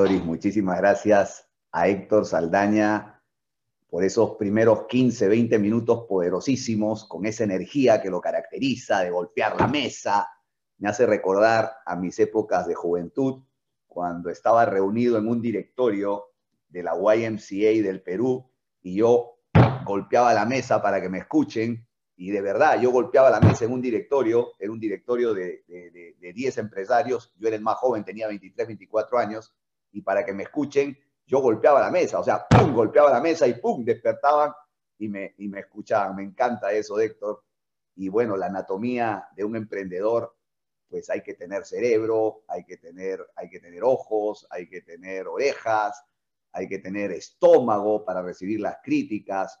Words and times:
Doris, 0.00 0.24
muchísimas 0.24 0.78
gracias 0.78 1.46
a 1.72 1.86
Héctor 1.86 2.24
Saldaña 2.24 3.22
por 3.90 4.02
esos 4.02 4.36
primeros 4.36 4.86
15, 4.86 5.28
20 5.28 5.58
minutos 5.58 6.06
poderosísimos, 6.08 7.04
con 7.06 7.26
esa 7.26 7.44
energía 7.44 8.00
que 8.00 8.08
lo 8.08 8.18
caracteriza, 8.18 9.00
de 9.00 9.10
golpear 9.10 9.60
la 9.60 9.66
mesa. 9.66 10.26
Me 10.78 10.88
hace 10.88 11.04
recordar 11.04 11.70
a 11.84 11.96
mis 11.96 12.18
épocas 12.18 12.66
de 12.66 12.74
juventud, 12.74 13.42
cuando 13.86 14.30
estaba 14.30 14.64
reunido 14.64 15.18
en 15.18 15.28
un 15.28 15.42
directorio 15.42 16.28
de 16.70 16.82
la 16.82 16.94
YMCA 16.94 17.86
del 17.86 18.00
Perú 18.02 18.50
y 18.80 18.94
yo 18.94 19.34
golpeaba 19.84 20.32
la 20.32 20.46
mesa 20.46 20.80
para 20.80 21.02
que 21.02 21.10
me 21.10 21.18
escuchen. 21.18 21.86
Y 22.16 22.30
de 22.30 22.40
verdad 22.40 22.80
yo 22.80 22.90
golpeaba 22.90 23.28
la 23.28 23.40
mesa 23.40 23.66
en 23.66 23.72
un 23.72 23.82
directorio, 23.82 24.52
era 24.58 24.72
un 24.72 24.80
directorio 24.80 25.34
de, 25.34 25.62
de, 25.68 26.16
de, 26.18 26.32
10 26.32 26.56
empresarios, 26.56 27.34
yo 27.36 27.48
era 27.48 27.56
el 27.56 27.62
más 27.62 27.76
joven, 27.76 28.02
tenía 28.02 28.28
23, 28.28 28.66
24 28.66 29.18
años 29.18 29.54
y 29.92 30.02
para 30.02 30.24
que 30.24 30.32
me 30.32 30.44
escuchen 30.44 30.96
yo 31.26 31.40
golpeaba 31.40 31.80
la 31.80 31.92
mesa, 31.92 32.18
o 32.18 32.24
sea, 32.24 32.44
pum, 32.48 32.74
golpeaba 32.74 33.08
la 33.12 33.20
mesa 33.20 33.46
y 33.46 33.54
pum, 33.54 33.84
despertaban 33.84 34.52
y 34.98 35.08
me, 35.08 35.34
y 35.38 35.46
me 35.46 35.60
escuchaban. 35.60 36.16
Me 36.16 36.24
encanta 36.24 36.72
eso, 36.72 36.98
Héctor. 36.98 37.44
Y 37.94 38.08
bueno, 38.08 38.36
la 38.36 38.46
anatomía 38.46 39.28
de 39.36 39.44
un 39.44 39.54
emprendedor 39.54 40.34
pues 40.90 41.08
hay 41.08 41.22
que 41.22 41.34
tener 41.34 41.64
cerebro, 41.64 42.42
hay 42.48 42.64
que 42.64 42.76
tener, 42.76 43.24
hay 43.36 43.48
que 43.48 43.60
tener 43.60 43.84
ojos, 43.84 44.46
hay 44.50 44.68
que 44.68 44.82
tener 44.82 45.28
orejas, 45.28 46.02
hay 46.52 46.68
que 46.68 46.80
tener 46.80 47.12
estómago 47.12 48.04
para 48.04 48.22
recibir 48.22 48.60
las 48.60 48.78
críticas. 48.82 49.60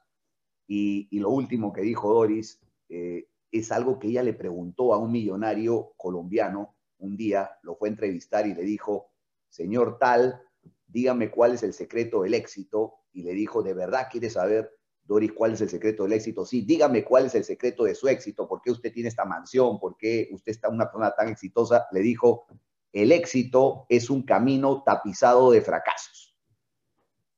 Y, 0.66 1.08
lo 1.20 1.30
último 1.30 1.72
que 1.72 1.82
dijo 1.82 2.12
Doris 2.12 2.60
eh, 2.88 3.28
es 3.52 3.70
algo 3.70 3.98
que 3.98 4.08
ella 4.08 4.24
le 4.24 4.34
preguntó 4.34 4.92
a 4.92 4.98
un 4.98 5.12
millonario 5.12 5.94
colombiano 5.96 6.74
un 6.98 7.16
día, 7.16 7.58
lo 7.62 7.76
fue 7.76 7.88
a 7.88 7.92
entrevistar 7.92 8.46
y 8.46 8.54
le 8.54 8.62
dijo, 8.62 9.09
señor 9.50 9.98
tal, 9.98 10.42
dígame 10.86 11.30
cuál 11.30 11.54
es 11.54 11.62
el 11.62 11.74
secreto 11.74 12.22
del 12.22 12.34
éxito. 12.34 12.94
Y 13.12 13.22
le 13.24 13.32
dijo, 13.32 13.62
¿de 13.62 13.74
verdad 13.74 14.08
quiere 14.10 14.30
saber 14.30 14.70
Doris, 15.10 15.32
¿cuál 15.32 15.54
es 15.54 15.60
el 15.60 15.68
secreto 15.68 16.04
del 16.04 16.12
éxito? 16.12 16.46
Sí, 16.46 16.62
dígame 16.62 17.04
cuál 17.04 17.26
es 17.26 17.34
el 17.34 17.42
secreto 17.42 17.82
de 17.82 17.96
su 17.96 18.06
éxito, 18.06 18.46
por 18.46 18.62
qué 18.62 18.70
usted 18.70 18.92
tiene 18.92 19.08
esta 19.08 19.24
mansión, 19.24 19.80
por 19.80 19.96
qué 19.96 20.28
usted 20.30 20.52
está 20.52 20.68
una 20.68 20.84
persona 20.84 21.10
tan 21.10 21.28
exitosa. 21.28 21.88
Le 21.90 22.00
dijo, 22.00 22.46
el 22.92 23.10
éxito 23.10 23.86
es 23.88 24.08
un 24.08 24.22
camino 24.22 24.84
tapizado 24.84 25.50
de 25.50 25.62
fracasos. 25.62 26.36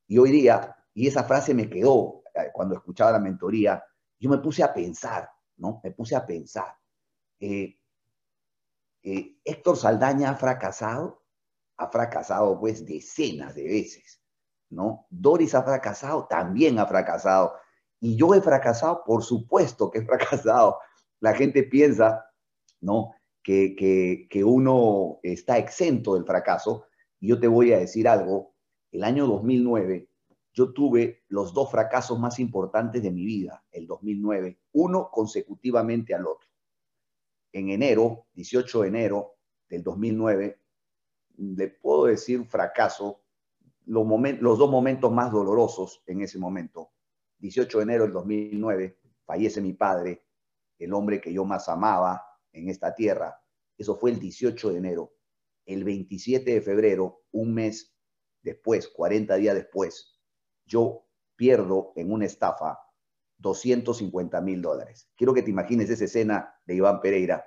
Y 0.06 0.18
hoy 0.18 0.30
día, 0.30 0.76
y 0.92 1.06
esa 1.06 1.24
frase 1.24 1.54
me 1.54 1.70
quedó 1.70 2.22
eh, 2.34 2.50
cuando 2.52 2.74
escuchaba 2.74 3.12
la 3.12 3.18
mentoría, 3.18 3.82
yo 4.18 4.28
me 4.28 4.36
puse 4.36 4.62
a 4.62 4.74
pensar, 4.74 5.30
¿no? 5.56 5.80
Me 5.82 5.92
puse 5.92 6.14
a 6.14 6.26
pensar. 6.26 6.76
Eh, 7.40 7.78
eh, 9.02 9.38
Héctor 9.42 9.78
Saldaña 9.78 10.30
ha 10.30 10.36
fracasado, 10.36 11.21
ha 11.82 11.90
fracasado 11.90 12.58
pues 12.58 12.86
decenas 12.86 13.54
de 13.54 13.64
veces, 13.64 14.22
¿no? 14.70 15.06
Doris 15.10 15.54
ha 15.54 15.62
fracasado, 15.62 16.26
también 16.26 16.78
ha 16.78 16.86
fracasado. 16.86 17.54
Y 18.00 18.16
yo 18.16 18.34
he 18.34 18.40
fracasado, 18.40 19.02
por 19.04 19.22
supuesto 19.22 19.90
que 19.90 19.98
he 19.98 20.06
fracasado. 20.06 20.78
La 21.20 21.34
gente 21.34 21.64
piensa, 21.64 22.24
¿no? 22.80 23.14
Que, 23.42 23.74
que, 23.74 24.28
que 24.30 24.44
uno 24.44 25.18
está 25.22 25.58
exento 25.58 26.14
del 26.14 26.24
fracaso. 26.24 26.86
Y 27.20 27.28
yo 27.28 27.40
te 27.40 27.48
voy 27.48 27.72
a 27.72 27.78
decir 27.78 28.08
algo. 28.08 28.54
El 28.92 29.04
año 29.04 29.26
2009, 29.26 30.08
yo 30.52 30.72
tuve 30.72 31.24
los 31.28 31.54
dos 31.54 31.70
fracasos 31.70 32.18
más 32.18 32.38
importantes 32.38 33.02
de 33.02 33.10
mi 33.10 33.24
vida, 33.24 33.64
el 33.72 33.86
2009, 33.86 34.58
uno 34.72 35.10
consecutivamente 35.10 36.14
al 36.14 36.26
otro. 36.26 36.48
En 37.52 37.70
enero, 37.70 38.26
18 38.34 38.82
de 38.82 38.88
enero 38.88 39.36
del 39.68 39.82
2009, 39.82 40.61
le 41.36 41.68
puedo 41.68 42.06
decir 42.06 42.44
fracaso, 42.46 43.22
los, 43.84 44.06
los 44.40 44.58
dos 44.58 44.70
momentos 44.70 45.10
más 45.12 45.32
dolorosos 45.32 46.02
en 46.06 46.22
ese 46.22 46.38
momento 46.38 46.92
18 47.42 47.78
de 47.78 47.82
enero 47.82 48.04
del 48.04 48.12
2009, 48.12 49.00
fallece 49.24 49.60
mi 49.60 49.72
padre, 49.72 50.24
el 50.78 50.94
hombre 50.94 51.20
que 51.20 51.32
yo 51.32 51.44
más 51.44 51.68
amaba 51.68 52.24
en 52.52 52.68
esta 52.68 52.94
tierra. 52.94 53.36
Eso 53.76 53.96
fue 53.96 54.12
el 54.12 54.20
18 54.20 54.70
de 54.70 54.78
enero. 54.78 55.12
El 55.66 55.82
27 55.82 56.54
de 56.54 56.60
febrero, 56.60 57.24
un 57.32 57.52
mes 57.52 57.96
después, 58.42 58.88
40 58.88 59.34
días 59.36 59.56
después, 59.56 60.20
yo 60.66 61.04
pierdo 61.34 61.92
en 61.96 62.12
una 62.12 62.26
estafa 62.26 62.78
250 63.38 64.40
mil 64.40 64.62
dólares. 64.62 65.10
Quiero 65.16 65.34
que 65.34 65.42
te 65.42 65.50
imagines 65.50 65.90
esa 65.90 66.04
escena 66.04 66.54
de 66.64 66.76
Iván 66.76 67.00
Pereira, 67.00 67.44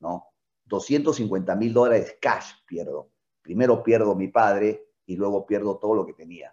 ¿no? 0.00 0.28
250 0.64 1.54
mil 1.56 1.74
dólares 1.74 2.16
cash 2.22 2.52
pierdo. 2.66 3.12
Primero 3.46 3.84
pierdo 3.84 4.16
mi 4.16 4.26
padre 4.26 4.88
y 5.06 5.14
luego 5.14 5.46
pierdo 5.46 5.78
todo 5.78 5.94
lo 5.94 6.04
que 6.04 6.14
tenía. 6.14 6.52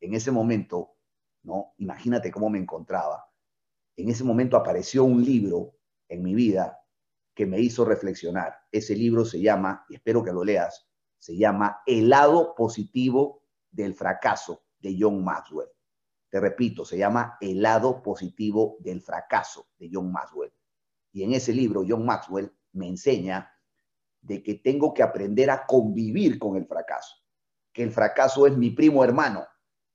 En 0.00 0.12
ese 0.12 0.30
momento 0.30 0.98
¿no? 1.42 1.74
Imagínate 1.78 2.30
cómo 2.30 2.50
me 2.50 2.58
encontraba. 2.58 3.26
En 3.96 4.08
ese 4.08 4.24
momento 4.24 4.56
apareció 4.56 5.04
un 5.04 5.24
libro 5.24 5.76
en 6.08 6.22
mi 6.22 6.34
vida 6.34 6.78
que 7.34 7.46
me 7.46 7.60
hizo 7.60 7.84
reflexionar. 7.84 8.54
Ese 8.70 8.94
libro 8.94 9.24
se 9.24 9.40
llama, 9.40 9.84
y 9.88 9.94
espero 9.94 10.22
que 10.22 10.32
lo 10.32 10.44
leas, 10.44 10.88
se 11.18 11.36
llama 11.36 11.82
El 11.86 12.08
lado 12.08 12.54
positivo 12.54 13.44
del 13.70 13.94
fracaso 13.94 14.64
de 14.78 14.96
John 14.98 15.22
Maxwell. 15.22 15.68
Te 16.28 16.40
repito, 16.40 16.84
se 16.84 16.96
llama 16.96 17.36
El 17.40 17.62
lado 17.62 18.02
positivo 18.02 18.76
del 18.80 19.00
fracaso 19.00 19.68
de 19.78 19.90
John 19.92 20.12
Maxwell. 20.12 20.52
Y 21.12 21.24
en 21.24 21.32
ese 21.32 21.52
libro, 21.52 21.84
John 21.86 22.04
Maxwell 22.04 22.52
me 22.72 22.88
enseña 22.88 23.52
de 24.20 24.42
que 24.42 24.54
tengo 24.54 24.92
que 24.92 25.02
aprender 25.02 25.50
a 25.50 25.66
convivir 25.66 26.38
con 26.38 26.56
el 26.56 26.66
fracaso, 26.66 27.16
que 27.72 27.82
el 27.82 27.90
fracaso 27.90 28.46
es 28.46 28.56
mi 28.56 28.70
primo 28.70 29.04
hermano, 29.04 29.46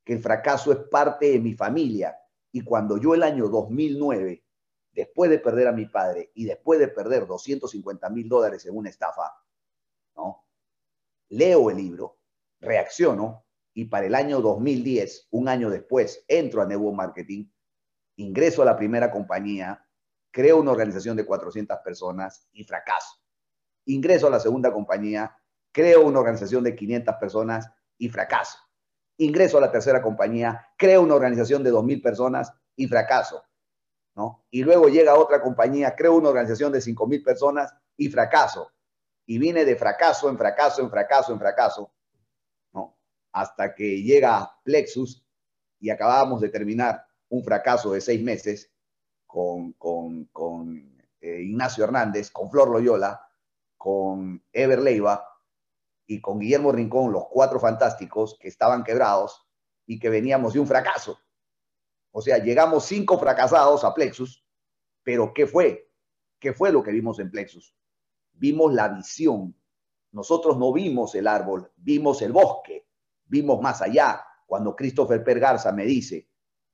que 0.03 0.13
el 0.13 0.19
fracaso 0.19 0.72
es 0.72 0.80
parte 0.90 1.31
de 1.31 1.40
mi 1.40 1.53
familia. 1.53 2.18
Y 2.52 2.62
cuando 2.62 2.97
yo 2.97 3.13
el 3.13 3.24
año 3.24 3.50
2009, 3.50 4.46
después 4.91 5.30
de 5.30 5.40
perder 5.40 5.68
a 5.68 5.74
mi 5.74 5.88
padre 5.88 6.31
y 6.34 6.46
después 6.46 6.80
de 6.80 6.88
perder 6.88 7.28
250 7.28 8.09
mil 8.09 8.30
dólares 8.30 8.66
en 8.66 8.78
una 8.78 8.90
estafa, 8.90 9.34
¿no? 10.16 10.46
leo 11.30 11.69
el 11.69 11.78
libro, 11.78 12.19
reacciono 12.59 13.46
y 13.74 13.86
para 13.86 14.06
el 14.06 14.16
año 14.16 14.40
2010, 14.40 15.28
un 15.31 15.50
año 15.50 15.69
después, 15.69 16.24
entro 16.30 16.62
a 16.62 16.66
Nuevo 16.66 16.94
Marketing, 16.94 17.50
ingreso 18.16 18.62
a 18.62 18.66
la 18.66 18.78
primera 18.78 19.12
compañía, 19.12 19.86
creo 20.31 20.62
una 20.62 20.72
organización 20.72 21.18
de 21.18 21.25
400 21.25 21.80
personas 21.80 22.47
y 22.53 22.63
fracaso. 22.63 23.25
Ingreso 23.85 24.28
a 24.28 24.31
la 24.31 24.40
segunda 24.40 24.72
compañía, 24.72 25.38
creo 25.72 26.06
una 26.06 26.19
organización 26.19 26.63
de 26.63 26.75
500 26.75 27.16
personas 27.16 27.69
y 27.97 28.09
fracaso 28.09 28.57
ingreso 29.18 29.57
a 29.57 29.62
la 29.62 29.72
tercera 29.72 30.01
compañía, 30.01 30.68
creo 30.78 31.01
una 31.01 31.16
organización 31.16 31.63
de 31.63 31.72
2.000 31.72 32.01
personas 32.01 32.53
y 32.75 32.88
fracaso. 32.88 33.44
¿no? 34.16 34.45
Y 34.50 34.63
luego 34.63 34.88
llega 34.88 35.16
otra 35.16 35.41
compañía, 35.41 35.95
creo 35.95 36.16
una 36.16 36.29
organización 36.29 36.72
de 36.72 36.79
5.000 36.79 37.24
personas 37.24 37.74
y 37.97 38.09
fracaso. 38.09 38.72
Y 39.25 39.38
vine 39.38 39.66
de 39.66 39.75
fracaso 39.75 40.29
en 40.29 40.38
fracaso, 40.38 40.81
en 40.81 40.90
fracaso, 40.90 41.34
en 41.34 41.40
fracaso, 41.40 41.91
¿no? 42.74 42.97
hasta 43.31 43.74
que 43.74 44.03
llega 44.03 44.59
Plexus 44.63 45.25
y 45.79 45.90
acabábamos 45.90 46.41
de 46.41 46.50
terminar 46.50 47.06
un 47.29 47.44
fracaso 47.44 47.91
de 47.91 48.01
seis 48.01 48.22
meses 48.22 48.72
con, 49.25 49.74
con, 49.74 50.25
con 50.25 50.78
eh, 51.19 51.41
Ignacio 51.41 51.84
Hernández, 51.84 52.29
con 52.29 52.50
Flor 52.51 52.69
Loyola, 52.69 53.19
con 53.85 54.44
Ever 54.51 54.79
Leiva, 54.79 55.23
y 56.07 56.19
con 56.19 56.40
Guillermo 56.40 56.72
Rincón, 56.72 57.12
los 57.12 57.28
cuatro 57.29 57.59
fantásticos 57.59 58.35
que 58.40 58.47
estaban 58.47 58.84
quebrados 58.84 59.46
y 59.85 60.00
que 60.00 60.09
veníamos 60.09 60.53
de 60.53 60.59
un 60.59 60.66
fracaso. 60.66 61.19
O 62.09 62.19
sea, 62.19 62.40
llegamos 62.40 62.85
cinco 62.85 63.19
fracasados 63.19 63.84
a 63.84 63.94
Plexus, 63.94 64.44
pero 65.03 65.35
¿qué 65.35 65.45
fue? 65.45 65.91
¿Qué 66.40 66.51
fue 66.51 66.72
lo 66.72 66.81
que 66.81 66.90
vimos 66.90 67.19
en 67.19 67.29
Plexus? 67.29 67.75
Vimos 68.34 68.74
la 68.74 68.88
visión. 68.88 69.56
Nosotros 70.12 70.57
no 70.57 70.74
vimos 70.74 71.13
el 71.13 71.28
árbol, 71.28 71.72
vimos 71.75 72.24
el 72.24 72.31
bosque, 72.31 72.88
vimos 73.25 73.62
más 73.62 73.83
allá. 73.83 74.25
Cuando 74.48 74.75
Christopher 74.75 75.24
Pergarza 75.24 75.71
me 75.71 75.86
dice 75.86 76.27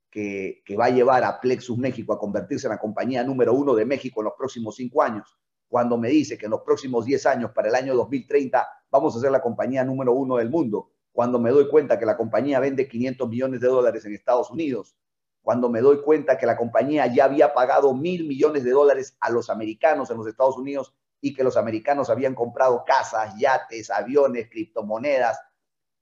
que, 0.09 0.63
que 0.65 0.77
va 0.77 0.85
a 0.85 0.91
llevar 0.91 1.25
a 1.25 1.41
Plexus 1.41 1.77
México 1.77 2.13
a 2.13 2.19
convertirse 2.19 2.67
en 2.67 2.71
la 2.71 2.79
compañía 2.79 3.21
número 3.21 3.53
uno 3.53 3.75
de 3.75 3.85
México 3.85 4.21
en 4.21 4.27
los 4.27 4.35
próximos 4.37 4.77
cinco 4.77 5.03
años, 5.03 5.40
cuando 5.71 5.97
me 5.97 6.09
dice 6.09 6.37
que 6.37 6.47
en 6.47 6.51
los 6.51 6.63
próximos 6.63 7.05
10 7.05 7.25
años, 7.27 7.51
para 7.51 7.69
el 7.69 7.75
año 7.75 7.95
2030, 7.95 8.67
vamos 8.91 9.15
a 9.15 9.21
ser 9.21 9.31
la 9.31 9.41
compañía 9.41 9.85
número 9.85 10.11
uno 10.11 10.35
del 10.35 10.49
mundo, 10.49 10.91
cuando 11.13 11.39
me 11.39 11.49
doy 11.49 11.69
cuenta 11.69 11.97
que 11.97 12.05
la 12.05 12.17
compañía 12.17 12.59
vende 12.59 12.89
500 12.89 13.29
millones 13.29 13.61
de 13.61 13.69
dólares 13.69 14.03
en 14.03 14.13
Estados 14.13 14.51
Unidos, 14.51 14.97
cuando 15.41 15.69
me 15.69 15.79
doy 15.79 16.01
cuenta 16.01 16.37
que 16.37 16.45
la 16.45 16.57
compañía 16.57 17.07
ya 17.07 17.23
había 17.23 17.53
pagado 17.53 17.93
mil 17.93 18.27
millones 18.27 18.65
de 18.65 18.71
dólares 18.71 19.15
a 19.21 19.29
los 19.29 19.49
americanos 19.49 20.11
en 20.11 20.17
los 20.17 20.27
Estados 20.27 20.57
Unidos 20.57 20.93
y 21.21 21.33
que 21.33 21.41
los 21.41 21.55
americanos 21.55 22.09
habían 22.09 22.35
comprado 22.35 22.83
casas, 22.85 23.33
yates, 23.39 23.89
aviones, 23.91 24.49
criptomonedas 24.49 25.39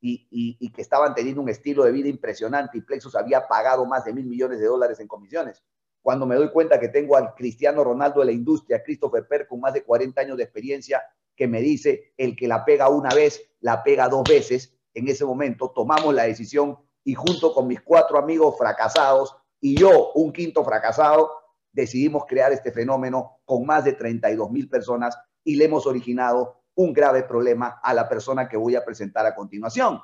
y, 0.01 0.27
y 0.31 0.72
que 0.72 0.81
estaban 0.81 1.13
teniendo 1.13 1.44
un 1.44 1.50
estilo 1.50 1.83
de 1.83 1.92
vida 1.92 2.10
impresionante 2.10 2.80
y 2.80 2.81
Plexus 2.81 3.15
había 3.15 3.48
pagado 3.48 3.86
más 3.86 4.04
de 4.04 4.13
mil 4.13 4.25
millones 4.25 4.60
de 4.60 4.65
dólares 4.65 5.00
en 5.00 5.07
comisiones 5.07 5.63
cuando 6.01 6.25
me 6.25 6.36
doy 6.36 6.50
cuenta 6.51 6.80
que 6.80 6.90
tengo 6.90 7.16
al 7.18 7.34
Cristiano 7.36 7.84
Ronaldo 7.84 8.22
de 8.22 8.28
la 8.28 8.31
industria, 8.31 8.84
Christopher 8.84 9.28
Per, 9.28 9.48
con 9.48 9.60
más 9.60 9.74
de 9.74 9.84
40 9.84 10.22
años 10.22 10.38
de 10.38 10.44
experiencia, 10.44 11.04
que 11.36 11.48
me 11.48 11.62
dice, 11.62 12.13
el 12.18 12.36
que 12.36 12.48
la 12.48 12.66
pega 12.66 12.90
una 12.90 13.13
vez, 13.13 13.42
la 13.62 13.84
pega 13.84 14.10
dos 14.10 14.24
veces, 14.24 14.75
en 14.94 15.07
ese 15.07 15.25
momento 15.25 15.72
tomamos 15.72 16.13
la 16.13 16.24
decisión 16.24 16.78
y 17.04 17.13
junto 17.13 17.54
con 17.54 17.68
mis 17.68 17.81
cuatro 17.81 18.18
amigos 18.18 18.57
fracasados 18.57 19.36
y 19.62 19.75
yo, 19.78 20.12
un 20.13 20.31
quinto 20.31 20.63
fracasado, 20.63 21.31
decidimos 21.72 22.25
crear 22.28 22.51
este 22.51 22.72
fenómeno 22.72 23.40
con 23.46 23.66
más 23.66 23.84
de 23.86 23.94
32 23.94 24.51
mil 24.51 24.69
personas 24.69 25.18
y 25.44 25.56
le 25.56 25.66
hemos 25.66 25.86
originado 25.86 26.62
un 26.75 26.94
grave 26.94 27.24
problema 27.24 27.80
a 27.84 27.94
la 27.94 28.07
persona 28.07 28.48
que 28.48 28.57
voy 28.57 28.75
a 28.75 28.86
presentar 28.86 29.25
a 29.25 29.36
continuación. 29.36 30.01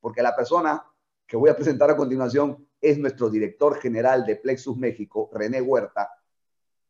Porque 0.00 0.22
la 0.22 0.34
persona 0.34 0.84
que 1.26 1.36
voy 1.36 1.50
a 1.50 1.56
presentar 1.56 1.90
a 1.90 1.96
continuación 1.96 2.66
es 2.80 2.98
nuestro 2.98 3.28
director 3.28 3.78
general 3.78 4.24
de 4.24 4.36
Plexus 4.36 4.76
México, 4.76 5.30
René 5.32 5.60
Huerta, 5.60 6.10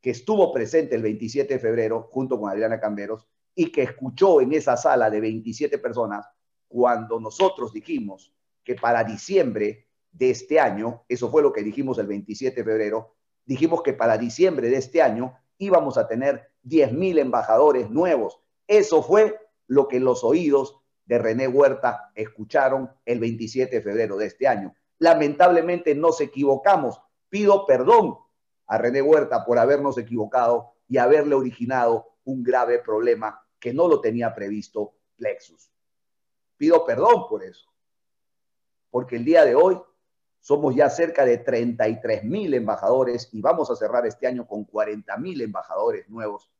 que 0.00 0.10
estuvo 0.10 0.52
presente 0.52 0.94
el 0.94 1.02
27 1.02 1.54
de 1.54 1.60
febrero 1.60 2.08
junto 2.10 2.38
con 2.38 2.50
Adriana 2.50 2.80
Camberos 2.80 3.26
y 3.54 3.70
que 3.70 3.82
escuchó 3.82 4.40
en 4.40 4.52
esa 4.52 4.76
sala 4.76 5.10
de 5.10 5.20
27 5.20 5.78
personas 5.78 6.26
cuando 6.68 7.18
nosotros 7.18 7.72
dijimos 7.72 8.32
que 8.62 8.76
para 8.76 9.04
diciembre 9.04 9.88
de 10.12 10.30
este 10.30 10.60
año, 10.60 11.04
eso 11.08 11.30
fue 11.30 11.42
lo 11.42 11.52
que 11.52 11.62
dijimos 11.62 11.98
el 11.98 12.06
27 12.06 12.56
de 12.56 12.64
febrero, 12.64 13.16
dijimos 13.44 13.82
que 13.82 13.92
para 13.92 14.16
diciembre 14.16 14.68
de 14.68 14.76
este 14.76 15.02
año 15.02 15.34
íbamos 15.58 15.98
a 15.98 16.06
tener 16.06 16.52
10.000 16.64 17.18
embajadores 17.18 17.90
nuevos. 17.90 18.40
Eso 18.66 19.02
fue 19.02 19.36
lo 19.66 19.88
que 19.88 20.00
los 20.00 20.24
oídos 20.24 20.80
de 21.04 21.18
René 21.18 21.48
Huerta 21.48 22.12
escucharon 22.14 22.90
el 23.04 23.18
27 23.18 23.76
de 23.76 23.82
febrero 23.82 24.16
de 24.16 24.26
este 24.26 24.46
año. 24.46 24.74
Lamentablemente 25.00 25.94
nos 25.94 26.20
equivocamos. 26.20 27.00
Pido 27.28 27.66
perdón 27.66 28.18
a 28.66 28.78
René 28.78 29.02
Huerta 29.02 29.44
por 29.44 29.58
habernos 29.58 29.98
equivocado 29.98 30.74
y 30.88 30.98
haberle 30.98 31.34
originado 31.34 32.12
un 32.24 32.42
grave 32.42 32.78
problema 32.78 33.44
que 33.58 33.74
no 33.74 33.88
lo 33.88 34.00
tenía 34.00 34.34
previsto 34.34 34.94
Plexus. 35.16 35.72
Pido 36.56 36.84
perdón 36.84 37.26
por 37.28 37.42
eso, 37.42 37.72
porque 38.90 39.16
el 39.16 39.24
día 39.24 39.44
de 39.44 39.54
hoy 39.54 39.80
somos 40.40 40.74
ya 40.74 40.90
cerca 40.90 41.24
de 41.24 41.38
33 41.38 42.24
mil 42.24 42.52
embajadores 42.54 43.28
y 43.32 43.40
vamos 43.40 43.70
a 43.70 43.76
cerrar 43.76 44.06
este 44.06 44.26
año 44.26 44.46
con 44.46 44.64
40 44.64 45.16
mil 45.16 45.40
embajadores 45.40 46.08
nuevos. 46.08 46.50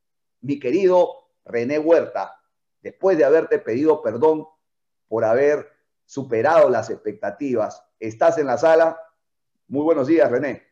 Mi 0.41 0.59
querido 0.59 1.29
René 1.45 1.79
Huerta, 1.79 2.41
después 2.81 3.19
de 3.19 3.25
haberte 3.25 3.59
pedido 3.59 4.03
perdón 4.03 4.47
por 5.09 5.25
haber 5.25 5.69
superado 6.05 6.71
las 6.71 6.91
expectativas, 6.91 7.85
¿estás 8.01 8.39
en 8.39 8.47
la 8.47 8.59
sala? 8.59 8.99
Muy 9.69 9.83
buenos 9.83 10.09
días, 10.09 10.31
René. 10.31 10.63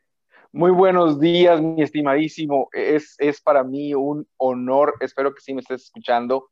Muy 0.51 0.73
buenos 0.73 1.21
días, 1.21 1.61
mi 1.61 1.83
estimadísimo. 1.83 2.69
Es, 2.73 3.15
es 3.19 3.41
para 3.41 3.63
mí 3.63 3.95
un 3.95 4.27
honor, 4.39 4.95
espero 5.01 5.35
que 5.35 5.41
sí 5.41 5.55
me 5.55 5.61
estés 5.61 5.85
escuchando, 5.85 6.49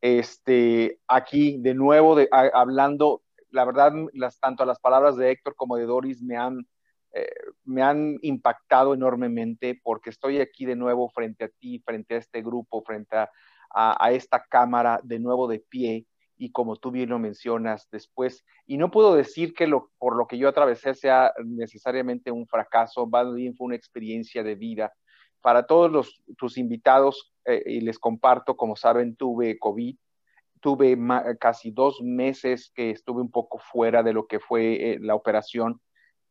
este, 0.00 1.00
aquí 1.08 1.58
de 1.60 1.74
nuevo 1.74 2.14
de, 2.14 2.28
hablando 2.30 3.22
la 3.50 3.64
verdad, 3.64 3.92
las, 4.12 4.38
tanto 4.38 4.64
las 4.64 4.78
palabras 4.78 5.16
de 5.16 5.30
Héctor 5.30 5.54
como 5.56 5.76
de 5.76 5.86
Doris 5.86 6.22
me 6.22 6.36
han, 6.36 6.66
eh, 7.12 7.30
me 7.64 7.82
han 7.82 8.18
impactado 8.22 8.94
enormemente 8.94 9.80
porque 9.82 10.10
estoy 10.10 10.40
aquí 10.40 10.66
de 10.66 10.76
nuevo 10.76 11.08
frente 11.08 11.44
a 11.44 11.48
ti, 11.48 11.80
frente 11.84 12.14
a 12.14 12.18
este 12.18 12.42
grupo, 12.42 12.82
frente 12.82 13.16
a, 13.16 13.30
a, 13.70 14.12
esta 14.12 14.44
cámara, 14.48 15.00
de 15.02 15.18
nuevo 15.18 15.48
de 15.48 15.60
pie. 15.60 16.06
Y 16.38 16.52
como 16.52 16.76
tú 16.76 16.90
bien 16.90 17.10
lo 17.10 17.18
mencionas 17.18 17.88
después, 17.90 18.44
y 18.66 18.78
no 18.78 18.90
puedo 18.90 19.14
decir 19.14 19.52
que 19.54 19.68
por 19.98 20.16
lo 20.16 20.26
que 20.26 20.38
yo 20.38 20.48
atravesé 20.48 20.94
sea 20.94 21.32
necesariamente 21.44 22.30
un 22.30 22.46
fracaso, 22.46 23.06
más 23.06 23.34
bien 23.34 23.56
fue 23.56 23.66
una 23.66 23.76
experiencia 23.76 24.42
de 24.42 24.54
vida. 24.54 24.92
Para 25.40 25.66
todos 25.66 25.90
los, 25.90 26.22
tus 26.36 26.56
invitados, 26.58 27.32
eh, 27.44 27.62
y 27.66 27.80
les 27.80 27.98
comparto, 27.98 28.56
como 28.56 28.76
saben, 28.76 29.16
tuve 29.16 29.58
COVID, 29.58 29.96
tuve 30.60 30.98
casi 31.38 31.70
dos 31.70 32.00
meses 32.02 32.70
que 32.74 32.90
estuve 32.90 33.20
un 33.20 33.30
poco 33.30 33.58
fuera 33.58 34.02
de 34.02 34.12
lo 34.12 34.26
que 34.26 34.40
fue 34.40 34.92
eh, 34.92 34.98
la 35.00 35.14
operación, 35.14 35.80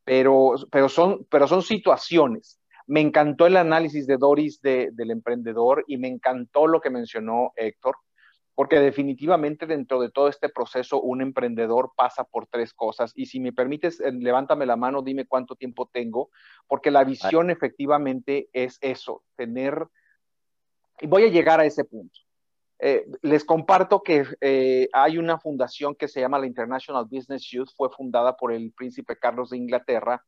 pero, 0.03 0.55
pero, 0.71 0.89
son, 0.89 1.25
pero 1.29 1.47
son 1.47 1.61
situaciones. 1.61 2.59
Me 2.85 3.01
encantó 3.01 3.45
el 3.45 3.57
análisis 3.57 4.07
de 4.07 4.17
Doris 4.17 4.61
del 4.61 5.11
emprendedor 5.11 5.83
y 5.87 5.97
me 5.97 6.07
encantó 6.07 6.67
lo 6.67 6.79
que 6.79 6.89
mencionó 6.89 7.51
Héctor, 7.57 7.97
porque 8.57 8.79
definitivamente 8.79 9.67
dentro 9.67 10.01
de 10.01 10.09
todo 10.09 10.29
este 10.29 10.49
proceso 10.49 10.99
un 10.99 11.21
emprendedor 11.21 11.91
pasa 11.95 12.23
por 12.23 12.47
tres 12.47 12.73
cosas. 12.73 13.11
Y 13.15 13.27
si 13.27 13.39
me 13.39 13.53
permites, 13.53 13.99
eh, 13.99 14.11
levántame 14.11 14.65
la 14.65 14.75
mano, 14.75 15.03
dime 15.03 15.27
cuánto 15.27 15.55
tiempo 15.55 15.87
tengo, 15.93 16.31
porque 16.65 16.89
la 16.89 17.03
visión 17.03 17.51
efectivamente 17.51 18.49
es 18.53 18.79
eso, 18.81 19.23
tener, 19.35 19.87
y 20.99 21.05
voy 21.05 21.25
a 21.25 21.29
llegar 21.29 21.59
a 21.59 21.65
ese 21.65 21.85
punto 21.85 22.19
eh, 22.79 23.05
les 23.23 23.43
comparto 23.43 24.03
que 24.03 24.23
eh, 24.39 24.87
hay 24.93 25.17
una 25.17 25.39
fundación 25.39 25.95
que 25.95 26.07
se 26.07 26.21
llama 26.21 26.39
la 26.39 26.45
International 26.45 27.05
Business 27.09 27.43
Youth, 27.49 27.69
fue 27.75 27.89
fundada 27.89 28.37
por 28.37 28.51
el 28.51 28.71
príncipe 28.71 29.17
Carlos 29.17 29.49
de 29.49 29.57
Inglaterra 29.57 30.23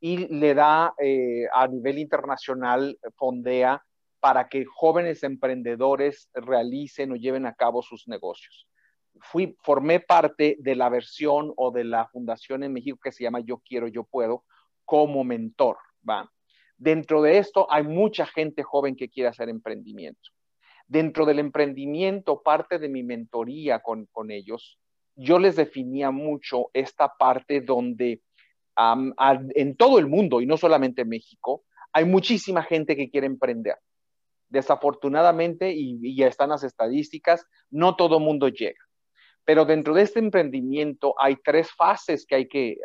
y 0.00 0.28
le 0.28 0.52
da 0.54 0.94
eh, 0.98 1.46
a 1.52 1.66
nivel 1.66 1.98
internacional, 1.98 2.98
fondea 3.16 3.82
para 4.24 4.48
que 4.48 4.64
jóvenes 4.64 5.22
emprendedores 5.22 6.30
realicen 6.32 7.12
o 7.12 7.16
lleven 7.16 7.44
a 7.44 7.52
cabo 7.52 7.82
sus 7.82 8.08
negocios. 8.08 8.66
Fui, 9.20 9.54
formé 9.62 10.00
parte 10.00 10.56
de 10.60 10.74
la 10.74 10.88
versión 10.88 11.52
o 11.58 11.70
de 11.70 11.84
la 11.84 12.06
fundación 12.06 12.62
en 12.62 12.72
México 12.72 12.98
que 13.04 13.12
se 13.12 13.22
llama 13.22 13.40
Yo 13.40 13.58
Quiero, 13.58 13.86
Yo 13.86 14.04
Puedo 14.04 14.44
como 14.86 15.24
mentor. 15.24 15.76
¿va? 16.08 16.32
Dentro 16.78 17.20
de 17.20 17.36
esto 17.36 17.66
hay 17.70 17.82
mucha 17.82 18.24
gente 18.24 18.62
joven 18.62 18.96
que 18.96 19.10
quiere 19.10 19.28
hacer 19.28 19.50
emprendimiento 19.50 20.30
Dentro 20.88 21.26
del 21.26 21.38
emprendimiento, 21.38 22.40
parte 22.42 22.78
de 22.78 22.88
mi 22.88 23.02
mentoría 23.02 23.80
con, 23.80 24.08
ellos, 24.30 24.78
yo 25.16 25.38
les 25.38 25.54
definía 25.54 26.10
mucho 26.10 26.70
esta 26.72 27.12
parte 27.18 27.60
donde 27.60 28.22
en 29.54 29.76
todo 29.76 29.98
el 29.98 30.06
mundo, 30.06 30.40
y 30.40 30.46
no 30.46 30.56
solamente 30.56 31.02
en 31.02 31.10
México, 31.10 31.64
hay 31.92 32.06
muchísima 32.06 32.62
gente 32.62 32.96
que 32.96 33.10
quiere 33.10 33.26
emprender. 33.26 33.76
Desafortunadamente, 34.54 35.72
y, 35.72 36.14
ya 36.16 36.28
están 36.28 36.50
las 36.50 36.62
estadísticas, 36.62 37.44
no 37.70 37.96
todo 37.96 38.20
mundo 38.20 38.46
llega. 38.46 38.80
Pero 39.44 39.64
dentro 39.64 39.94
de 39.94 40.02
este 40.02 40.20
emprendimiento 40.20 41.16
hay 41.18 41.36
tres 41.42 41.72
fases 41.72 42.24
que 42.24 42.36
hay 42.36 42.48
que 42.48 42.76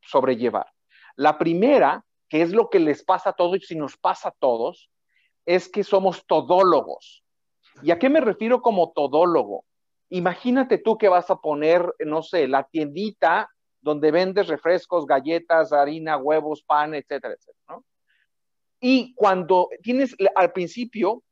sobrellevar. 0.00 0.66
La 1.16 1.36
primera, 1.36 2.02
que 2.30 2.40
es 2.40 2.52
lo 2.52 2.70
que 2.70 2.80
les 2.80 3.04
pasa 3.04 3.30
a 3.30 3.32
todos 3.34 3.58
y 3.58 3.66
si 3.66 3.76
nos 3.76 3.98
pasa 3.98 4.30
a 4.30 4.34
todos, 4.38 4.90
es 5.44 5.68
que 5.68 5.84
somos 5.84 6.24
todólogos. 6.26 7.22
¿Y 7.82 7.90
a 7.90 7.98
qué 7.98 8.08
me 8.08 8.22
refiero 8.22 8.62
como 8.62 8.92
todólogo? 8.92 9.66
Imagínate 10.08 10.78
tú 10.78 10.96
que 10.96 11.10
vas 11.10 11.30
a 11.30 11.36
poner, 11.36 11.94
no 12.06 12.22
sé, 12.22 12.48
la 12.48 12.64
tiendita 12.64 13.50
donde 13.82 14.10
vendes 14.10 14.48
refrescos, 14.48 15.04
galletas, 15.04 15.74
harina, 15.74 16.16
huevos, 16.16 16.62
pan, 16.62 16.94
etcétera, 16.94 17.34
etcétera, 17.34 17.64
¿no? 17.68 17.84
Y 18.80 19.14
cuando 19.14 19.68
tienes 19.82 20.16
al 20.34 20.52
principio, 20.52 21.22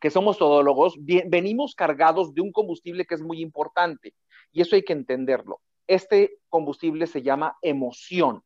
que 0.00 0.10
somos 0.10 0.38
todólogos, 0.38 0.94
venimos 0.98 1.74
cargados 1.74 2.34
de 2.34 2.40
un 2.40 2.52
combustible 2.52 3.04
que 3.04 3.14
es 3.14 3.22
muy 3.22 3.40
importante 3.40 4.14
y 4.52 4.62
eso 4.62 4.76
hay 4.76 4.82
que 4.82 4.92
entenderlo. 4.92 5.60
Este 5.86 6.38
combustible 6.48 7.06
se 7.06 7.22
llama 7.22 7.56
emoción. 7.62 8.42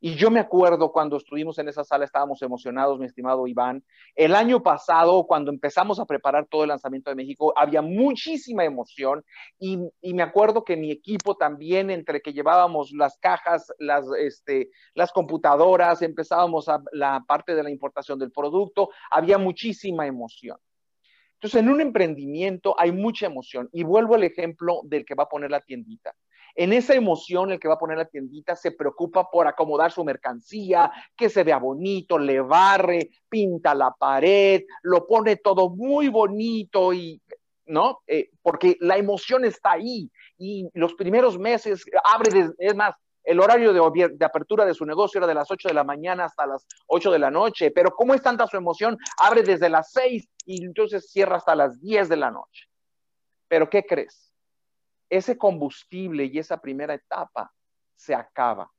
Y 0.00 0.14
yo 0.14 0.30
me 0.30 0.40
acuerdo 0.40 0.92
cuando 0.92 1.16
estuvimos 1.16 1.58
en 1.58 1.68
esa 1.68 1.84
sala, 1.84 2.04
estábamos 2.04 2.42
emocionados, 2.42 2.98
mi 2.98 3.06
estimado 3.06 3.46
Iván. 3.46 3.84
El 4.14 4.34
año 4.34 4.62
pasado, 4.62 5.26
cuando 5.26 5.50
empezamos 5.50 5.98
a 5.98 6.06
preparar 6.06 6.46
todo 6.46 6.62
el 6.62 6.68
lanzamiento 6.68 7.10
de 7.10 7.16
México, 7.16 7.52
había 7.56 7.82
muchísima 7.82 8.64
emoción 8.64 9.24
y, 9.58 9.78
me 10.12 10.22
acuerdo 10.22 10.64
que 10.64 10.76
mi 10.76 10.90
equipo 10.90 11.36
también, 11.36 11.90
entre 11.90 12.22
que 12.22 12.32
llevábamos 12.32 12.92
las 12.92 13.18
cajas, 13.18 13.72
las, 13.78 14.06
este, 14.18 14.70
las 14.94 15.12
computadoras, 15.12 16.02
empezábamos 16.02 16.68
a 16.68 16.82
la 16.92 17.24
parte 17.26 17.54
de 17.54 17.62
la 17.62 17.70
importación 17.70 18.18
del 18.18 18.32
producto, 18.32 18.90
había 19.10 19.38
muchísima 19.38 20.06
emoción. 20.06 20.58
Entonces, 21.34 21.60
en 21.60 21.68
un 21.68 21.80
emprendimiento 21.82 22.74
hay 22.78 22.92
mucha 22.92 23.26
emoción. 23.26 23.68
Y 23.72 23.84
vuelvo 23.84 24.14
al 24.14 24.24
ejemplo 24.24 24.80
del 24.84 25.04
que 25.04 25.14
va 25.14 25.24
a 25.24 25.28
poner 25.28 25.50
la 25.50 25.60
tiendita. 25.60 26.14
En 26.58 26.72
esa 26.72 26.94
emoción, 26.94 27.52
el 27.52 27.60
que 27.60 27.68
va 27.68 27.74
a 27.74 27.78
poner 27.78 27.98
la 27.98 28.06
tiendita 28.06 28.56
se 28.56 28.72
preocupa 28.72 29.30
por 29.30 29.46
acomodar 29.46 29.92
su 29.92 30.02
mercancía, 30.02 30.90
que 31.14 31.28
se 31.28 31.44
vea 31.44 31.58
bonito, 31.58 32.18
le 32.18 32.40
barre, 32.40 33.10
pinta 33.28 33.74
la 33.74 33.90
pared, 33.90 34.62
lo 34.82 35.06
pone 35.06 35.36
todo 35.36 35.68
muy 35.68 36.08
bonito 36.08 36.94
y, 36.94 37.20
¿no? 37.66 38.00
Eh, 38.06 38.30
porque 38.40 38.78
la 38.80 38.96
emoción 38.96 39.44
está 39.44 39.72
ahí 39.72 40.10
y 40.38 40.66
los 40.72 40.94
primeros 40.94 41.38
meses 41.38 41.84
abre, 42.04 42.50
es 42.58 42.74
más, 42.74 42.94
el 43.22 43.40
horario 43.40 43.74
de, 43.74 44.08
de, 44.14 44.24
apertura 44.24 44.64
de 44.64 44.72
su 44.72 44.86
negocio 44.86 45.18
era 45.18 45.26
de 45.26 45.34
las 45.34 45.50
8 45.50 45.68
de 45.68 45.74
la 45.74 45.84
mañana 45.84 46.24
hasta 46.24 46.46
las 46.46 46.66
8 46.86 47.10
de 47.10 47.18
la 47.18 47.30
noche, 47.30 47.70
pero 47.70 47.90
como 47.90 48.14
es 48.14 48.22
tanta 48.22 48.46
su 48.46 48.56
emoción, 48.56 48.96
abre 49.18 49.42
desde 49.42 49.68
las 49.68 49.90
6 49.92 50.26
y 50.46 50.64
entonces 50.64 51.10
cierra 51.10 51.36
hasta 51.36 51.54
las 51.54 51.80
10 51.80 52.08
de 52.08 52.16
la 52.16 52.30
noche. 52.30 52.66
Pero 53.48 53.68
¿qué 53.68 53.84
crees? 53.84 54.25
Ese 55.08 55.38
combustible 55.38 56.24
y 56.24 56.38
esa 56.38 56.60
primera 56.60 56.94
etapa 56.94 57.52
se 57.94 58.14
acaba, 58.14 58.70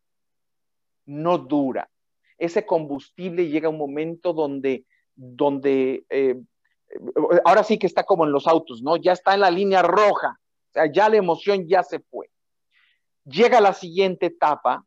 no 1.06 1.38
dura. 1.38 1.90
Ese 2.38 2.66
combustible 2.66 3.48
llega 3.48 3.68
a 3.68 3.72
un 3.72 3.78
momento 3.78 4.34
donde, 4.34 4.86
donde 5.16 6.06
eh, 6.10 6.40
ahora 7.46 7.64
sí 7.64 7.80
que 7.80 7.88
está 7.88 8.04
como 8.04 8.26
en 8.26 8.32
los 8.32 8.48
autos, 8.48 8.82
¿no? 8.84 8.98
Ya 8.98 9.14
está 9.14 9.34
en 9.34 9.40
la 9.42 9.52
línea 9.52 9.82
roja, 9.82 10.40
sea, 10.78 10.92
ya 10.92 11.10
la 11.10 11.18
emoción 11.18 11.68
ya 11.68 11.84
se 11.84 12.00
fue. 12.00 12.30
Llega 13.26 13.60
la 13.60 13.74
siguiente 13.74 14.28
etapa, 14.28 14.86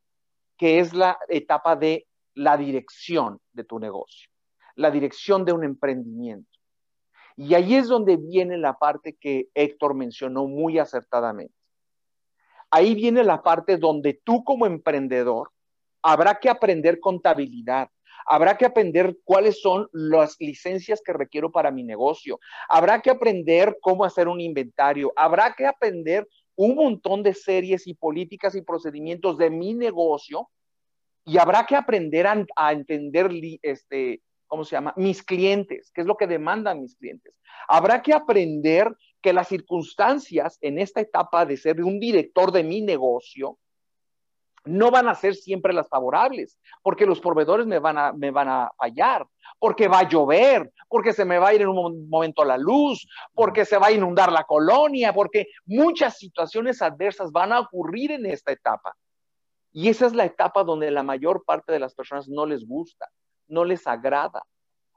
que 0.56 0.78
es 0.78 0.94
la 0.94 1.18
etapa 1.28 1.76
de 1.76 2.06
la 2.35 2.56
dirección 2.56 3.40
de 3.52 3.64
tu 3.64 3.78
negocio, 3.78 4.30
la 4.76 4.90
dirección 4.90 5.44
de 5.44 5.52
un 5.52 5.64
emprendimiento. 5.64 6.50
Y 7.42 7.54
ahí 7.54 7.75
es 7.75 7.88
donde 7.88 8.18
viene 8.18 8.59
la 8.59 8.75
parte 8.75 9.16
que 9.18 9.49
Héctor 9.54 9.94
mencionó 9.94 10.47
muy 10.47 10.78
acertadamente. 10.78 11.54
Ahí 12.70 12.94
viene 12.94 13.25
la 13.25 13.42
parte 13.42 13.78
donde 13.78 14.20
tú 14.23 14.44
como 14.44 14.66
emprendedor 14.66 15.50
habrá 16.02 16.35
que 16.35 16.50
aprender 16.50 17.00
contabilidad, 17.00 17.88
habrá 18.26 18.59
que 18.59 18.66
aprender 18.66 19.16
cuáles 19.25 19.62
son 19.62 19.88
las 19.90 20.37
licencias 20.38 21.00
que 21.02 21.14
requiero 21.14 21.50
para 21.50 21.70
mi 21.70 21.82
negocio, 21.82 22.38
habrá 22.68 23.00
que 23.00 23.09
aprender 23.09 23.78
cómo 23.80 24.04
hacer 24.04 24.28
un 24.28 24.42
inventario, 24.42 25.11
habrá 25.16 25.54
que 25.54 25.64
aprender 25.64 26.28
un 26.56 26.75
montón 26.75 27.23
de 27.23 27.32
series 27.32 27.87
y 27.87 27.94
políticas 27.94 28.54
y 28.54 28.61
procedimientos 28.61 29.38
de 29.38 29.49
mi 29.49 29.73
negocio 29.73 30.50
y 31.25 31.38
habrá 31.38 31.64
que 31.64 31.75
aprender 31.75 32.26
a, 32.26 32.73
entender 32.73 33.30
este, 33.62 34.20
¿cómo 34.50 34.64
se 34.64 34.73
llama? 34.73 34.92
Mis 34.97 35.23
clientes, 35.23 35.92
qué 35.95 36.00
es 36.00 36.07
lo 36.07 36.16
que 36.16 36.26
demandan 36.26 36.83
mis 36.83 36.97
clientes. 36.97 37.33
Habrá 37.69 38.02
que 38.02 38.12
aprender 38.12 38.92
que 39.23 39.33
las 39.33 39.49
circunstancias 39.49 40.59
en 40.61 40.78
esta 40.78 41.00
etapa 41.00 41.47
de 41.47 41.57
ser 41.57 41.80
un 41.83 42.00
director 42.00 42.50
de 42.50 42.64
mi 42.64 42.83
negocio 42.83 43.59
no 44.64 44.90
van 44.90 45.09
a 45.09 45.14
ser 45.14 45.37
siempre 45.37 45.73
las 45.73 45.88
favorables, 45.88 46.59
porque 46.83 47.07
los 47.07 47.21
proveedores 47.21 47.66
me 47.66 47.78
van 47.78 47.97
a, 47.97 48.12
me 48.12 48.30
van 48.30 48.49
a 48.49 48.71
fallar, 48.76 49.25
porque 49.59 49.88
va 49.88 50.00
a 50.00 50.09
llover, 50.09 50.71
porque 50.88 51.12
se 51.12 51.25
me 51.25 51.38
va 51.38 51.49
a 51.49 51.54
ir 51.54 51.62
en 51.62 51.69
un 51.69 52.09
momento 52.09 52.45
la 52.45 52.59
luz, 52.59 53.07
porque 53.33 53.64
se 53.64 53.78
va 53.78 53.87
a 53.87 53.92
inundar 53.92 54.33
la 54.33 54.45
colonia, 54.45 55.14
porque 55.14 55.47
muchas 55.64 56.19
situaciones 56.19 56.83
adversas 56.83 57.30
van 57.30 57.52
a 57.52 57.61
ocurrir 57.61 58.11
en 58.11 58.26
esta 58.26 58.52
etapa. 58.52 58.95
Y 59.73 59.88
esa 59.88 60.07
es 60.07 60.14
la 60.14 60.25
etapa 60.25 60.64
donde 60.64 60.90
la 60.90 61.04
mayor 61.04 61.45
parte 61.45 61.73
de 61.73 61.78
las 61.78 61.95
personas 61.95 62.28
no 62.28 62.45
les 62.45 62.66
gusta, 62.66 63.09
no 63.50 63.64
les 63.64 63.87
agrada. 63.87 64.42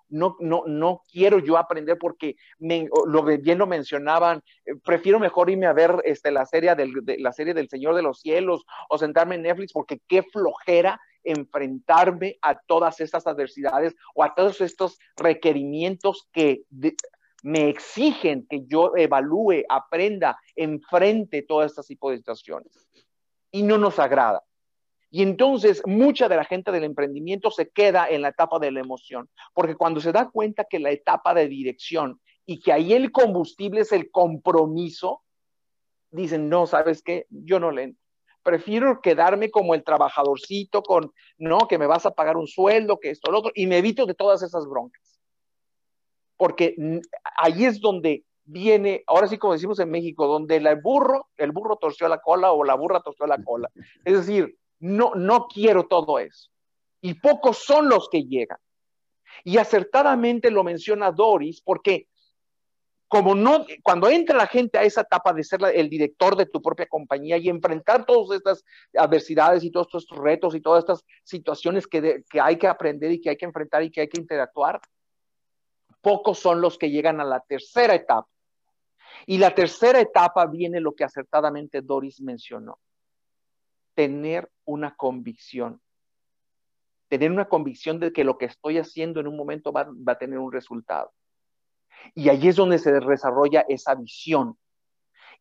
No, 0.09 0.35
no, 0.39 0.63
no 0.67 1.01
quiero 1.11 1.39
yo 1.39 1.57
aprender 1.57 1.97
porque 1.97 2.35
lo 2.59 3.23
bien 3.23 3.57
lo 3.57 3.65
mencionaban, 3.65 4.43
eh, 4.63 4.75
prefiero 4.83 5.19
mejor 5.19 5.49
irme 5.49 5.65
a 5.65 5.73
ver 5.73 6.01
este, 6.03 6.29
la, 6.29 6.45
serie 6.45 6.75
del, 6.75 6.93
la 7.17 7.31
serie 7.31 7.55
del 7.55 7.67
Señor 7.67 7.95
de 7.95 8.03
los 8.03 8.19
Cielos 8.19 8.63
o 8.89 8.97
sentarme 8.99 9.35
en 9.35 9.41
Netflix 9.41 9.73
porque 9.73 10.01
qué 10.07 10.21
flojera 10.21 11.01
enfrentarme 11.23 12.37
a 12.41 12.59
todas 12.59 12.99
estas 12.99 13.25
adversidades 13.25 13.95
o 14.13 14.23
a 14.23 14.35
todos 14.35 14.61
estos 14.61 14.99
requerimientos 15.15 16.27
que 16.31 16.63
me 17.43 17.69
exigen 17.69 18.45
que 18.49 18.65
yo 18.65 18.95
evalúe, 18.95 19.63
aprenda, 19.69 20.37
enfrente 20.55 21.41
todas 21.41 21.71
estas 21.71 21.87
tipo 21.87 22.11
de 22.11 22.17
situaciones. 22.17 22.87
Y 23.51 23.63
no 23.63 23.77
nos 23.77 23.99
agrada. 23.99 24.43
Y 25.15 25.21
entonces 25.21 25.83
mucha 25.85 26.27
de 26.27 26.37
la 26.37 26.43
gente 26.43 26.71
del 26.71 26.85
emprendimiento 26.85 27.51
se 27.51 27.69
queda 27.69 28.07
en 28.09 28.23
la 28.23 28.29
etapa 28.29 28.57
de 28.57 28.71
la 28.71 28.79
emoción, 28.79 29.29
porque 29.53 29.75
cuando 29.75 30.01
se 30.01 30.11
da 30.11 30.31
cuenta 30.31 30.63
que 30.63 30.79
la 30.79 30.89
etapa 30.89 31.35
de 31.35 31.47
dirección 31.47 32.19
y 32.47 32.59
que 32.59 32.73
ahí 32.73 32.93
el 32.93 33.11
combustible 33.11 33.81
es 33.81 33.91
el 33.91 34.09
compromiso, 34.09 35.21
dicen, 36.09 36.49
no, 36.49 36.65
¿sabes 36.65 37.03
qué? 37.03 37.27
Yo 37.29 37.59
no 37.59 37.69
le 37.69 37.93
Prefiero 38.41 39.01
quedarme 39.01 39.51
como 39.51 39.75
el 39.75 39.83
trabajadorcito 39.83 40.81
con, 40.81 41.13
no, 41.37 41.59
que 41.69 41.77
me 41.77 41.85
vas 41.85 42.07
a 42.07 42.15
pagar 42.15 42.35
un 42.35 42.47
sueldo, 42.47 42.99
que 42.99 43.11
esto, 43.11 43.31
lo 43.31 43.37
otro, 43.37 43.51
y 43.53 43.67
me 43.67 43.77
evito 43.77 44.07
de 44.07 44.15
todas 44.15 44.41
esas 44.41 44.65
broncas. 44.65 45.21
Porque 46.37 46.75
ahí 47.37 47.65
es 47.65 47.79
donde 47.79 48.25
viene, 48.45 49.03
ahora 49.05 49.27
sí 49.27 49.37
como 49.37 49.53
decimos 49.53 49.77
en 49.77 49.91
México, 49.91 50.25
donde 50.25 50.55
el 50.55 50.81
burro, 50.81 51.27
el 51.37 51.51
burro 51.51 51.75
torció 51.75 52.07
la 52.07 52.17
cola 52.17 52.51
o 52.51 52.63
la 52.63 52.73
burra 52.73 52.99
torció 53.01 53.27
la 53.27 53.37
cola. 53.43 53.69
Es 54.03 54.17
decir, 54.17 54.57
no, 54.83 55.13
no 55.15 55.47
quiero 55.47 55.87
todo 55.87 56.19
eso. 56.19 56.49
Y 57.01 57.13
pocos 57.15 57.57
son 57.59 57.87
los 57.87 58.09
que 58.09 58.23
llegan. 58.23 58.57
Y 59.43 59.57
acertadamente 59.57 60.51
lo 60.51 60.63
menciona 60.63 61.11
Doris, 61.11 61.61
porque 61.61 62.07
como 63.07 63.35
no, 63.35 63.65
cuando 63.83 64.09
entra 64.09 64.35
la 64.35 64.47
gente 64.47 64.77
a 64.77 64.83
esa 64.83 65.01
etapa 65.01 65.33
de 65.33 65.43
ser 65.43 65.59
el 65.73 65.89
director 65.89 66.35
de 66.35 66.47
tu 66.47 66.61
propia 66.61 66.87
compañía 66.87 67.37
y 67.37 67.47
enfrentar 67.47 68.05
todas 68.05 68.35
estas 68.35 68.65
adversidades 68.97 69.63
y 69.63 69.71
todos 69.71 69.87
estos 69.93 70.17
retos 70.17 70.55
y 70.55 70.61
todas 70.61 70.79
estas 70.79 71.05
situaciones 71.23 71.85
que, 71.85 72.23
que 72.29 72.41
hay 72.41 72.57
que 72.57 72.67
aprender 72.67 73.11
y 73.11 73.21
que 73.21 73.29
hay 73.29 73.37
que 73.37 73.45
enfrentar 73.45 73.83
y 73.83 73.91
que 73.91 74.01
hay 74.01 74.09
que 74.09 74.19
interactuar, 74.19 74.81
pocos 76.01 76.39
son 76.39 76.59
los 76.59 76.77
que 76.77 76.89
llegan 76.89 77.21
a 77.21 77.25
la 77.25 77.39
tercera 77.39 77.93
etapa. 77.93 78.27
Y 79.27 79.37
la 79.37 79.53
tercera 79.53 80.01
etapa 80.01 80.45
viene 80.47 80.79
lo 80.79 80.93
que 80.93 81.03
acertadamente 81.03 81.81
Doris 81.81 82.19
mencionó, 82.19 82.79
tener 83.93 84.49
una 84.65 84.95
convicción. 84.95 85.81
Tener 87.09 87.31
una 87.31 87.47
convicción 87.47 87.99
de 87.99 88.11
que 88.11 88.23
lo 88.23 88.37
que 88.37 88.45
estoy 88.45 88.77
haciendo 88.77 89.19
en 89.19 89.27
un 89.27 89.37
momento 89.37 89.71
va, 89.71 89.87
a 90.07 90.17
tener 90.17 90.39
un 90.39 90.51
resultado. 90.51 91.11
Y 92.15 92.29
ahí 92.29 92.47
es 92.47 92.55
donde 92.55 92.79
se 92.79 92.91
desarrolla 92.91 93.65
esa 93.69 93.95
visión. 93.95 94.57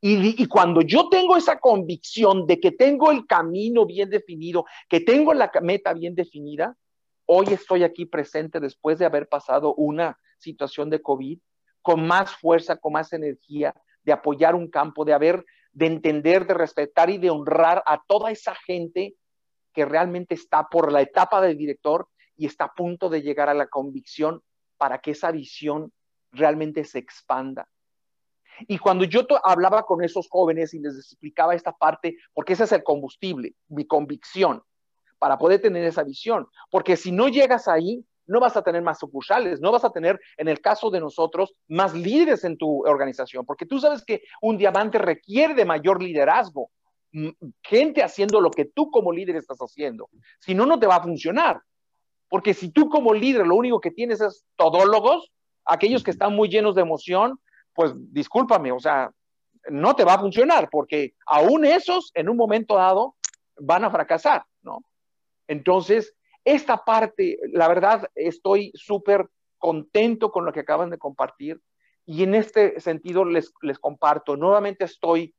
Y, 0.01 0.43
y, 0.43 0.47
cuando 0.47 0.81
yo 0.81 1.09
tengo 1.09 1.37
esa 1.37 1.61
convicción 1.61 2.47
de 2.47 2.59
que 2.59 2.73
tengo 2.73 3.13
el 3.13 3.27
camino 3.27 3.87
bien 3.87 4.11
definido, 4.11 4.65
que 4.89 5.01
tengo 5.01 5.33
la 5.33 5.51
meta 5.63 5.93
bien 5.93 6.15
definida, 6.15 6.77
hoy 7.27 7.47
estoy 7.51 7.85
aquí 7.85 8.05
presente 8.05 8.59
después 8.59 8.99
de 8.99 9.07
haber 9.07 9.29
pasado 9.29 9.75
una 9.75 10.19
situación 10.39 10.91
de 10.91 11.01
COVID, 11.01 11.39
con 11.83 12.07
más 12.07 12.35
fuerza, 12.35 12.77
con 12.77 12.95
más 12.95 13.13
energía, 13.13 13.75
de 14.03 14.13
apoyar 14.13 14.55
un 14.55 14.69
campo, 14.69 15.05
de 15.05 15.13
haber 15.13 15.45
de 15.73 15.87
entender, 15.87 16.47
de 16.47 16.55
respetar 16.55 17.11
y 17.11 17.19
de 17.19 17.31
honrar 17.31 17.83
a 17.87 18.03
toda 18.07 18.31
esa 18.31 18.55
gente 18.55 19.15
que 19.73 19.85
realmente 19.85 20.35
está 20.35 20.69
por 20.69 20.93
la 20.93 21.01
etapa 21.01 21.41
del 21.41 21.57
director 21.57 22.09
y 22.37 22.47
está 22.47 22.65
a 22.65 22.75
punto 22.75 23.09
de 23.09 23.23
llegar 23.23 23.49
a 23.49 23.55
la 23.55 23.69
convicción 23.69 24.43
para 24.77 24.99
que 24.99 25.13
esa 25.13 25.31
visión 25.31 25.93
realmente 26.31 26.85
se 26.85 26.99
expanda. 26.99 27.69
Y 28.69 28.79
cuando 28.79 29.05
yo 29.05 29.27
hablaba 29.45 29.85
con 29.85 30.03
esos 30.03 30.29
jóvenes 30.29 30.75
y 30.75 30.81
les 30.81 30.97
explicaba 30.97 31.55
esta 31.55 31.73
parte, 31.73 32.17
porque 32.35 32.53
ese 32.53 32.65
es 32.65 32.73
el 32.73 32.83
combustible, 32.83 33.55
mi 33.69 33.87
convicción, 33.87 34.63
para 35.19 35.39
poder 35.39 35.61
tener 35.61 35.85
esa 35.85 36.03
visión, 36.03 36.49
porque 36.71 36.97
si 36.97 37.13
no 37.13 37.29
llegas 37.29 37.69
ahí, 37.69 38.05
no 38.33 38.41
vas 38.41 38.57
a 38.57 38.63
tener 38.63 38.83
más 38.83 38.99
sucursales, 38.99 39.61
no 39.61 39.71
vas 39.71 39.85
a 39.85 39.91
tener, 39.91 40.19
en 40.39 40.49
el 40.49 40.61
caso 40.61 40.91
de 40.91 41.01
nosotros, 41.01 41.55
más 41.69 41.95
líderes 41.95 42.45
en 42.45 42.57
tu 42.57 42.85
organización, 42.87 43.45
porque 43.45 43.67
tú 43.67 43.79
sabes 43.79 44.05
que 44.05 44.23
un 44.41 44.57
diamante 44.57 44.99
requiere 44.99 45.55
de 45.55 45.65
mayor 45.65 46.03
liderazgo, 46.03 46.71
gente 47.63 48.03
haciendo 48.03 48.41
lo 48.41 48.51
que 48.51 48.65
tú 48.65 48.91
como 48.91 49.13
líder 49.13 49.37
estás 49.37 49.59
haciendo. 49.59 50.09
Si 50.41 50.55
no, 50.55 50.65
no 50.65 50.81
te 50.81 50.87
va 50.87 50.97
a 50.97 51.03
funcionar. 51.03 51.61
Porque 52.31 52.55
si 52.55 52.71
tú 52.71 52.89
como 52.89 53.13
líder 53.13 53.47
lo 53.47 53.57
único 53.57 53.79
que 53.79 53.91
tienes 53.91 54.23
es 54.23 54.47
todólogos, 54.57 55.31
aquellos 55.67 56.03
que 56.03 56.11
están 56.11 56.35
muy 56.35 56.49
llenos 56.49 56.75
de 56.75 56.81
emoción, 56.81 57.39
pues 57.75 57.93
discúlpame, 57.95 58.73
o 58.73 58.81
sea, 58.81 59.11
no 59.69 59.95
te 59.95 60.05
va 60.05 60.15
a 60.15 60.19
funcionar, 60.19 60.71
porque 60.71 61.15
aún 61.27 61.67
esos 61.67 62.11
en 62.15 62.31
un 62.31 62.39
momento 62.39 62.77
dado 62.77 63.17
van 63.59 63.85
a 63.85 63.91
fracasar, 63.91 64.45
¿no? 64.63 64.83
Entonces, 65.47 66.15
esta 66.45 66.85
parte, 66.85 67.39
la 67.53 67.69
verdad, 67.69 68.09
estoy 68.15 68.73
súper 68.75 69.29
contento 69.59 70.31
con 70.31 70.45
lo 70.45 70.53
que 70.53 70.61
acaban 70.61 70.91
de 70.91 70.99
compartir 70.99 71.61
y 72.05 72.25
en 72.25 72.35
este 72.35 72.81
sentido 72.81 73.25
les, 73.25 73.53
les 73.63 73.79
comparto, 73.79 74.37
nuevamente 74.37 74.85
estoy 74.85 75.35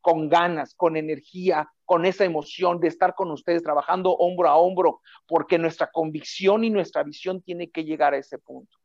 con 0.00 0.28
ganas, 0.28 0.74
con 0.74 0.96
energía, 0.96 1.68
con 1.84 2.04
esa 2.04 2.24
emoción 2.24 2.80
de 2.80 2.88
estar 2.88 3.14
con 3.14 3.30
ustedes 3.30 3.62
trabajando 3.62 4.12
hombro 4.12 4.48
a 4.48 4.56
hombro, 4.56 5.00
porque 5.26 5.58
nuestra 5.58 5.90
convicción 5.90 6.64
y 6.64 6.70
nuestra 6.70 7.02
visión 7.02 7.42
tiene 7.42 7.70
que 7.70 7.84
llegar 7.84 8.14
a 8.14 8.18
ese 8.18 8.38
punto. 8.38 8.78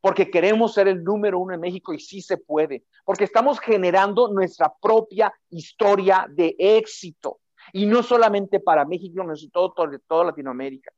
Porque 0.00 0.30
queremos 0.30 0.74
ser 0.74 0.88
el 0.88 1.04
número 1.04 1.38
uno 1.38 1.54
en 1.54 1.60
México 1.60 1.92
y 1.92 2.00
sí 2.00 2.22
se 2.22 2.38
puede, 2.38 2.84
porque 3.04 3.24
estamos 3.24 3.60
generando 3.60 4.28
nuestra 4.28 4.72
propia 4.80 5.32
historia 5.50 6.26
de 6.28 6.56
éxito. 6.58 7.40
Y 7.72 7.86
no 7.86 8.02
solamente 8.02 8.58
para 8.58 8.84
México, 8.84 9.22
sino 9.36 9.50
todo, 9.52 9.74
toda 10.08 10.24
Latinoamérica. 10.24 10.90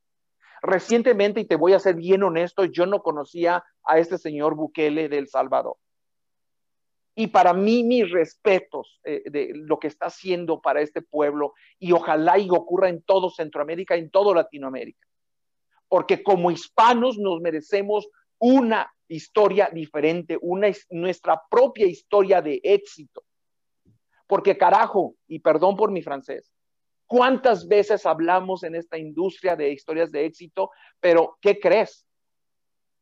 Recientemente, 0.65 1.41
y 1.41 1.45
te 1.45 1.57
voy 1.57 1.73
a 1.73 1.79
ser 1.79 1.95
bien 1.95 2.23
honesto, 2.23 2.65
yo 2.65 2.87
no 2.87 3.03
conocía 3.03 3.63
a 3.83 3.99
este 3.99 4.17
señor 4.17 4.55
Bukele 4.55 5.09
de 5.09 5.19
El 5.19 5.27
Salvador. 5.27 5.77
Y 7.13 7.27
para 7.27 7.53
mí, 7.53 7.83
mis 7.83 8.09
respetos 8.09 8.99
eh, 9.03 9.21
de 9.25 9.51
lo 9.53 9.77
que 9.77 9.87
está 9.87 10.07
haciendo 10.07 10.61
para 10.61 10.81
este 10.81 11.03
pueblo 11.03 11.53
y 11.77 11.91
ojalá 11.91 12.39
y 12.39 12.49
ocurra 12.49 12.89
en 12.89 13.03
todo 13.03 13.29
Centroamérica, 13.29 13.95
en 13.95 14.09
todo 14.09 14.33
Latinoamérica. 14.33 15.07
Porque 15.87 16.23
como 16.23 16.49
hispanos 16.49 17.19
nos 17.19 17.39
merecemos 17.41 18.07
una 18.39 18.91
historia 19.07 19.69
diferente, 19.71 20.35
una, 20.41 20.69
nuestra 20.89 21.41
propia 21.47 21.85
historia 21.85 22.41
de 22.41 22.59
éxito. 22.63 23.23
Porque 24.25 24.57
carajo, 24.57 25.15
y 25.27 25.39
perdón 25.39 25.75
por 25.75 25.91
mi 25.91 26.01
francés, 26.01 26.54
¿Cuántas 27.07 27.67
veces 27.67 28.05
hablamos 28.05 28.63
en 28.63 28.75
esta 28.75 28.97
industria 28.97 29.55
de 29.55 29.71
historias 29.71 30.11
de 30.11 30.25
éxito? 30.25 30.71
Pero, 30.99 31.37
¿qué 31.39 31.59
crees? 31.59 32.05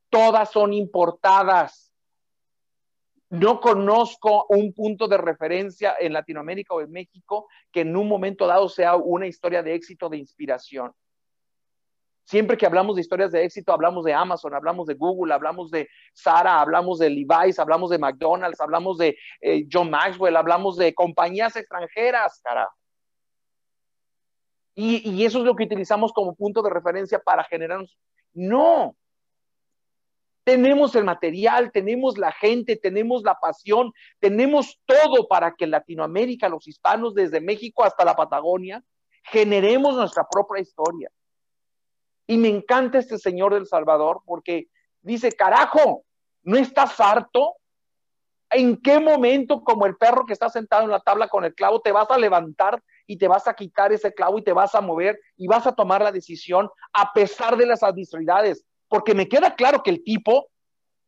Todas 0.09 0.51
son 0.51 0.73
importadas. 0.73 1.91
No 3.29 3.59
conozco 3.59 4.45
un 4.49 4.73
punto 4.73 5.07
de 5.07 5.17
referencia 5.17 5.95
en 5.99 6.13
Latinoamérica 6.13 6.75
o 6.75 6.81
en 6.81 6.91
México 6.91 7.47
que 7.71 7.81
en 7.81 7.95
un 7.95 8.07
momento 8.07 8.45
dado 8.45 8.69
sea 8.69 8.95
una 8.95 9.25
historia 9.25 9.63
de 9.63 9.73
éxito, 9.73 10.09
de 10.09 10.17
inspiración. 10.17 10.93
Siempre 12.25 12.57
que 12.57 12.65
hablamos 12.65 12.95
de 12.95 13.01
historias 13.01 13.31
de 13.31 13.43
éxito, 13.43 13.73
hablamos 13.73 14.05
de 14.05 14.13
Amazon, 14.13 14.53
hablamos 14.53 14.87
de 14.87 14.93
Google, 14.93 15.33
hablamos 15.33 15.71
de 15.71 15.89
Sara, 16.13 16.61
hablamos 16.61 16.99
de 16.99 17.09
Levi's, 17.09 17.59
hablamos 17.59 17.89
de 17.89 17.97
McDonald's, 17.97 18.61
hablamos 18.61 18.97
de 18.97 19.17
eh, 19.41 19.65
John 19.71 19.89
Maxwell, 19.89 20.35
hablamos 20.37 20.77
de 20.77 20.93
compañías 20.93 21.55
extranjeras, 21.55 22.39
cara. 22.43 22.69
Y, 24.75 25.23
eso 25.23 25.39
es 25.39 25.45
lo 25.45 25.55
que 25.55 25.65
utilizamos 25.65 26.11
como 26.13 26.35
punto 26.35 26.61
de 26.61 26.69
referencia 26.69 27.19
para 27.19 27.43
generar. 27.43 27.85
No. 28.33 28.95
Tenemos 30.43 30.95
el 30.95 31.05
material, 31.05 31.71
tenemos 31.71 32.17
la 32.17 32.31
gente, 32.31 32.75
tenemos 32.75 33.23
la 33.23 33.35
pasión, 33.35 33.93
tenemos 34.19 34.79
todo 34.85 35.27
para 35.27 35.53
que 35.55 35.67
Latinoamérica, 35.67 36.49
los 36.49 36.67
hispanos, 36.67 37.13
desde 37.13 37.39
México 37.39 37.83
hasta 37.83 38.03
la 38.03 38.15
Patagonia, 38.15 38.83
generemos 39.23 39.95
nuestra 39.95 40.27
propia 40.27 40.61
historia. 40.61 41.09
Y 42.27 42.37
me 42.37 42.49
encanta 42.49 42.97
este 42.97 43.17
Señor 43.17 43.53
del 43.53 43.67
Salvador 43.67 44.21
porque 44.25 44.67
dice, 45.01 45.31
carajo, 45.31 46.03
¿no 46.41 46.57
estás 46.57 46.99
harto? 46.99 47.55
¿En 48.49 48.81
qué 48.81 48.99
momento, 48.99 49.63
como 49.63 49.85
el 49.85 49.95
perro 49.95 50.25
que 50.25 50.33
está 50.33 50.49
sentado 50.49 50.83
en 50.83 50.91
la 50.91 50.99
tabla 50.99 51.27
con 51.27 51.45
el 51.45 51.55
clavo, 51.55 51.79
te 51.79 51.91
vas 51.91 52.09
a 52.09 52.17
levantar 52.17 52.81
y 53.07 53.17
te 53.17 53.27
vas 53.27 53.47
a 53.47 53.53
quitar 53.53 53.91
ese 53.91 54.13
clavo 54.13 54.39
y 54.39 54.43
te 54.43 54.53
vas 54.53 54.75
a 54.75 54.81
mover 54.81 55.19
y 55.37 55.47
vas 55.47 55.67
a 55.67 55.73
tomar 55.73 56.01
la 56.01 56.11
decisión 56.11 56.69
a 56.93 57.11
pesar 57.13 57.57
de 57.57 57.65
las 57.65 57.83
adversidades? 57.83 58.65
Porque 58.87 59.13
me 59.13 59.27
queda 59.27 59.55
claro 59.55 59.83
que 59.83 59.89
el 59.89 60.03
tipo 60.03 60.49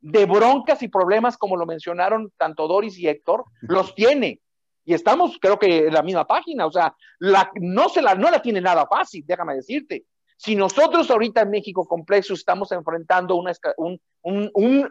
de 0.01 0.25
broncas 0.25 0.83
y 0.83 0.87
problemas, 0.87 1.37
como 1.37 1.57
lo 1.57 1.65
mencionaron 1.65 2.31
tanto 2.37 2.67
Doris 2.67 2.97
y 2.97 3.07
Héctor, 3.07 3.45
los 3.61 3.95
tiene. 3.95 4.41
Y 4.83 4.93
estamos, 4.93 5.37
creo 5.41 5.57
que 5.57 5.87
en 5.87 5.93
la 5.93 6.03
misma 6.03 6.27
página, 6.27 6.67
o 6.67 6.71
sea, 6.71 6.95
la, 7.17 7.49
no, 7.55 7.89
se 7.89 8.03
la, 8.03 8.13
no 8.13 8.29
la 8.29 8.41
tiene 8.41 8.61
nada 8.61 8.85
fácil, 8.85 9.23
déjame 9.25 9.55
decirte. 9.55 10.05
Si 10.37 10.55
nosotros 10.55 11.09
ahorita 11.09 11.41
en 11.41 11.49
México 11.49 11.87
Complexo 11.87 12.35
estamos 12.35 12.71
enfrentando 12.71 13.35
una, 13.35 13.51
un, 13.77 13.99
un, 14.21 14.89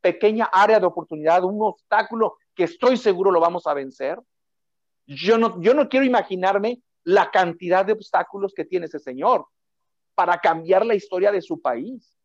pequeña 0.00 0.46
área 0.46 0.80
de 0.80 0.86
oportunidad, 0.86 1.44
un 1.44 1.60
obstáculo 1.60 2.36
que 2.54 2.64
estoy 2.64 2.96
seguro 2.96 3.30
lo 3.30 3.40
vamos 3.40 3.66
a 3.66 3.74
vencer, 3.74 4.18
yo 5.06 5.38
no, 5.38 5.60
yo 5.60 5.74
no 5.74 5.88
quiero 5.88 6.06
imaginarme 6.06 6.80
la 7.04 7.30
cantidad 7.30 7.84
de 7.84 7.92
obstáculos 7.92 8.54
que 8.54 8.64
tiene 8.64 8.86
ese 8.86 8.98
señor 8.98 9.46
para 10.14 10.38
cambiar 10.38 10.86
la 10.86 10.94
historia 10.94 11.30
de 11.32 11.42
su 11.42 11.60
país. 11.60 12.16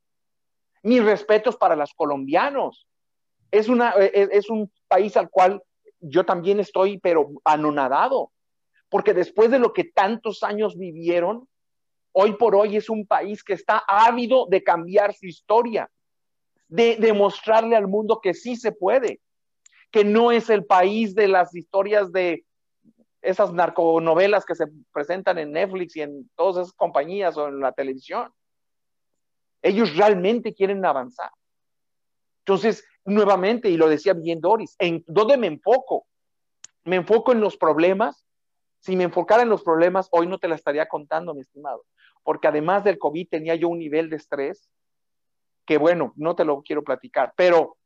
Mis 0.84 1.04
respetos 1.04 1.58
para 1.58 1.76
los 1.76 1.94
colombianos. 1.94 2.88
Es, 3.52 3.68
una, 3.68 3.90
es, 3.92 4.30
es 4.32 4.50
un 4.50 4.72
país 4.88 5.18
al 5.18 5.30
cual 5.30 5.62
yo 6.00 6.26
también 6.26 6.60
estoy, 6.60 7.00
pero 7.00 7.30
anonadado, 7.44 8.32
porque 8.90 9.14
después 9.14 9.52
de 9.52 9.60
lo 9.60 9.74
que 9.74 9.84
tantos 9.84 10.44
años 10.44 10.78
vivieron, 10.78 11.48
hoy 12.12 12.34
por 12.34 12.56
hoy 12.56 12.78
es 12.78 12.90
un 12.90 13.06
país 13.06 13.44
que 13.44 13.54
está 13.54 13.84
ávido 13.88 14.48
de 14.50 14.64
cambiar 14.64 15.14
su 15.14 15.26
historia, 15.26 15.90
de 16.68 16.98
demostrarle 16.98 17.76
al 17.76 17.88
mundo 17.88 18.22
que 18.22 18.34
sí 18.34 18.56
se 18.56 18.72
puede, 18.72 19.20
que 19.92 20.06
no 20.06 20.32
es 20.32 20.50
el 20.50 20.66
país 20.66 21.16
de 21.16 21.28
las 21.28 21.54
historias 21.56 22.12
de 22.12 22.46
esas 23.22 23.54
narconovelas 23.54 24.46
que 24.46 24.56
se 24.56 24.66
presentan 24.92 25.38
en 25.38 25.52
Netflix 25.52 25.96
y 25.96 26.02
en 26.02 26.30
todas 26.36 26.68
esas 26.68 26.74
compañías 26.74 27.38
o 27.38 27.48
en 27.48 27.60
la 27.60 27.72
televisión. 27.72 28.32
Ellos 29.62 29.96
realmente 29.96 30.54
quieren 30.54 30.86
avanzar. 30.86 31.32
Entonces, 32.40 32.86
nuevamente, 33.04 33.70
y 33.70 33.78
lo 33.78 33.90
decía 33.90 34.14
bien 34.14 34.40
Doris, 34.40 34.76
¿en 34.80 35.04
dónde 35.08 35.38
me 35.38 35.48
enfoco? 35.48 36.08
¿Me 36.86 36.96
enfoco 36.96 37.34
en 37.34 37.42
los 37.42 37.58
problemas? 37.58 38.26
Si 38.80 38.96
me 38.96 39.04
enfocara 39.04 39.44
en 39.44 39.50
los 39.50 39.64
problemas, 39.64 40.08
hoy 40.12 40.28
no 40.28 40.40
te 40.40 40.48
la 40.48 40.56
estaría 40.56 40.88
contando, 40.88 41.34
mi 41.34 41.42
estimado 41.42 41.84
porque 42.24 42.48
además 42.48 42.84
del 42.84 43.00
COVID 43.00 43.28
tenía 43.28 43.56
yo 43.56 43.70
un 43.70 43.80
nivel 43.80 44.10
de 44.10 44.18
estrés 44.18 44.70
que 45.66 45.78
bueno, 45.78 46.14
no 46.16 46.36
te 46.36 46.46
lo 46.46 46.62
quiero 46.62 46.84
platicar, 46.84 47.34
pero 47.36 47.78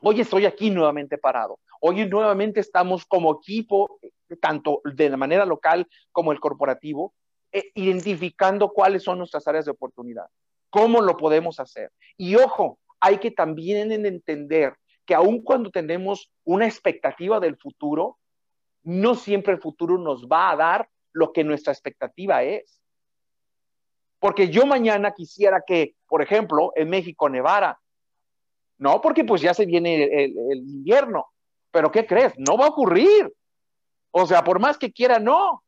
hoy 0.00 0.20
estoy 0.20 0.44
aquí 0.44 0.70
nuevamente 0.70 1.18
parado. 1.18 1.60
Hoy 1.80 2.04
nuevamente 2.06 2.58
estamos 2.58 3.04
como 3.04 3.40
equipo, 3.40 4.00
tanto 4.36 4.80
de 4.84 5.10
la 5.10 5.16
manera 5.16 5.46
local 5.46 5.88
como 6.10 6.32
el 6.32 6.40
corporativo, 6.40 7.14
eh, 7.52 7.70
identificando 7.74 8.70
cuáles 8.70 9.02
son 9.02 9.18
nuestras 9.18 9.46
áreas 9.46 9.64
de 9.64 9.72
oportunidad, 9.72 10.26
cómo 10.70 11.00
lo 11.00 11.16
podemos 11.16 11.60
hacer. 11.60 11.90
Y 12.16 12.36
ojo, 12.36 12.78
hay 13.00 13.18
que 13.18 13.30
también 13.30 13.90
entender 13.92 14.74
que 15.04 15.14
aun 15.14 15.42
cuando 15.42 15.70
tenemos 15.70 16.30
una 16.44 16.66
expectativa 16.66 17.40
del 17.40 17.56
futuro, 17.56 18.18
no 18.84 19.14
siempre 19.14 19.54
el 19.54 19.60
futuro 19.60 19.98
nos 19.98 20.26
va 20.26 20.50
a 20.50 20.56
dar 20.56 20.88
lo 21.12 21.32
que 21.32 21.44
nuestra 21.44 21.72
expectativa 21.72 22.42
es. 22.42 22.80
Porque 24.18 24.48
yo 24.48 24.66
mañana 24.66 25.12
quisiera 25.12 25.62
que, 25.66 25.96
por 26.06 26.22
ejemplo, 26.22 26.72
en 26.76 26.88
México 26.88 27.28
nevara. 27.28 27.80
No, 28.78 29.00
porque 29.00 29.24
pues 29.24 29.42
ya 29.42 29.52
se 29.52 29.66
viene 29.66 30.04
el, 30.04 30.58
invierno. 30.58 31.26
Pero 31.70 31.90
¿qué 31.90 32.06
crees? 32.06 32.32
No 32.36 32.56
va 32.56 32.66
a 32.66 32.70
ocurrir. 32.70 33.32
O 34.12 34.26
sea, 34.26 34.44
por 34.44 34.60
más 34.60 34.78
que 34.78 34.92
quiera, 34.92 35.18
no. 35.18 35.64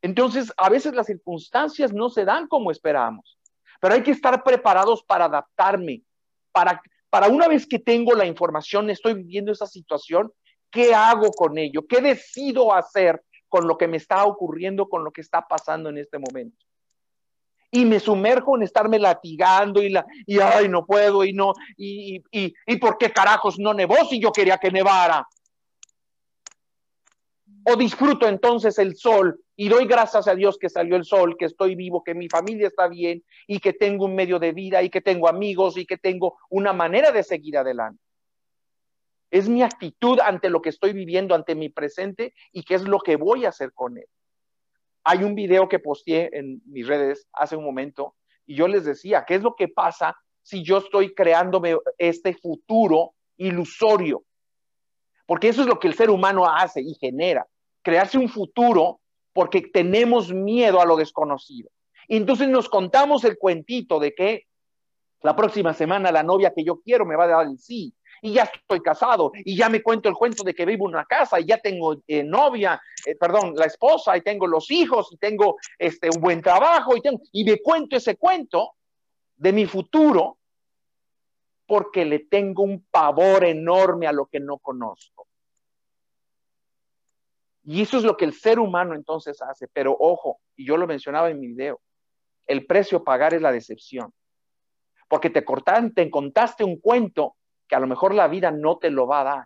Entonces, 0.00 0.52
a 0.56 0.70
veces 0.70 0.94
las 0.94 1.06
circunstancias 1.06 1.92
no 1.92 2.08
se 2.08 2.24
dan 2.24 2.46
como 2.46 2.70
esperamos. 2.70 3.38
Pero 3.80 3.94
hay 3.94 4.02
que 4.02 4.12
estar 4.12 4.42
preparados 4.42 5.02
para 5.02 5.26
adaptarme, 5.26 6.02
para, 6.52 6.80
para 7.10 7.28
una 7.28 7.48
vez 7.48 7.66
que 7.66 7.78
tengo 7.78 8.14
la 8.14 8.24
información, 8.24 8.88
estoy 8.88 9.14
viviendo 9.14 9.52
esa 9.52 9.66
situación, 9.66 10.32
¿qué 10.70 10.94
hago 10.94 11.30
con 11.32 11.58
ello? 11.58 11.86
¿Qué 11.86 12.00
decido 12.00 12.72
hacer 12.72 13.22
con 13.48 13.66
lo 13.66 13.76
que 13.76 13.88
me 13.88 13.96
está 13.96 14.24
ocurriendo, 14.24 14.88
con 14.88 15.04
lo 15.04 15.10
que 15.10 15.20
está 15.20 15.46
pasando 15.46 15.90
en 15.90 15.98
este 15.98 16.18
momento? 16.18 16.64
y 17.70 17.84
me 17.84 18.00
sumerjo 18.00 18.56
en 18.56 18.62
estarme 18.62 18.98
latigando 18.98 19.82
y, 19.82 19.90
la, 19.90 20.06
y 20.24 20.38
ay, 20.40 20.68
no 20.68 20.86
puedo 20.86 21.24
y 21.24 21.32
no, 21.32 21.52
y, 21.76 22.22
y, 22.30 22.54
y 22.66 22.76
por 22.76 22.96
qué 22.96 23.10
carajos 23.10 23.58
no 23.58 23.74
nevó 23.74 23.96
si 24.08 24.20
yo 24.20 24.32
quería 24.32 24.56
que 24.56 24.70
nevara. 24.70 25.26
O 27.68 27.74
disfruto 27.74 28.28
entonces 28.28 28.78
el 28.78 28.94
sol 28.94 29.40
y 29.56 29.68
doy 29.68 29.86
gracias 29.86 30.28
a 30.28 30.36
Dios 30.36 30.56
que 30.56 30.68
salió 30.68 30.94
el 30.94 31.04
sol, 31.04 31.36
que 31.36 31.46
estoy 31.46 31.74
vivo, 31.74 32.04
que 32.04 32.14
mi 32.14 32.28
familia 32.28 32.68
está 32.68 32.86
bien 32.86 33.24
y 33.48 33.58
que 33.58 33.72
tengo 33.72 34.04
un 34.04 34.14
medio 34.14 34.38
de 34.38 34.52
vida 34.52 34.84
y 34.84 34.88
que 34.88 35.00
tengo 35.00 35.28
amigos 35.28 35.76
y 35.76 35.84
que 35.84 35.98
tengo 35.98 36.38
una 36.48 36.72
manera 36.72 37.10
de 37.10 37.24
seguir 37.24 37.58
adelante. 37.58 38.00
Es 39.32 39.48
mi 39.48 39.64
actitud 39.64 40.20
ante 40.20 40.48
lo 40.48 40.62
que 40.62 40.68
estoy 40.68 40.92
viviendo, 40.92 41.34
ante 41.34 41.56
mi 41.56 41.68
presente 41.68 42.34
y 42.52 42.62
qué 42.62 42.76
es 42.76 42.82
lo 42.82 43.00
que 43.00 43.16
voy 43.16 43.46
a 43.46 43.48
hacer 43.48 43.72
con 43.72 43.98
él. 43.98 44.06
Hay 45.02 45.24
un 45.24 45.34
video 45.34 45.68
que 45.68 45.80
posteé 45.80 46.30
en 46.34 46.62
mis 46.66 46.86
redes 46.86 47.26
hace 47.32 47.56
un 47.56 47.64
momento 47.64 48.14
y 48.46 48.54
yo 48.54 48.68
les 48.68 48.84
decía, 48.84 49.24
¿qué 49.26 49.34
es 49.34 49.42
lo 49.42 49.56
que 49.56 49.66
pasa 49.66 50.16
si 50.40 50.62
yo 50.62 50.78
estoy 50.78 51.14
creándome 51.14 51.76
este 51.98 52.32
futuro 52.32 53.14
ilusorio? 53.38 54.22
Porque 55.26 55.48
eso 55.48 55.62
es 55.62 55.66
lo 55.66 55.80
que 55.80 55.88
el 55.88 55.94
ser 55.94 56.10
humano 56.10 56.46
hace 56.46 56.80
y 56.80 56.94
genera, 56.94 57.44
crearse 57.86 58.18
un 58.18 58.28
futuro 58.28 58.98
porque 59.32 59.60
tenemos 59.60 60.32
miedo 60.32 60.80
a 60.80 60.84
lo 60.84 60.96
desconocido. 60.96 61.70
Y 62.08 62.16
entonces 62.16 62.48
nos 62.48 62.68
contamos 62.68 63.22
el 63.22 63.38
cuentito 63.38 64.00
de 64.00 64.12
que 64.12 64.46
la 65.22 65.36
próxima 65.36 65.72
semana 65.72 66.10
la 66.10 66.24
novia 66.24 66.52
que 66.52 66.64
yo 66.64 66.80
quiero 66.80 67.06
me 67.06 67.14
va 67.14 67.24
a 67.24 67.28
dar 67.28 67.46
el 67.46 67.58
sí, 67.58 67.94
y 68.22 68.32
ya 68.32 68.42
estoy 68.42 68.80
casado 68.80 69.30
y 69.36 69.56
ya 69.56 69.68
me 69.68 69.84
cuento 69.84 70.08
el 70.08 70.16
cuento 70.16 70.42
de 70.42 70.52
que 70.52 70.66
vivo 70.66 70.88
en 70.88 70.96
una 70.96 71.04
casa 71.04 71.38
y 71.38 71.44
ya 71.44 71.58
tengo 71.58 71.94
eh, 72.08 72.24
novia, 72.24 72.80
eh, 73.04 73.14
perdón, 73.14 73.54
la 73.54 73.66
esposa 73.66 74.16
y 74.16 74.22
tengo 74.22 74.48
los 74.48 74.68
hijos 74.72 75.12
y 75.12 75.16
tengo 75.16 75.54
este, 75.78 76.08
un 76.12 76.20
buen 76.20 76.42
trabajo 76.42 76.96
y, 76.96 77.00
tengo, 77.00 77.20
y 77.30 77.44
me 77.44 77.58
cuento 77.58 77.94
ese 77.94 78.16
cuento 78.16 78.72
de 79.36 79.52
mi 79.52 79.66
futuro 79.66 80.38
porque 81.68 82.04
le 82.04 82.20
tengo 82.20 82.64
un 82.64 82.84
pavor 82.90 83.44
enorme 83.44 84.08
a 84.08 84.12
lo 84.12 84.26
que 84.26 84.40
no 84.40 84.58
conozco. 84.58 85.28
Y 87.66 87.82
eso 87.82 87.98
es 87.98 88.04
lo 88.04 88.16
que 88.16 88.24
el 88.24 88.32
ser 88.32 88.60
humano 88.60 88.94
entonces 88.94 89.42
hace. 89.42 89.66
Pero 89.72 89.96
ojo, 89.98 90.38
y 90.54 90.64
yo 90.64 90.76
lo 90.76 90.86
mencionaba 90.86 91.30
en 91.30 91.40
mi 91.40 91.48
video, 91.48 91.80
el 92.46 92.64
precio 92.64 92.98
a 92.98 93.04
pagar 93.04 93.34
es 93.34 93.42
la 93.42 93.50
decepción. 93.50 94.14
Porque 95.08 95.30
te 95.30 95.44
cortaste, 95.44 95.90
te 95.90 96.10
contaste 96.10 96.62
un 96.62 96.78
cuento 96.78 97.34
que 97.66 97.74
a 97.74 97.80
lo 97.80 97.88
mejor 97.88 98.14
la 98.14 98.28
vida 98.28 98.52
no 98.52 98.78
te 98.78 98.90
lo 98.90 99.08
va 99.08 99.20
a 99.20 99.24
dar. 99.24 99.44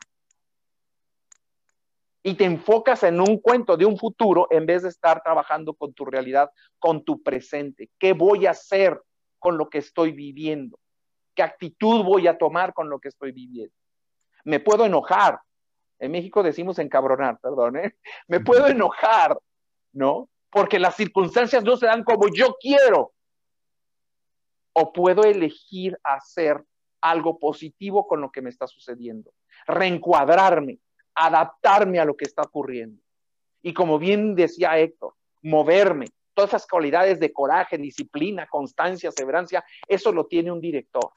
Y 2.22 2.34
te 2.34 2.44
enfocas 2.44 3.02
en 3.04 3.18
un 3.18 3.38
cuento 3.38 3.78
de 3.78 3.86
un 3.86 3.96
futuro 3.96 4.46
en 4.50 4.66
vez 4.66 4.82
de 4.82 4.90
estar 4.90 5.22
trabajando 5.22 5.72
con 5.72 5.94
tu 5.94 6.04
realidad, 6.04 6.50
con 6.78 7.02
tu 7.02 7.22
presente. 7.22 7.88
¿Qué 7.98 8.12
voy 8.12 8.44
a 8.44 8.50
hacer 8.50 9.00
con 9.38 9.56
lo 9.56 9.70
que 9.70 9.78
estoy 9.78 10.12
viviendo? 10.12 10.78
¿Qué 11.34 11.42
actitud 11.42 12.04
voy 12.04 12.26
a 12.26 12.36
tomar 12.36 12.74
con 12.74 12.90
lo 12.90 12.98
que 12.98 13.08
estoy 13.08 13.32
viviendo? 13.32 13.74
Me 14.44 14.60
puedo 14.60 14.84
enojar. 14.84 15.40
En 16.00 16.10
México 16.10 16.42
decimos 16.42 16.78
encabronar, 16.78 17.38
perdón, 17.40 17.76
¿eh? 17.76 17.94
Me 18.28 18.40
puedo 18.40 18.66
enojar, 18.66 19.38
¿no? 19.92 20.28
Porque 20.50 20.78
las 20.78 20.96
circunstancias 20.96 21.62
no 21.62 21.76
se 21.76 21.86
dan 21.86 22.02
como 22.02 22.26
yo 22.34 22.56
quiero. 22.60 23.12
O 24.72 24.92
puedo 24.92 25.22
elegir 25.24 25.98
hacer 26.02 26.64
algo 27.00 27.38
positivo 27.38 28.06
con 28.06 28.20
lo 28.20 28.30
que 28.30 28.42
me 28.42 28.50
está 28.50 28.66
sucediendo. 28.66 29.32
reencuadrarme, 29.66 30.78
adaptarme 31.14 31.98
a 32.00 32.04
lo 32.04 32.16
que 32.16 32.24
está 32.24 32.42
ocurriendo. 32.42 33.02
Y 33.62 33.74
como 33.74 33.98
bien 33.98 34.34
decía 34.34 34.78
Héctor, 34.78 35.14
moverme, 35.42 36.06
todas 36.34 36.50
esas 36.50 36.66
cualidades 36.66 37.20
de 37.20 37.32
coraje, 37.32 37.76
disciplina, 37.76 38.46
constancia, 38.46 39.10
severancia, 39.10 39.64
eso 39.86 40.12
lo 40.12 40.26
tiene 40.26 40.50
un 40.50 40.60
director. 40.60 41.10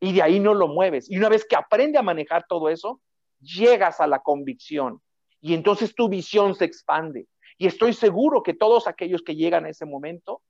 Y 0.00 0.14
de 0.14 0.22
ahí 0.22 0.40
no 0.40 0.54
lo 0.54 0.66
mueves. 0.66 1.10
Y 1.10 1.18
una 1.18 1.28
vez 1.28 1.44
que 1.44 1.56
aprende 1.56 1.98
a 1.98 2.02
manejar 2.02 2.46
todo 2.48 2.68
eso, 2.70 3.00
llegas 3.40 4.00
a 4.00 4.06
la 4.06 4.20
convicción. 4.20 5.00
Y 5.40 5.54
entonces 5.54 5.94
tu 5.94 6.08
visión 6.08 6.54
se 6.54 6.64
expande. 6.64 7.26
Y 7.58 7.66
estoy 7.66 7.92
seguro 7.92 8.42
que 8.42 8.54
todos 8.54 8.86
aquellos 8.86 9.22
que 9.22 9.36
llegan 9.36 9.66
a 9.66 9.68
ese 9.68 9.84
momento, 9.84 10.42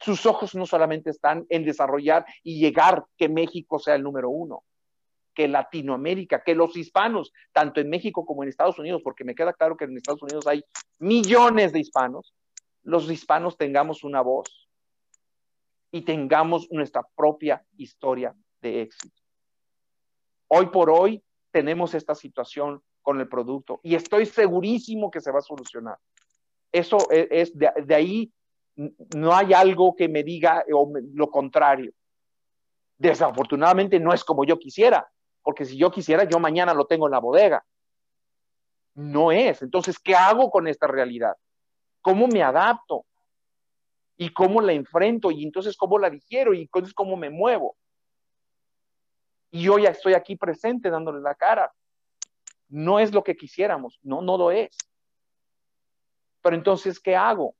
sus 0.00 0.26
ojos 0.26 0.54
no 0.54 0.66
solamente 0.66 1.10
están 1.10 1.46
en 1.48 1.64
desarrollar 1.64 2.26
y 2.42 2.60
llegar 2.60 3.06
que 3.16 3.28
México 3.28 3.78
sea 3.78 3.94
el 3.94 4.02
número 4.02 4.28
uno, 4.28 4.64
que 5.34 5.48
Latinoamérica, 5.48 6.42
que 6.42 6.54
los 6.54 6.76
hispanos, 6.76 7.32
tanto 7.52 7.80
en 7.80 7.88
México 7.88 8.26
como 8.26 8.42
en 8.42 8.50
Estados 8.50 8.78
Unidos, 8.78 9.00
porque 9.02 9.24
me 9.24 9.34
queda 9.34 9.54
claro 9.54 9.76
que 9.76 9.84
en 9.84 9.96
Estados 9.96 10.22
Unidos 10.22 10.46
hay 10.46 10.62
millones 10.98 11.72
de 11.72 11.80
hispanos, 11.80 12.34
los 12.82 13.10
hispanos 13.10 13.56
tengamos 13.56 14.04
una 14.04 14.20
voz 14.20 14.63
y 15.94 16.02
tengamos 16.02 16.66
nuestra 16.72 17.06
propia 17.14 17.64
historia 17.76 18.34
de 18.60 18.82
éxito. 18.82 19.22
Hoy 20.48 20.66
por 20.66 20.90
hoy 20.90 21.22
tenemos 21.52 21.94
esta 21.94 22.16
situación 22.16 22.82
con 23.00 23.20
el 23.20 23.28
producto 23.28 23.78
y 23.80 23.94
estoy 23.94 24.26
segurísimo 24.26 25.08
que 25.08 25.20
se 25.20 25.30
va 25.30 25.38
a 25.38 25.42
solucionar. 25.42 25.96
Eso 26.72 26.98
e, 27.12 27.28
es, 27.30 27.56
de, 27.56 27.70
de, 27.86 27.94
ahí, 27.94 28.32
no 29.14 29.36
hay 29.36 29.52
algo 29.52 29.94
que 29.94 30.08
me 30.08 30.24
diga 30.24 30.64
lo 30.66 31.30
contrario. 31.30 31.92
Desafortunadamente 32.98 34.00
no 34.00 34.12
es 34.12 34.24
como 34.24 34.44
yo 34.44 34.58
quisiera, 34.58 35.08
porque 35.44 35.64
si 35.64 35.76
yo 35.76 35.92
quisiera, 35.92 36.24
yo 36.24 36.40
mañana 36.40 36.74
lo 36.74 36.86
tengo 36.86 37.06
en 37.06 37.12
la 37.12 37.20
bodega. 37.20 37.64
No 38.94 39.30
es. 39.30 39.62
Entonces, 39.62 39.96
¿qué 40.00 40.16
hago 40.16 40.50
con 40.50 40.66
esta 40.66 40.88
realidad? 40.88 41.36
¿Cómo 42.00 42.26
me 42.26 42.42
adapto? 42.42 43.06
¿Y 44.16 44.32
cómo 44.32 44.60
la 44.60 44.72
enfrento? 44.72 45.30
Y 45.30 45.44
entonces, 45.44 45.76
¿cómo 45.76 45.98
la 45.98 46.10
digiero? 46.10 46.54
Y 46.54 46.62
entonces, 46.62 46.94
¿cómo 46.94 47.16
me 47.16 47.30
muevo? 47.30 47.76
Y 49.50 49.62
yo 49.62 49.78
ya 49.78 49.90
estoy 49.90 50.14
aquí 50.14 50.36
presente 50.36 50.90
dándole 50.90 51.20
la 51.20 51.34
cara. 51.34 51.72
No 52.68 52.98
es 52.98 53.12
lo 53.12 53.22
que 53.22 53.36
quisiéramos, 53.36 53.98
no, 54.02 54.20
no 54.22 54.36
lo 54.36 54.50
es. 54.50 54.76
Pero 56.42 56.56
entonces, 56.56 57.00
¿qué 57.00 57.16
hago? 57.16 57.54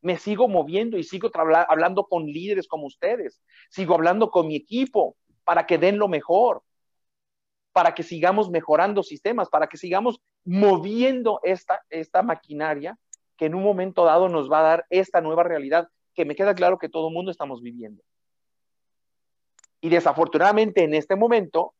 Me 0.00 0.18
sigo 0.18 0.48
moviendo 0.48 0.98
y 0.98 1.02
sigo 1.02 1.30
hablando 1.34 2.04
con 2.04 2.26
líderes 2.26 2.68
como 2.68 2.86
ustedes. 2.86 3.42
Sigo 3.70 3.94
hablando 3.94 4.30
con 4.30 4.46
mi 4.46 4.56
equipo 4.56 5.16
para 5.44 5.66
que 5.66 5.78
den 5.78 5.98
lo 5.98 6.08
mejor, 6.08 6.62
para 7.72 7.94
que 7.94 8.02
sigamos 8.02 8.50
mejorando 8.50 9.02
sistemas, 9.02 9.48
para 9.48 9.66
que 9.66 9.76
sigamos 9.76 10.20
moviendo 10.44 11.40
esta, 11.42 11.82
esta 11.90 12.22
maquinaria 12.22 12.98
que 13.36 13.46
en 13.46 13.54
un 13.54 13.62
momento 13.62 14.04
dado 14.04 14.28
nos 14.28 14.50
va 14.50 14.60
a 14.60 14.62
dar 14.62 14.86
esta 14.90 15.20
nueva 15.20 15.42
realidad 15.42 15.88
que 16.14 16.24
me 16.24 16.34
queda 16.34 16.54
claro 16.54 16.78
que 16.78 16.88
todo 16.88 17.08
el 17.08 17.14
mundo 17.14 17.30
estamos 17.30 17.62
viviendo. 17.62 18.02
Y 19.80 19.88
desafortunadamente 19.88 20.82
en 20.82 20.94
este 20.94 21.16
momento, 21.16 21.74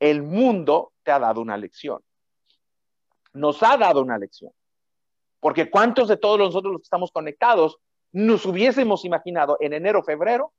el 0.00 0.22
mundo 0.22 0.92
te 1.02 1.12
ha 1.12 1.18
dado 1.18 1.40
una 1.40 1.56
lección. 1.56 2.02
Nos 3.32 3.62
ha 3.62 3.76
dado 3.76 4.02
una 4.02 4.18
lección. 4.18 4.52
Porque 5.38 5.70
¿cuántos 5.70 6.08
de 6.08 6.16
todos 6.16 6.38
nosotros 6.38 6.72
los 6.72 6.80
que 6.82 6.86
estamos 6.86 7.12
conectados 7.12 7.78
nos 8.12 8.44
hubiésemos 8.44 9.04
imaginado 9.04 9.56
en 9.60 9.72
enero, 9.72 10.02
febrero, 10.02 10.52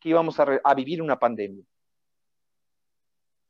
que 0.00 0.10
íbamos 0.10 0.36
a 0.40 0.74
vivir 0.74 1.00
una 1.00 1.18
pandemia? 1.18 1.64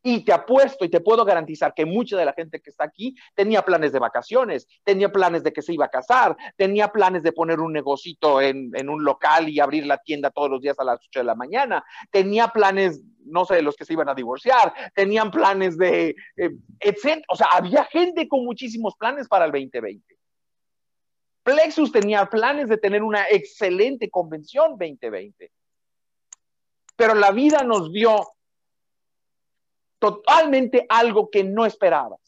Y 0.09 0.21
te 0.21 0.33
apuesto 0.33 0.85
y 0.85 0.89
te 0.89 1.01
puedo 1.01 1.25
garantizar 1.25 1.75
que 1.75 1.85
mucha 1.85 2.17
de 2.17 2.25
la 2.25 2.33
gente 2.33 2.61
que 2.61 2.71
está 2.71 2.85
aquí 2.85 3.17
tenía 3.35 3.63
planes 3.63 3.91
de 3.91 3.99
vacaciones, 3.99 4.69
tenía 4.85 5.11
planes 5.11 5.43
de 5.43 5.53
que 5.53 5.63
se 5.63 5.75
iba 5.75 5.87
a 5.87 5.89
casar, 5.89 6.37
tenía 6.57 6.93
planes 6.93 7.25
de 7.25 7.33
poner 7.33 7.59
un 7.59 7.73
negocito 7.73 8.41
en, 8.41 8.89
un 8.89 9.03
local 9.03 9.49
y 9.49 9.59
abrir 9.59 9.85
la 9.85 9.99
tienda 9.99 10.31
todos 10.31 10.49
los 10.49 10.61
días 10.61 10.79
a 10.79 10.85
las 10.85 11.01
8 11.09 11.19
de 11.19 11.25
la 11.25 11.35
mañana, 11.35 11.85
tenía 12.13 12.47
planes, 12.47 13.03
no 13.25 13.45
sé, 13.47 13.57
de 13.57 13.63
los 13.63 13.75
que 13.75 13.85
se 13.85 13.95
iban 13.95 14.09
a 14.09 14.15
divorciar, 14.15 14.73
tenían 14.95 15.33
planes 15.33 15.77
de, 15.77 16.15
eh, 16.37 16.51
etc. 16.79 17.25
O 17.29 17.35
sea, 17.35 17.49
había 17.53 17.83
gente 17.87 18.29
con 18.29 18.45
muchísimos 18.45 18.95
planes 18.95 19.27
para 19.27 19.47
el 19.47 19.51
2020. 19.51 20.17
Plexus 21.43 21.91
tenía 21.91 22.27
planes 22.27 22.69
de 22.69 22.79
tener 22.79 23.03
una 23.03 23.25
excelente 23.29 24.09
convención 24.09 24.77
2020. 24.79 25.51
Pero 26.95 27.15
la 27.17 27.33
vida 27.33 27.65
nos 27.65 27.93
dio 27.93 28.25
totalmente 30.07 30.87
algo 30.89 31.31
que 31.31 31.43
no 31.43 31.67
esperabas. 31.67 32.21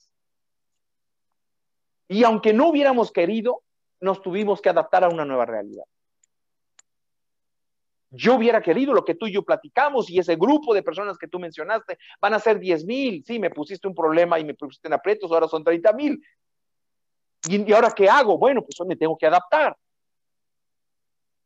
Y 2.09 2.25
aunque 2.25 2.53
no 2.53 2.71
hubiéramos 2.71 3.13
querido, 3.13 3.63
nos 4.01 4.21
tuvimos 4.21 4.61
que 4.61 4.71
adaptar 4.71 5.05
a 5.05 5.09
una 5.09 5.25
nueva 5.25 5.47
realidad. 5.47 5.85
Yo 8.11 8.35
hubiera 8.35 8.63
querido 8.63 8.95
lo 8.95 9.05
que 9.05 9.15
tú 9.15 9.27
y 9.27 9.33
yo 9.33 9.43
platicamos 9.45 10.11
y 10.11 10.19
ese 10.19 10.35
grupo 10.35 10.75
de 10.75 10.83
personas 10.83 11.19
que 11.19 11.29
tú 11.29 11.39
mencionaste 11.39 11.99
van 12.21 12.35
a 12.35 12.41
ser 12.41 12.59
10 12.59 12.85
mil. 12.87 13.23
Sí, 13.25 13.39
me 13.39 13.51
pusiste 13.51 13.87
un 13.87 13.95
problema 13.95 14.41
y 14.41 14.45
me 14.45 14.55
pusiste 14.55 14.89
en 14.89 14.95
aprietos, 14.95 15.31
ahora 15.31 15.47
son 15.47 15.63
30 15.63 15.93
mil. 15.93 16.21
¿Y, 17.49 17.71
¿Y 17.71 17.73
ahora 17.73 17.93
qué 17.95 18.09
hago? 18.09 18.39
Bueno, 18.39 18.63
pues 18.63 18.77
me 18.89 18.97
tengo 18.97 19.17
que 19.17 19.27
adaptar. 19.27 19.77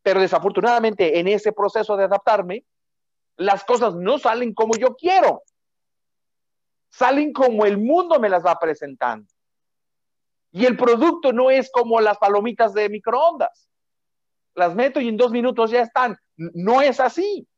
Pero 0.03 0.21
desafortunadamente 0.21 1.18
en 1.18 1.29
ese 1.29 1.53
proceso 1.53 1.97
de 1.97 2.05
adaptarme, 2.05 2.64
las 3.37 3.64
cosas 3.64 3.95
no 3.97 4.18
salen 4.18 4.55
como 4.55 4.75
yo 4.77 4.95
quiero 4.95 5.42
salen 6.92 7.33
como 7.33 7.64
el 7.64 7.78
mundo 7.78 8.20
me 8.20 8.28
las 8.28 8.44
va 8.44 8.59
presentando. 8.59 9.26
Y 10.52 10.66
el 10.66 10.76
producto 10.76 11.33
no 11.33 11.50
es 11.50 11.70
como 11.72 12.00
las 12.00 12.18
palomitas 12.18 12.74
de 12.74 12.90
microondas. 12.90 13.68
Las 14.55 14.74
meto 14.74 15.00
y 15.00 15.09
en 15.09 15.16
dos 15.16 15.33
minutos 15.33 15.70
ya 15.70 15.81
están. 15.81 16.18
No 16.37 16.83
es 16.83 17.00
así. 17.00 17.48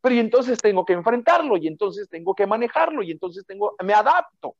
Pero 0.00 0.14
y 0.14 0.20
entonces 0.20 0.58
tengo 0.58 0.86
que 0.86 0.94
enfrentarlo 0.94 1.58
y 1.58 1.66
entonces 1.66 2.08
tengo 2.08 2.34
que 2.34 2.46
manejarlo 2.46 3.02
y 3.02 3.10
entonces 3.10 3.44
tengo, 3.46 3.74
me 3.84 3.92
adapto. 3.92 4.56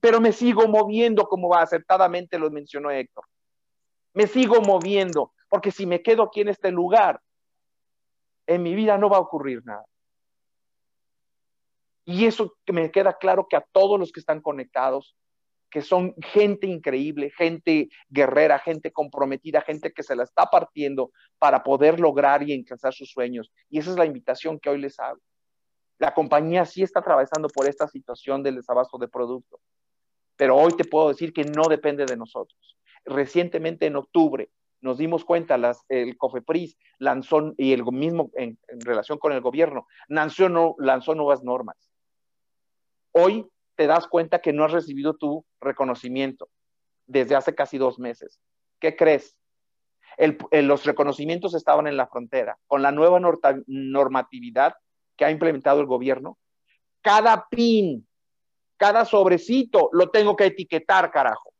Pero 0.00 0.20
me 0.20 0.32
sigo 0.32 0.66
moviendo 0.66 1.24
como 1.24 1.54
acertadamente 1.54 2.38
lo 2.38 2.50
mencionó 2.50 2.90
Héctor. 2.90 3.24
Me 4.14 4.26
sigo 4.26 4.62
moviendo 4.62 5.34
porque 5.50 5.70
si 5.70 5.84
me 5.84 6.02
quedo 6.02 6.22
aquí 6.22 6.40
en 6.40 6.48
este 6.48 6.70
lugar, 6.70 7.20
en 8.46 8.62
mi 8.62 8.74
vida 8.74 8.96
no 8.96 9.10
va 9.10 9.18
a 9.18 9.20
ocurrir 9.20 9.62
nada. 9.64 9.84
Y 12.04 12.26
eso 12.26 12.54
me 12.66 12.90
queda 12.90 13.16
claro 13.18 13.46
que 13.48 13.56
a 13.56 13.66
todos 13.72 13.98
los 13.98 14.12
que 14.12 14.20
están 14.20 14.40
conectados, 14.40 15.16
que 15.70 15.80
son 15.82 16.14
gente 16.22 16.66
increíble, 16.66 17.32
gente 17.36 17.88
guerrera, 18.08 18.58
gente 18.58 18.92
comprometida, 18.92 19.62
gente 19.62 19.92
que 19.92 20.02
se 20.02 20.14
la 20.14 20.22
está 20.22 20.46
partiendo 20.46 21.10
para 21.38 21.64
poder 21.64 21.98
lograr 21.98 22.42
y 22.42 22.54
alcanzar 22.54 22.92
sus 22.92 23.10
sueños. 23.10 23.50
Y 23.70 23.78
esa 23.78 23.90
es 23.90 23.96
la 23.96 24.04
invitación 24.04 24.60
que 24.60 24.70
hoy 24.70 24.80
les 24.80 25.00
hago. 25.00 25.20
La 25.98 26.12
compañía 26.14 26.64
sí 26.66 26.82
está 26.82 27.00
atravesando 27.00 27.48
por 27.48 27.66
esta 27.66 27.88
situación 27.88 28.42
del 28.42 28.56
desabasto 28.56 28.98
de 28.98 29.08
producto, 29.08 29.60
pero 30.36 30.56
hoy 30.56 30.72
te 30.76 30.84
puedo 30.84 31.08
decir 31.08 31.32
que 31.32 31.44
no 31.44 31.64
depende 31.68 32.04
de 32.04 32.16
nosotros. 32.16 32.78
Recientemente 33.04 33.86
en 33.86 33.96
octubre 33.96 34.50
nos 34.80 34.98
dimos 34.98 35.24
cuenta, 35.24 35.56
las, 35.56 35.82
el 35.88 36.18
COFEPRIS 36.18 36.76
lanzó, 36.98 37.54
y 37.56 37.72
el 37.72 37.84
mismo 37.84 38.30
en, 38.34 38.58
relación 38.68 39.18
con 39.18 39.32
el 39.32 39.40
gobierno, 39.40 39.86
lanzó, 40.08 40.48
no, 40.48 40.74
lanzó 40.78 41.14
nuevas 41.14 41.42
normas 41.42 41.93
Hoy 43.16 43.46
te 43.76 43.86
das 43.86 44.08
cuenta 44.08 44.40
que 44.40 44.52
no 44.52 44.64
has 44.64 44.72
recibido 44.72 45.14
tu 45.14 45.44
reconocimiento 45.60 46.48
desde 47.06 47.36
hace 47.36 47.54
casi 47.54 47.78
dos 47.78 47.98
meses. 47.98 48.40
¿Qué 48.80 48.96
crees? 48.96 49.36
los 50.52 50.84
reconocimientos 50.84 51.54
estaban 51.54 51.88
en 51.88 51.96
la 51.96 52.06
frontera. 52.06 52.56
Con 52.68 52.82
la 52.82 52.92
nueva 52.92 53.20
normatividad 53.66 54.74
que 55.16 55.24
ha 55.24 55.30
implementado 55.30 55.80
el 55.80 55.86
gobierno, 55.86 56.38
cada 57.02 57.46
pin, 57.50 58.06
cada 58.76 59.04
sobrecito 59.04 59.90
lo 59.92 60.10
tengo 60.10 60.36
que 60.36 60.46
etiquetar, 60.46 61.10
carajo. 61.10 61.52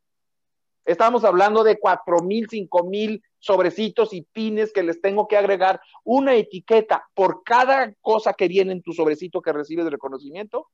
Estamos 0.85 1.25
hablando 1.25 1.65
de 1.65 1.79
cuatro 1.81 2.19
mil, 2.21 2.49
cinco 2.49 2.85
mil 2.85 3.23
sobrecitos 3.39 4.13
y 4.13 4.23
pines 4.23 4.73
que 4.73 4.83
les 4.83 5.01
tengo 5.01 5.27
que 5.27 5.37
agregar 5.37 5.81
una 6.05 6.35
etiqueta 6.35 7.05
por 7.15 7.43
cada 7.43 7.93
cosa 8.01 8.35
que 8.35 8.49
viene 8.49 8.73
en 8.73 8.83
tu 8.83 8.93
sobrecito 8.93 9.43
que 9.43 9.53
recibes 9.53 9.85
de 9.85 9.91
reconocimiento 9.91 10.69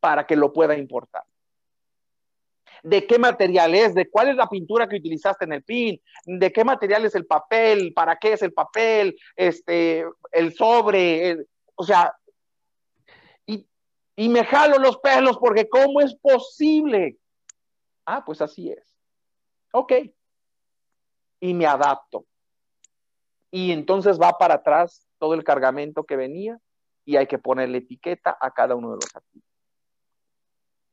para 0.00 0.26
que 0.26 0.36
lo 0.36 0.52
pueda 0.52 0.76
importar. 0.76 1.24
¿De 2.82 3.06
qué 3.06 3.18
material 3.18 3.74
es? 3.74 3.94
¿De 3.94 4.08
cuál 4.08 4.28
es 4.28 4.36
la 4.36 4.48
pintura 4.48 4.88
que 4.88 4.96
utilizaste 4.96 5.44
en 5.44 5.52
el 5.52 5.64
pin? 5.64 6.00
¿De 6.24 6.52
qué 6.52 6.64
material 6.64 7.04
es 7.04 7.14
el 7.14 7.26
papel? 7.26 7.92
¿Para 7.92 8.16
qué 8.16 8.34
es 8.34 8.42
el 8.42 8.52
papel? 8.52 9.18
Este, 9.34 10.04
el 10.30 10.54
sobre, 10.54 11.46
o 11.74 11.84
sea, 11.84 12.14
y, 13.46 13.66
y 14.16 14.28
me 14.28 14.44
jalo 14.44 14.78
los 14.78 14.98
pelos 14.98 15.38
porque 15.38 15.68
¿cómo 15.68 16.00
es 16.00 16.14
posible? 16.16 17.18
Ah, 18.06 18.24
pues 18.24 18.40
así 18.40 18.70
es. 18.70 18.96
Ok. 19.72 19.92
Y 21.40 21.54
me 21.54 21.66
adapto. 21.66 22.24
Y 23.50 23.72
entonces 23.72 24.20
va 24.20 24.32
para 24.32 24.54
atrás 24.54 25.06
todo 25.18 25.34
el 25.34 25.44
cargamento 25.44 26.04
que 26.04 26.16
venía 26.16 26.58
y 27.04 27.16
hay 27.16 27.26
que 27.26 27.38
ponerle 27.38 27.78
etiqueta 27.78 28.36
a 28.40 28.50
cada 28.50 28.74
uno 28.74 28.90
de 28.90 28.96
los 28.96 29.16
artículos. 29.16 29.47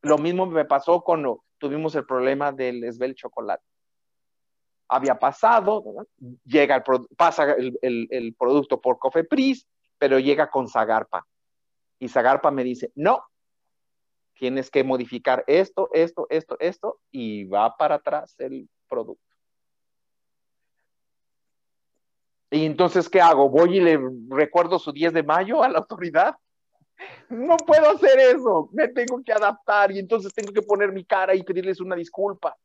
Lo 0.05 0.19
mismo 0.19 0.45
me 0.45 0.65
pasó 0.65 1.01
cuando 1.01 1.43
tuvimos 1.57 1.95
el 1.95 2.05
problema 2.05 2.51
del 2.51 2.83
esbel 2.83 3.15
chocolate. 3.15 3.65
Había 4.87 5.17
pasado, 5.17 5.83
llega 6.43 6.75
el, 6.75 6.83
pasa 7.17 7.53
el, 7.53 8.07
el, 8.11 8.35
producto 8.35 8.79
por 8.79 8.99
Cofepris, 8.99 9.67
pero 9.97 10.19
llega 10.19 10.51
con 10.51 10.69
Zagarpa. 10.69 11.25
Y 11.97 12.07
Zagarpa 12.07 12.51
me 12.51 12.63
dice, 12.63 12.91
no, 12.93 13.23
tienes 14.35 14.69
que 14.69 14.83
modificar 14.83 15.43
esto, 15.47 15.89
esto, 15.91 16.27
esto, 16.29 16.55
esto, 16.59 16.99
y 17.09 17.45
va 17.45 17.75
para 17.75 17.95
atrás 17.95 18.35
el 18.37 18.69
producto. 18.87 19.25
Y 22.51 22.63
entonces, 22.63 23.09
¿qué 23.09 23.21
hago? 23.21 23.49
¿Voy 23.49 23.77
y 23.77 23.81
le 23.81 23.99
recuerdo 24.29 24.77
su 24.77 24.91
10 24.91 25.13
de 25.13 25.23
mayo 25.23 25.63
a 25.63 25.69
la 25.69 25.79
autoridad? 25.79 26.35
No 27.29 27.57
puedo 27.57 27.89
hacer 27.89 28.19
eso, 28.19 28.69
me 28.71 28.87
tengo 28.87 29.21
que 29.23 29.33
adaptar 29.33 29.91
y 29.91 29.99
entonces 29.99 30.33
tengo 30.33 30.53
que 30.53 30.61
poner 30.61 30.91
mi 30.91 31.03
cara 31.03 31.35
y 31.35 31.43
pedirles 31.43 31.81
una 31.81 31.95
disculpa. 31.95 32.55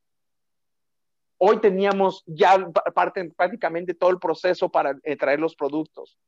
Hoy 1.39 1.59
teníamos 1.59 2.23
ya 2.27 2.59
parte, 2.95 3.33
prácticamente 3.35 3.95
todo 3.95 4.11
el 4.11 4.19
proceso 4.19 4.69
para 4.69 4.97
eh, 5.03 5.17
traer 5.17 5.41
los 5.41 5.57
productos. 5.57 6.19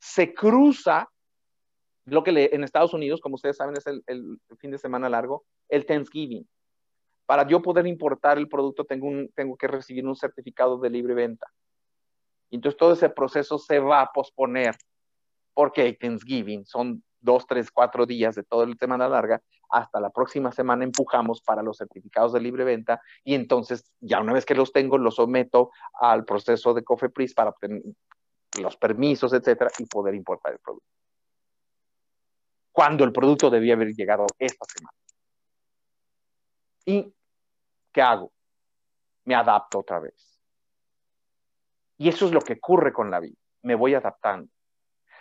Se 0.00 0.34
cruza 0.34 1.08
lo 2.04 2.22
que 2.22 2.50
en 2.52 2.64
Estados 2.64 2.92
Unidos, 2.92 3.20
como 3.20 3.36
ustedes 3.36 3.56
saben, 3.56 3.76
es 3.76 3.86
el, 3.86 4.02
el, 4.06 4.40
fin 4.58 4.70
de 4.70 4.78
semana 4.78 5.08
largo, 5.08 5.44
el 5.68 5.86
Thanksgiving. 5.86 6.46
Para 7.26 7.46
yo 7.46 7.62
poder 7.62 7.86
importar 7.86 8.38
el 8.38 8.48
producto 8.48 8.84
tengo, 8.84 9.06
un, 9.06 9.28
tengo 9.34 9.56
que 9.56 9.66
recibir 9.66 10.06
un 10.06 10.14
certificado 10.14 10.78
de 10.78 10.90
libre 10.90 11.14
venta. 11.14 11.46
Entonces 12.50 12.78
todo 12.78 12.92
ese 12.92 13.08
proceso 13.08 13.58
se 13.58 13.80
va 13.80 14.02
a 14.02 14.12
posponer 14.12 14.76
porque 15.52 15.92
Thanksgiving 15.94 16.64
son 16.64 17.02
dos, 17.20 17.46
tres, 17.46 17.70
cuatro 17.70 18.06
días 18.06 18.34
de 18.34 18.42
toda 18.42 18.66
la 18.66 18.74
semana 18.74 19.08
larga, 19.08 19.42
hasta 19.70 20.00
la 20.00 20.10
próxima 20.10 20.52
semana 20.52 20.84
empujamos 20.84 21.40
para 21.40 21.62
los 21.62 21.78
certificados 21.78 22.32
de 22.32 22.40
libre 22.40 22.64
venta 22.64 23.00
y 23.24 23.34
entonces 23.34 23.90
ya 24.00 24.20
una 24.20 24.32
vez 24.32 24.44
que 24.44 24.54
los 24.54 24.72
tengo 24.72 24.98
los 24.98 25.16
someto 25.16 25.70
al 26.00 26.24
proceso 26.24 26.74
de 26.74 26.84
COFEPRIS 26.84 27.34
para 27.34 27.50
obtener 27.50 27.82
los 28.60 28.76
permisos, 28.76 29.32
etcétera, 29.32 29.70
y 29.78 29.86
poder 29.86 30.14
importar 30.14 30.52
el 30.52 30.58
producto. 30.58 30.86
Cuando 32.72 33.04
el 33.04 33.12
producto 33.12 33.50
debía 33.50 33.74
haber 33.74 33.88
llegado 33.88 34.26
esta 34.38 34.64
semana. 34.66 34.96
¿Y 36.84 37.12
qué 37.92 38.02
hago? 38.02 38.32
Me 39.24 39.34
adapto 39.34 39.80
otra 39.80 39.98
vez. 39.98 40.40
Y 41.98 42.08
eso 42.08 42.26
es 42.26 42.32
lo 42.32 42.40
que 42.40 42.54
ocurre 42.54 42.92
con 42.92 43.10
la 43.10 43.20
vida. 43.20 43.36
Me 43.62 43.74
voy 43.74 43.94
adaptando. 43.94 44.50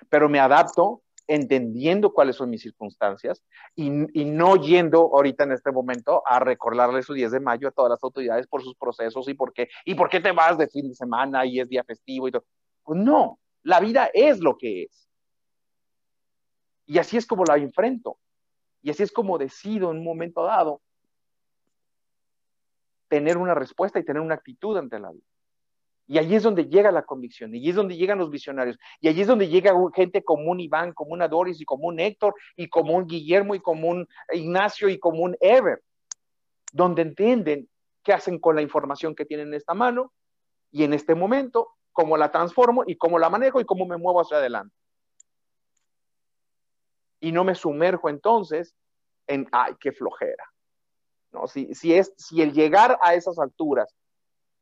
Pero 0.10 0.28
me 0.28 0.40
adapto 0.40 1.02
entendiendo 1.28 2.14
cuáles 2.14 2.36
son 2.36 2.50
mis 2.50 2.62
circunstancias 2.62 3.44
y, 3.76 3.90
no 3.90 4.56
yendo 4.58 5.00
ahorita 5.14 5.44
en 5.44 5.54
este 5.54 5.72
momento 5.72 6.22
a 6.26 6.40
recordarle 6.40 7.02
su 7.02 7.14
10 7.14 7.32
de 7.32 7.40
mayo 7.40 7.68
a 7.68 7.72
todas 7.72 7.90
las 7.90 8.04
autoridades 8.04 8.48
por 8.48 8.62
sus 8.62 8.76
procesos 8.76 9.28
y 9.28 9.34
por 9.34 9.54
qué, 9.54 9.70
y 9.86 9.96
por 9.96 10.10
qué 10.10 10.20
te 10.20 10.32
vas 10.32 10.58
de 10.58 10.68
fin 10.68 10.88
de 10.88 10.96
semana 10.96 11.46
y 11.46 11.60
es 11.60 11.70
día 11.70 11.84
festivo 11.84 12.28
y 12.28 12.32
todo. 12.32 12.46
Pues 12.84 13.00
no, 13.00 13.40
la 13.64 13.80
vida 13.80 14.10
es 14.14 14.40
lo 14.40 14.58
que 14.58 14.84
es. 14.84 15.10
Y 16.86 17.00
así 17.00 17.18
es 17.18 17.26
como 17.26 17.44
la 17.46 17.58
enfrento. 17.58 18.20
Y 18.84 18.92
así 18.92 19.02
es 19.02 19.12
como 19.12 19.40
decido 19.40 19.90
en 19.92 19.98
un 19.98 20.04
momento 20.04 20.44
dado 20.44 20.82
tener 23.08 23.38
una 23.38 23.56
respuesta 23.56 24.00
y 24.00 24.06
tener 24.06 24.22
una 24.22 24.36
actitud 24.36 24.78
ante 24.78 25.00
la 25.00 25.12
vida. 25.12 25.26
Y 26.08 26.20
allí 26.20 26.36
es 26.36 26.44
donde 26.44 26.68
llega 26.68 26.92
la 26.92 27.04
convicción, 27.04 27.54
y 27.54 27.58
allí 27.58 27.70
es 27.70 27.76
donde 27.76 27.98
llegan 27.98 28.20
los 28.20 28.30
visionarios, 28.30 28.78
y 29.02 29.08
allí 29.08 29.22
es 29.22 29.28
donde 29.28 29.48
llega 29.48 29.74
gente 29.96 30.24
como 30.24 30.52
un 30.52 30.60
Iván, 30.60 30.94
como 30.94 31.14
un 31.14 31.20
Doris, 31.28 31.60
y 31.60 31.66
como 31.66 31.88
un 31.88 32.00
Héctor, 32.00 32.36
y 32.56 32.70
como 32.70 32.94
un 32.94 33.08
Guillermo, 33.08 33.56
y 33.56 33.60
como 33.60 33.90
un 33.90 34.08
Ignacio, 34.32 34.88
y 34.88 35.00
como 35.00 35.24
un 35.24 35.36
Ever, 35.40 35.82
donde 36.72 37.02
entienden 37.02 37.68
qué 38.04 38.14
hacen 38.14 38.40
con 38.40 38.56
la 38.56 38.62
información 38.62 39.16
que 39.16 39.26
tienen 39.26 39.48
en 39.48 39.54
esta 39.56 39.74
mano, 39.74 40.14
y 40.72 40.84
en 40.84 40.94
este 40.94 41.16
momento, 41.16 41.70
cómo 41.92 42.18
la 42.18 42.32
transformo, 42.32 42.84
y 42.86 42.98
cómo 42.98 43.18
la 43.18 43.30
manejo, 43.30 43.60
y 43.60 43.66
cómo 43.66 43.88
me 43.88 43.98
muevo 43.98 44.22
hacia 44.22 44.38
adelante. 44.38 44.76
Y 47.20 47.32
no 47.32 47.44
me 47.44 47.56
sumerjo 47.56 48.10
entonces 48.10 48.76
en, 49.26 49.48
ay, 49.52 49.74
qué 49.80 49.92
flojera. 49.92 50.44
¿No? 51.32 51.48
Si, 51.48 51.74
si, 51.74 51.96
es, 51.96 52.14
si 52.16 52.44
el 52.44 52.54
llegar 52.54 53.00
a 53.02 53.16
esas 53.16 53.40
alturas 53.40 53.96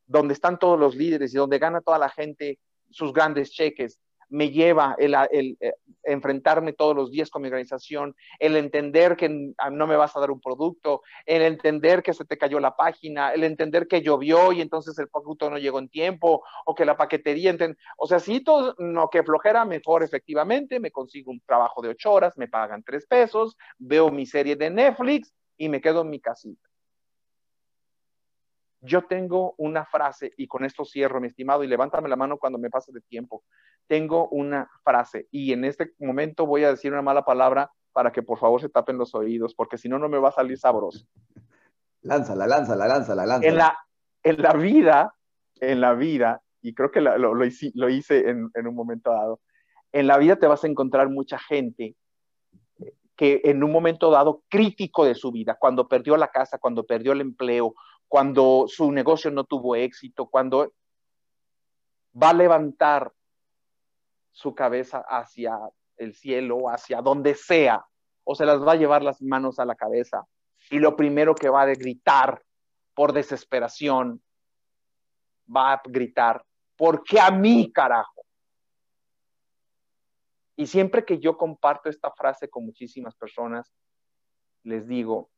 donde 0.06 0.34
están 0.34 0.60
todos 0.60 0.80
los 0.80 0.96
líderes 0.96 1.34
y 1.34 1.38
donde 1.38 1.60
gana 1.60 1.82
toda 1.82 1.98
la 1.98 2.10
gente 2.10 2.60
sus 2.90 3.14
grandes 3.14 3.52
cheques, 3.52 4.00
me 4.34 4.50
lleva 4.50 4.96
el, 4.98 5.14
eh, 5.60 5.74
enfrentarme 6.04 6.74
todos 6.74 6.96
los 6.96 7.12
días 7.12 7.30
con 7.30 7.44
mi 7.44 7.50
organización, 7.50 8.16
el 8.40 8.56
entender 8.56 9.16
que 9.16 9.54
ah, 9.60 9.70
no 9.70 9.86
me 9.86 9.96
vas 9.96 10.16
a 10.16 10.20
dar 10.20 10.32
un 10.32 10.42
producto, 10.42 11.04
el 11.28 11.44
entender 11.44 12.02
que 12.02 12.14
se 12.14 12.26
te 12.26 12.38
cayó 12.38 12.60
la 12.60 12.76
página, 12.76 13.32
el 13.32 13.44
entender 13.44 13.88
que 13.88 14.02
llovió 14.02 14.52
y 14.52 14.62
entonces 14.62 14.98
el 14.98 15.08
producto 15.08 15.52
no 15.52 15.60
llegó 15.60 15.78
en 15.78 15.88
tiempo, 15.88 16.44
o 16.66 16.74
que 16.74 16.84
la 16.84 16.98
paquetería, 16.98 17.56
o 17.98 18.08
sea, 18.08 18.20
si 18.20 18.40
todo, 18.40 18.74
no 18.80 19.08
que 19.10 19.22
flojera, 19.22 19.66
mejor 19.66 20.02
efectivamente, 20.02 20.80
me 20.80 20.90
consigo 20.90 21.32
un 21.32 21.42
trabajo 21.42 21.84
de 21.84 21.90
ocho 21.90 22.12
horas, 22.12 22.36
me 22.36 22.48
pagan 22.48 22.82
tres 22.84 23.06
pesos, 23.06 23.56
veo 23.78 24.10
mi 24.10 24.26
serie 24.26 24.56
de 24.56 24.72
Netflix 24.72 25.32
y 25.58 25.70
me 25.70 25.80
quedo 25.80 26.02
en 26.02 26.10
mi 26.10 26.20
casita. 26.20 26.73
Yo 28.86 29.04
tengo 29.04 29.56
una 29.58 29.86
frase, 29.86 30.34
y 30.36 30.46
con 30.48 30.66
esto 30.66 30.84
cierro, 30.84 31.22
mi 31.22 31.28
estimado, 31.28 31.64
y 31.64 31.68
levántame 31.68 32.10
la 32.10 32.18
mano 32.18 32.38
cuando 32.38 32.60
me 32.60 32.70
pase 32.70 32.92
de 32.92 33.00
tiempo. 33.00 33.44
Tengo 33.88 34.28
una 34.28 34.70
frase, 34.84 35.28
y 35.32 35.54
en 35.54 35.64
este 35.64 35.94
momento 36.00 36.46
voy 36.46 36.66
a 36.66 36.70
decir 36.72 36.92
una 36.92 37.02
mala 37.02 37.24
palabra 37.24 37.72
para 37.94 38.12
que 38.12 38.22
por 38.22 38.40
favor 38.40 38.60
se 38.60 38.68
tapen 38.68 38.98
los 38.98 39.16
oídos, 39.16 39.56
porque 39.56 39.78
si 39.78 39.88
no, 39.88 40.00
no 40.00 40.10
me 40.10 40.18
va 40.18 40.30
a 40.30 40.34
salir 40.34 40.58
sabroso. 40.58 41.06
Lánzala, 42.02 42.46
lánzala, 42.46 42.86
lánzala, 42.86 43.26
lánzala. 43.26 43.48
En 43.50 43.58
la, 43.58 43.78
en 44.24 44.42
la 44.42 44.54
vida, 44.54 45.16
en 45.62 45.80
la 45.80 45.94
vida, 45.94 46.42
y 46.62 46.74
creo 46.74 46.92
que 46.92 47.00
lo, 47.00 47.18
lo, 47.18 47.46
hice, 47.46 47.72
lo 47.76 47.88
hice 47.88 48.30
en, 48.30 48.50
en 48.54 48.68
un 48.68 48.76
momento 48.76 49.12
dado, 49.12 49.40
en 49.94 50.08
la 50.08 50.18
vida 50.18 50.36
te 50.36 50.48
vas 50.48 50.66
a 50.66 50.68
encontrar 50.68 51.08
mucha 51.10 51.40
gente 51.40 51.96
que 53.16 53.42
en 53.44 53.64
un 53.64 53.72
momento 53.72 54.10
dado 54.12 54.44
crítico 54.50 55.06
de 55.06 55.16
su 55.16 55.32
vida, 55.32 55.56
cuando 55.60 55.88
perdió 55.88 56.18
la 56.18 56.30
casa, 56.30 56.58
cuando 56.58 56.84
perdió 56.84 57.12
el 57.12 57.22
empleo, 57.22 57.76
cuando 58.14 58.66
su 58.68 58.92
negocio 58.92 59.32
no 59.32 59.44
tuvo 59.44 59.76
éxito, 59.76 60.28
cuando 60.28 60.72
va 62.16 62.30
a 62.30 62.34
levantar 62.34 63.12
su 64.32 64.54
cabeza 64.54 65.04
hacia 65.08 65.58
el 65.98 66.14
cielo, 66.14 66.70
hacia 66.70 67.02
donde 67.02 67.34
sea, 67.34 67.84
o 68.24 68.36
se 68.36 68.46
las 68.46 68.62
va 68.62 68.74
a 68.74 68.76
llevar 68.76 69.02
las 69.02 69.20
manos 69.24 69.58
a 69.58 69.66
la 69.66 69.74
cabeza. 69.74 70.28
Y 70.70 70.78
lo 70.78 70.96
primero 70.96 71.34
que 71.34 71.50
va 71.50 71.64
a 71.64 71.74
gritar 71.74 72.44
por 72.94 73.14
desesperación, 73.14 74.22
va 75.50 75.74
a 75.74 75.82
gritar, 75.84 76.46
¿por 76.78 77.04
qué 77.04 77.20
a 77.20 77.32
mí, 77.32 77.72
carajo? 77.74 78.22
Y 80.56 80.68
siempre 80.68 81.04
que 81.04 81.18
yo 81.18 81.36
comparto 81.36 81.90
esta 81.90 82.12
frase 82.12 82.48
con 82.48 82.64
muchísimas 82.64 83.16
personas, 83.16 83.74
les 84.62 84.88
digo, 84.88 85.32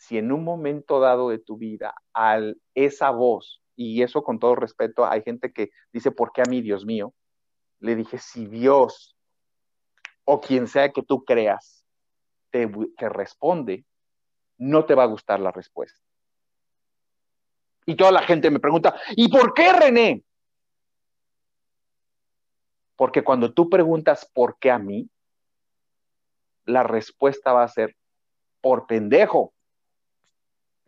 si 0.00 0.16
en 0.16 0.32
un 0.32 0.44
momento 0.44 0.98
dado 0.98 1.28
de 1.28 1.38
tu 1.38 1.58
vida 1.58 1.94
al 2.14 2.58
esa 2.74 3.10
voz, 3.10 3.60
y 3.76 4.02
eso 4.02 4.22
con 4.22 4.38
todo 4.38 4.54
respeto, 4.54 5.04
hay 5.04 5.22
gente 5.22 5.52
que 5.52 5.70
dice, 5.92 6.10
¿por 6.10 6.32
qué 6.32 6.40
a 6.40 6.48
mí, 6.48 6.62
Dios 6.62 6.86
mío? 6.86 7.12
Le 7.80 7.96
dije, 7.96 8.16
si 8.16 8.46
Dios 8.46 9.14
o 10.24 10.40
quien 10.40 10.68
sea 10.68 10.90
que 10.90 11.02
tú 11.02 11.22
creas 11.22 11.84
te, 12.48 12.66
te 12.96 13.10
responde, 13.10 13.84
no 14.56 14.86
te 14.86 14.94
va 14.94 15.02
a 15.02 15.06
gustar 15.06 15.38
la 15.38 15.52
respuesta. 15.52 16.00
Y 17.84 17.94
toda 17.94 18.10
la 18.10 18.22
gente 18.22 18.50
me 18.50 18.58
pregunta, 18.58 18.98
¿y 19.10 19.28
por 19.28 19.52
qué 19.52 19.70
René? 19.70 20.24
Porque 22.96 23.22
cuando 23.22 23.52
tú 23.52 23.68
preguntas 23.68 24.30
por 24.32 24.58
qué 24.58 24.70
a 24.70 24.78
mí, 24.78 25.10
la 26.64 26.84
respuesta 26.84 27.52
va 27.52 27.64
a 27.64 27.68
ser 27.68 27.94
por 28.62 28.86
pendejo 28.86 29.52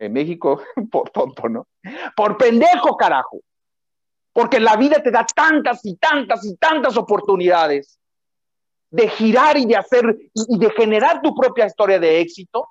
en 0.05 0.13
México, 0.13 0.61
por 0.91 1.09
tonto, 1.09 1.49
¿no? 1.49 1.67
Por 2.15 2.37
pendejo, 2.37 2.95
carajo. 2.97 3.41
Porque 4.31 4.59
la 4.59 4.75
vida 4.75 5.01
te 5.01 5.11
da 5.11 5.25
tantas 5.25 5.85
y 5.85 5.95
tantas 5.97 6.45
y 6.45 6.55
tantas 6.57 6.97
oportunidades 6.97 7.99
de 8.89 9.09
girar 9.09 9.57
y 9.57 9.65
de 9.65 9.75
hacer 9.75 10.17
y 10.33 10.57
de 10.57 10.69
generar 10.71 11.21
tu 11.21 11.35
propia 11.35 11.65
historia 11.65 11.99
de 11.99 12.19
éxito, 12.21 12.69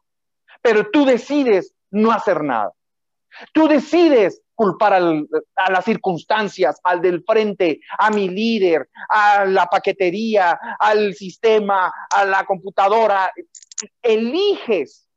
pero 0.60 0.90
tú 0.90 1.04
decides 1.04 1.74
no 1.90 2.12
hacer 2.12 2.42
nada. 2.42 2.72
Tú 3.52 3.66
decides 3.66 4.40
culpar 4.54 4.92
a 4.94 5.70
las 5.70 5.84
circunstancias, 5.84 6.78
al 6.84 7.00
del 7.00 7.24
frente, 7.24 7.80
a 7.98 8.10
mi 8.10 8.28
líder, 8.28 8.88
a 9.08 9.44
la 9.44 9.66
paquetería, 9.66 10.58
al 10.78 11.14
sistema, 11.14 11.92
a 12.10 12.24
la 12.24 12.44
computadora. 12.44 13.32
Eliges 14.00 15.08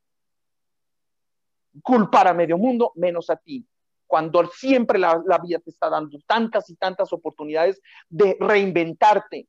culpar 1.82 2.28
a 2.28 2.34
medio 2.34 2.58
mundo 2.58 2.92
menos 2.94 3.30
a 3.30 3.36
ti. 3.36 3.66
Cuando 4.06 4.46
siempre 4.48 4.98
la, 4.98 5.18
vida 5.42 5.58
te 5.58 5.70
está 5.70 5.90
dando 5.90 6.18
tantas 6.26 6.70
y 6.70 6.76
tantas 6.76 7.12
oportunidades 7.12 7.80
de 8.08 8.36
reinventarte, 8.38 9.48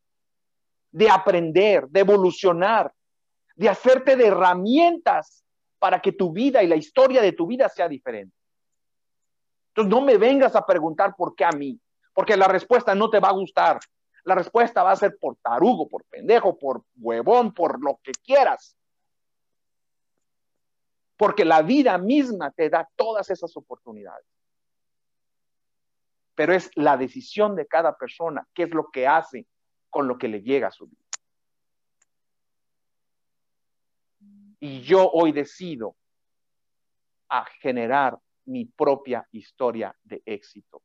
de 0.91 1.09
aprender, 1.09 1.87
de 1.89 1.99
evolucionar, 1.99 2.91
de 3.55 3.69
hacerte 3.69 4.15
de 4.15 4.27
herramientas 4.27 5.43
para 5.79 6.01
que 6.01 6.11
tu 6.11 6.31
vida 6.31 6.63
y 6.63 6.67
la 6.67 6.75
historia 6.75 7.21
de 7.21 7.33
tu 7.33 7.45
vida 7.45 7.69
sea 7.69 7.87
diferente. 7.87 8.35
Entonces 9.69 9.91
no 9.91 10.01
me 10.01 10.17
vengas 10.17 10.55
a 10.55 10.65
preguntar 10.65 11.15
por 11.15 11.35
qué 11.35 11.45
a 11.45 11.51
mí, 11.51 11.79
porque 12.13 12.35
la 12.35 12.47
respuesta 12.47 12.95
no 12.95 13.11
te 13.11 13.19
va 13.19 13.29
a 13.29 13.33
gustar. 13.33 13.79
La 14.23 14.33
respuesta 14.33 14.81
va 14.81 14.91
a 14.91 14.95
ser 14.95 15.17
por 15.19 15.37
tarugo, 15.37 15.87
por 15.87 16.03
pendejo, 16.05 16.57
por 16.57 16.83
huevón, 16.97 17.53
por 17.53 17.81
lo 17.81 17.99
que 18.03 18.11
quieras. 18.11 18.75
Porque 21.17 21.43
la 21.43 21.61
vida 21.61 21.97
misma 21.97 22.51
te 22.51 22.69
da 22.69 22.87
todas 22.95 23.29
esas 23.29 23.55
oportunidades. 23.57 24.25
Pero 26.35 26.53
es 26.53 26.69
la 26.75 26.95
decisión 26.95 27.55
de 27.55 27.65
cada 27.65 27.97
persona, 27.97 28.47
qué 28.53 28.63
es 28.63 28.69
lo 28.69 28.89
que 28.91 29.07
hace 29.07 29.47
con 29.89 30.07
lo 30.07 30.17
que 30.17 30.27
le 30.27 30.41
llega 30.41 30.67
a 30.67 30.71
su 30.71 30.85
vida. 30.85 31.01
Y 34.59 34.81
yo 34.81 35.09
hoy 35.11 35.31
decido 35.31 35.95
a 37.29 37.45
generar 37.61 38.17
mi 38.45 38.65
propia 38.65 39.27
historia 39.31 39.95
de 40.03 40.21
éxito. 40.25 40.81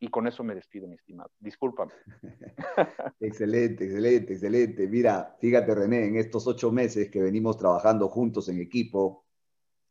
Y 0.00 0.08
con 0.08 0.26
eso 0.26 0.44
me 0.44 0.54
despido, 0.54 0.86
mi 0.86 0.94
estimado. 0.94 1.30
Discúlpame. 1.40 1.92
excelente, 3.20 3.84
excelente, 3.84 4.32
excelente. 4.34 4.86
Mira, 4.86 5.36
fíjate, 5.40 5.74
René, 5.74 6.06
en 6.06 6.16
estos 6.16 6.46
ocho 6.46 6.70
meses 6.70 7.10
que 7.10 7.20
venimos 7.20 7.56
trabajando 7.56 8.08
juntos 8.08 8.48
en 8.48 8.60
equipo, 8.60 9.24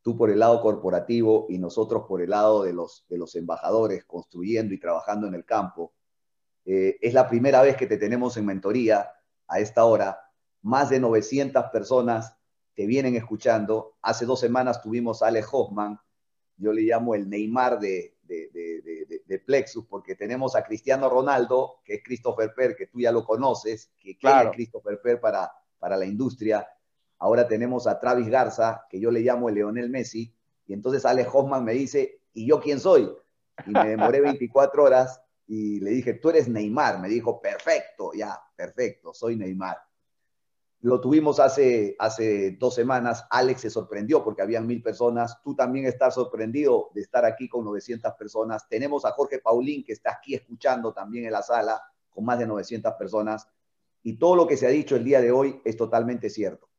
tú 0.01 0.15
por 0.17 0.29
el 0.29 0.39
lado 0.39 0.61
corporativo 0.61 1.47
y 1.49 1.57
nosotros 1.57 2.03
por 2.07 2.21
el 2.21 2.29
lado 2.29 2.63
de 2.63 2.71
los, 2.71 3.05
de 3.09 3.17
los 3.17 3.35
embajadores, 3.35 4.05
construyendo 4.05 4.73
y 4.73 4.79
trabajando 4.79 5.27
en 5.27 5.33
el 5.33 5.43
campo, 5.43 5.93
eh, 6.63 6.97
es 7.01 7.13
la 7.13 7.27
primera 7.27 7.61
vez 7.61 7.75
que 7.75 7.87
te 7.87 7.97
tenemos 7.97 8.37
en 8.37 8.45
mentoría 8.45 9.11
a 9.47 9.59
esta 9.59 9.83
hora. 9.83 10.19
Más 10.61 10.89
de 10.89 10.99
900 11.01 11.65
personas 11.71 12.37
te 12.75 12.85
vienen 12.85 13.15
escuchando. 13.15 13.97
Hace 14.01 14.25
dos 14.25 14.39
semanas 14.39 14.81
tuvimos 14.81 15.21
a 15.21 15.27
Alex 15.27 15.47
Hoffman, 15.51 15.99
yo 16.57 16.73
le 16.73 16.81
llamo 16.81 17.15
el 17.15 17.29
Neymar 17.29 17.79
de, 17.79 18.15
Plexus, 19.45 19.85
porque 19.85 20.15
tenemos 20.15 20.55
a 20.55 20.63
Cristiano 20.63 21.09
Ronaldo, 21.09 21.81
que 21.83 21.95
es 21.95 22.03
Christopher 22.03 22.53
Per, 22.55 22.75
que 22.75 22.87
tú 22.87 22.99
ya 22.99 23.11
lo 23.11 23.25
conoces, 23.25 23.91
que 23.99 24.17
claro. 24.17 24.49
es 24.49 24.55
Christopher 24.55 25.01
Per 25.01 25.19
para, 25.19 25.51
para 25.79 25.97
la 25.97 26.05
industria. 26.05 26.67
Ahora 27.19 27.47
tenemos 27.47 27.87
a 27.87 27.99
Travis 27.99 28.29
Garza, 28.29 28.85
que 28.89 28.99
yo 28.99 29.11
le 29.11 29.19
llamo 29.21 29.49
el 29.49 29.55
Leonel 29.55 29.89
Messi, 29.89 30.33
y 30.65 30.73
entonces 30.73 31.05
Alex 31.05 31.29
Hoffman 31.33 31.63
me 31.63 31.73
dice, 31.73 32.21
¿y 32.33 32.47
yo 32.47 32.59
quién 32.59 32.79
soy? 32.79 33.11
Y 33.65 33.71
me 33.71 33.89
demoré 33.89 34.21
24 34.21 34.83
horas 34.83 35.21
y 35.47 35.79
le 35.79 35.91
dije, 35.91 36.13
tú 36.13 36.29
eres 36.29 36.47
Neymar. 36.47 36.99
Me 36.99 37.07
dijo, 37.07 37.41
perfecto, 37.41 38.11
ya, 38.13 38.39
perfecto, 38.55 39.13
soy 39.13 39.35
Neymar. 39.35 39.77
Lo 40.81 41.01
tuvimos 41.01 41.39
hace, 41.39 41.95
hace 41.97 42.51
dos 42.51 42.75
semanas. 42.75 43.25
Alex 43.29 43.61
se 43.61 43.69
sorprendió 43.69 44.23
porque 44.23 44.41
habían 44.41 44.67
mil 44.67 44.81
personas. 44.81 45.41
Tú 45.43 45.55
también 45.55 45.85
estás 45.85 46.13
sorprendido 46.13 46.91
de 46.93 47.01
estar 47.01 47.25
aquí 47.25 47.49
con 47.49 47.65
900 47.65 48.13
personas. 48.13 48.67
Tenemos 48.69 49.03
a 49.05 49.11
Jorge 49.11 49.39
Paulín 49.39 49.83
que 49.83 49.93
está 49.93 50.11
aquí 50.11 50.35
escuchando 50.35 50.93
también 50.93 51.25
en 51.25 51.31
la 51.31 51.41
sala 51.41 51.81
con 52.09 52.25
más 52.25 52.39
de 52.39 52.47
900 52.47 52.93
personas. 52.93 53.47
Y 54.03 54.17
todo 54.17 54.35
lo 54.35 54.47
que 54.47 54.57
se 54.57 54.67
ha 54.67 54.69
dicho 54.69 54.95
el 54.95 55.03
día 55.03 55.19
de 55.19 55.31
hoy 55.31 55.61
es 55.65 55.75
totalmente 55.75 56.29
cierto. 56.29 56.69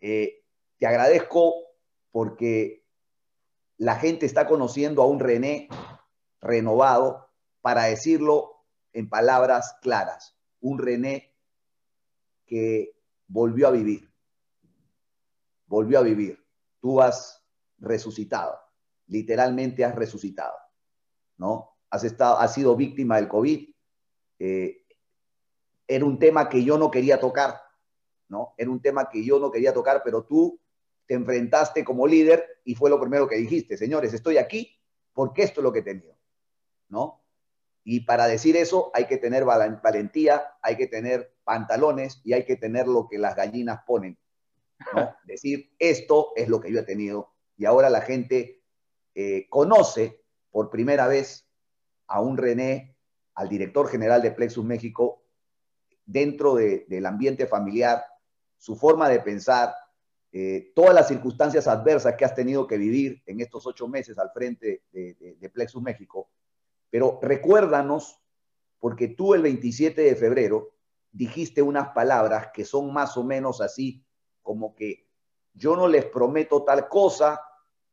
Eh, 0.00 0.44
te 0.78 0.86
agradezco 0.86 1.54
porque 2.12 2.84
la 3.76 3.96
gente 3.96 4.24
está 4.24 4.46
conociendo 4.46 5.02
a 5.02 5.06
un 5.06 5.20
René 5.20 5.68
renovado, 6.40 7.26
para 7.60 7.84
decirlo 7.86 8.64
en 8.92 9.08
palabras 9.08 9.76
claras. 9.82 10.36
Un 10.60 10.78
René 10.78 11.34
que 12.46 12.95
volvió 13.26 13.68
a 13.68 13.70
vivir. 13.70 14.10
Volvió 15.66 15.98
a 15.98 16.02
vivir. 16.02 16.38
Tú 16.80 17.00
has 17.00 17.44
resucitado. 17.78 18.58
Literalmente 19.06 19.84
has 19.84 19.94
resucitado. 19.94 20.56
¿No? 21.36 21.76
Has, 21.90 22.04
estado, 22.04 22.38
has 22.38 22.54
sido 22.54 22.76
víctima 22.76 23.16
del 23.16 23.28
COVID. 23.28 23.68
Eh, 24.38 24.84
era 25.86 26.04
un 26.04 26.18
tema 26.18 26.48
que 26.48 26.64
yo 26.64 26.78
no 26.78 26.90
quería 26.90 27.20
tocar. 27.20 27.60
¿No? 28.28 28.54
Era 28.56 28.70
un 28.70 28.80
tema 28.80 29.08
que 29.08 29.24
yo 29.24 29.38
no 29.38 29.50
quería 29.50 29.72
tocar, 29.72 30.02
pero 30.04 30.24
tú 30.24 30.60
te 31.06 31.14
enfrentaste 31.14 31.84
como 31.84 32.06
líder 32.06 32.44
y 32.64 32.74
fue 32.74 32.90
lo 32.90 33.00
primero 33.00 33.28
que 33.28 33.36
dijiste, 33.36 33.76
señores, 33.76 34.12
estoy 34.12 34.38
aquí 34.38 34.76
porque 35.12 35.42
esto 35.42 35.60
es 35.60 35.64
lo 35.64 35.72
que 35.72 35.78
he 35.78 35.82
tenido, 35.82 36.18
¿no? 36.88 37.22
Y 37.84 38.00
para 38.00 38.26
decir 38.26 38.56
eso 38.56 38.90
hay 38.92 39.06
que 39.06 39.16
tener 39.16 39.44
valentía, 39.44 40.56
hay 40.60 40.76
que 40.76 40.88
tener 40.88 41.35
pantalones 41.46 42.20
y 42.24 42.34
hay 42.34 42.44
que 42.44 42.56
tener 42.56 42.86
lo 42.86 43.08
que 43.08 43.16
las 43.16 43.34
gallinas 43.34 43.80
ponen. 43.86 44.18
¿no? 44.92 45.14
Decir, 45.24 45.72
esto 45.78 46.32
es 46.36 46.48
lo 46.48 46.60
que 46.60 46.70
yo 46.70 46.80
he 46.80 46.82
tenido. 46.82 47.32
Y 47.56 47.64
ahora 47.64 47.88
la 47.88 48.02
gente 48.02 48.62
eh, 49.14 49.46
conoce 49.48 50.22
por 50.50 50.68
primera 50.68 51.06
vez 51.06 51.48
a 52.06 52.20
un 52.20 52.36
René, 52.36 52.96
al 53.34 53.48
director 53.48 53.88
general 53.88 54.20
de 54.20 54.32
Plexus 54.32 54.64
México, 54.64 55.22
dentro 56.04 56.56
del 56.56 57.06
ambiente 57.06 57.46
familiar, 57.46 58.04
su 58.58 58.76
forma 58.76 59.08
de 59.08 59.20
pensar, 59.20 59.74
eh, 60.32 60.72
todas 60.74 60.94
las 60.94 61.08
circunstancias 61.08 61.66
adversas 61.66 62.14
que 62.16 62.24
has 62.24 62.34
tenido 62.34 62.66
que 62.66 62.78
vivir 62.78 63.22
en 63.26 63.40
estos 63.40 63.66
ocho 63.66 63.88
meses 63.88 64.18
al 64.18 64.30
frente 64.30 64.82
de 64.92 65.50
Plexus 65.52 65.82
México 65.82 66.28
pero 66.90 67.18
recuérdanos, 67.20 68.20
porque 68.78 69.08
tú 69.08 69.34
el 69.34 69.42
27 69.42 70.00
de 70.00 70.16
febrero 70.16 70.75
dijiste 71.16 71.62
unas 71.62 71.88
palabras 71.88 72.50
que 72.52 72.64
son 72.64 72.92
más 72.92 73.16
o 73.16 73.24
menos 73.24 73.60
así, 73.62 74.04
como 74.42 74.74
que 74.74 75.08
yo 75.54 75.74
no 75.74 75.88
les 75.88 76.04
prometo 76.04 76.62
tal 76.62 76.88
cosa, 76.88 77.40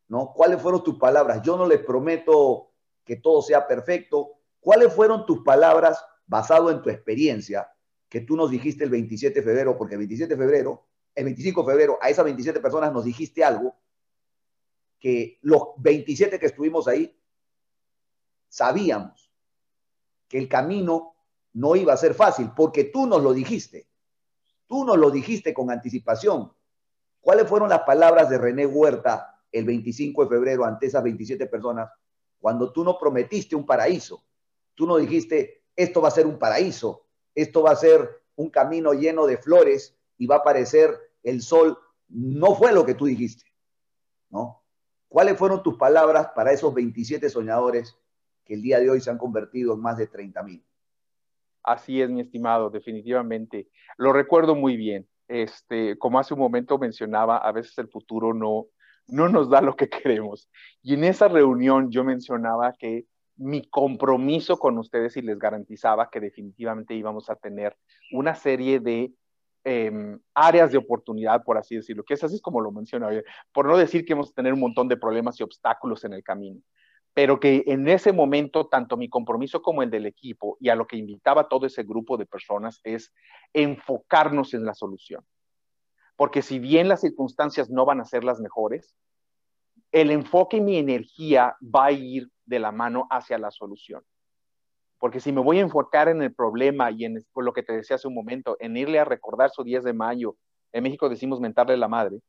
¿no? 0.10 0.34
¿Cuáles 0.34 0.62
fueron 0.62 0.84
tus 0.84 1.00
palabras? 1.00 1.42
Yo 1.42 1.58
no 1.58 1.66
les 1.66 1.80
prometo 1.80 2.72
que 3.06 3.16
todo 3.16 3.42
sea 3.42 3.66
perfecto. 3.66 4.40
¿Cuáles 4.60 4.94
fueron 4.94 5.26
tus 5.26 5.42
palabras 5.44 6.04
basado 6.26 6.70
en 6.70 6.82
tu 6.82 6.90
experiencia 6.90 7.72
que 8.10 8.22
tú 8.22 8.36
nos 8.36 8.52
dijiste 8.52 8.84
el 8.84 8.90
27 8.90 9.40
de 9.40 9.46
febrero? 9.46 9.78
Porque 9.78 9.96
el 9.96 10.00
27 10.00 10.36
de 10.36 10.42
febrero, 10.42 10.86
el 11.16 11.24
25 11.24 11.64
de 11.64 11.72
febrero, 11.72 12.00
a 12.02 12.10
esas 12.10 12.26
27 12.26 12.60
personas 12.60 12.92
nos 12.92 13.06
dijiste 13.06 13.44
algo 13.44 13.78
que 15.00 15.40
los 15.42 15.70
27 15.78 16.38
que 16.40 16.46
estuvimos 16.46 16.88
ahí 16.90 17.18
sabíamos 18.50 19.32
que 20.28 20.38
el 20.38 20.50
camino 20.50 21.13
no 21.54 21.76
iba 21.76 21.94
a 21.94 21.98
ser 21.98 22.14
fácil, 22.14 22.52
porque 22.56 22.86
tú 22.86 23.06
nos 23.06 23.22
lo 23.22 23.34
dijiste. 23.34 23.88
Tú 24.68 24.86
nos 24.86 24.98
lo 24.98 25.12
dijiste 25.12 25.54
con 25.54 25.70
anticipación. 25.70 26.52
¿Cuáles 27.22 27.48
fueron 27.48 27.70
las 27.70 27.82
palabras 27.82 28.30
de 28.30 28.38
René 28.38 28.66
Huerta 28.66 29.40
el 29.52 29.66
25 29.66 30.24
de 30.24 30.30
febrero 30.30 30.66
ante 30.66 30.88
esas 30.88 31.04
27 31.04 31.46
personas 31.48 31.90
cuando 32.40 32.72
tú 32.72 32.84
no 32.84 32.98
prometiste 32.98 33.56
un 33.56 33.66
paraíso? 33.66 34.24
Tú 34.76 34.88
no 34.88 34.98
dijiste, 34.98 35.64
esto 35.76 36.02
va 36.02 36.08
a 36.08 36.12
ser 36.12 36.26
un 36.26 36.40
paraíso, 36.40 37.06
esto 37.36 37.62
va 37.62 37.72
a 37.72 37.76
ser 37.76 38.24
un 38.36 38.50
camino 38.50 38.94
lleno 38.94 39.26
de 39.26 39.38
flores 39.38 39.96
y 40.18 40.26
va 40.26 40.36
a 40.36 40.40
aparecer 40.40 40.98
el 41.22 41.42
sol. 41.42 41.78
No 42.10 42.56
fue 42.56 42.74
lo 42.74 42.86
que 42.86 42.96
tú 42.96 43.06
dijiste, 43.06 43.46
¿no? 44.30 44.64
¿Cuáles 45.08 45.38
fueron 45.38 45.62
tus 45.62 45.78
palabras 45.78 46.30
para 46.36 46.52
esos 46.52 46.74
27 46.74 47.30
soñadores 47.30 47.96
que 48.44 48.54
el 48.54 48.62
día 48.62 48.80
de 48.80 48.90
hoy 48.90 49.02
se 49.02 49.10
han 49.10 49.18
convertido 49.18 49.74
en 49.74 49.80
más 49.80 49.98
de 49.98 50.08
30 50.08 50.44
mil. 50.44 50.64
Así 51.64 52.02
es, 52.02 52.10
mi 52.10 52.22
estimado, 52.22 52.70
definitivamente. 52.70 53.68
Lo 53.98 54.12
recuerdo 54.14 54.56
muy 54.56 54.76
bien. 54.76 55.08
Este, 55.28 55.98
como 55.98 56.20
hace 56.20 56.34
un 56.34 56.42
momento 56.42 56.78
mencionaba, 56.78 57.38
a 57.38 57.52
veces 57.52 57.78
el 57.78 57.88
futuro 57.88 58.34
no, 58.34 58.68
no 59.08 59.30
nos 59.30 59.50
da 59.50 59.62
lo 59.62 59.76
que 59.76 59.90
queremos. 59.90 60.50
Y 60.82 60.96
en 60.96 61.06
esa 61.06 61.28
reunión 61.28 61.90
yo 61.90 62.04
mencionaba 62.04 62.74
que 62.74 63.06
mi 63.36 63.68
compromiso 63.68 64.60
con 64.60 64.78
ustedes 64.78 65.18
y 65.18 65.22
les 65.22 65.40
garantizaba 65.40 66.10
que 66.12 66.20
definitivamente 66.20 66.94
íbamos 66.94 67.30
a 67.30 67.36
tener 67.36 67.76
una 68.12 68.36
serie 68.36 68.80
de 68.80 69.12
em, 69.64 70.20
áreas 70.36 70.72
de 70.72 70.78
oportunidad, 70.78 71.44
por 71.44 71.58
así 71.58 71.76
decirlo, 71.76 72.04
que 72.04 72.14
es 72.14 72.24
así 72.24 72.40
como 72.42 72.62
lo 72.62 72.72
mencionaba, 72.72 73.14
por 73.52 73.66
no 73.66 73.78
decir 73.78 74.06
que 74.06 74.14
vamos 74.14 74.30
a 74.32 74.34
tener 74.34 74.54
un 74.54 74.60
montón 74.60 74.88
de 74.88 74.98
problemas 74.98 75.40
y 75.40 75.44
obstáculos 75.44 76.04
en 76.04 76.14
el 76.14 76.24
camino 76.24 76.62
pero 77.14 77.40
que 77.40 77.64
en 77.68 77.88
ese 77.88 78.12
momento 78.12 78.68
tanto 78.68 78.98
mi 78.98 79.08
compromiso 79.08 79.62
como 79.62 79.84
el 79.84 79.92
del 79.92 80.06
equipo 80.06 80.58
y 80.60 80.70
a 80.70 80.76
lo 80.76 80.88
que 80.88 80.98
invitaba 80.98 81.48
todo 81.48 81.68
ese 81.68 81.84
grupo 81.84 82.18
de 82.18 82.26
personas 82.26 82.80
es 82.84 83.14
enfocarnos 83.54 84.54
en 84.54 84.66
la 84.66 84.74
solución. 84.74 85.24
Porque 86.16 86.42
si 86.42 86.60
bien 86.60 86.88
las 86.88 87.02
circunstancias 87.02 87.70
no 87.70 87.86
van 87.86 88.02
a 88.02 88.06
ser 88.06 88.24
las 88.24 88.40
mejores, 88.40 88.96
el 89.92 90.10
enfoque 90.10 90.58
y 90.58 90.62
mi 90.62 90.78
energía 90.78 91.56
va 91.64 91.86
a 91.86 91.92
ir 91.92 92.30
de 92.46 92.60
la 92.60 92.72
mano 92.72 93.08
hacia 93.12 93.38
la 93.38 93.52
solución. 93.52 94.04
Porque 94.98 95.20
si 95.20 95.32
me 95.32 95.42
voy 95.42 95.60
a 95.60 95.62
enfocar 95.62 96.08
en 96.08 96.22
el 96.22 96.34
problema 96.34 96.90
y 96.90 97.06
en 97.06 97.24
lo 97.36 97.54
que 97.54 97.62
te 97.62 97.74
decía 97.74 97.98
hace 97.98 98.08
un 98.08 98.16
momento, 98.16 98.58
en 98.60 98.78
irle 98.78 99.00
a 99.00 99.06
recordar 99.06 99.52
su 99.52 99.64
10 99.64 99.84
de 99.84 99.94
mayo, 99.94 100.36
en 100.72 100.84
México 100.84 101.10
decimos 101.10 101.40
mentarle 101.40 101.78
la 101.78 101.88
madre, 101.88 102.20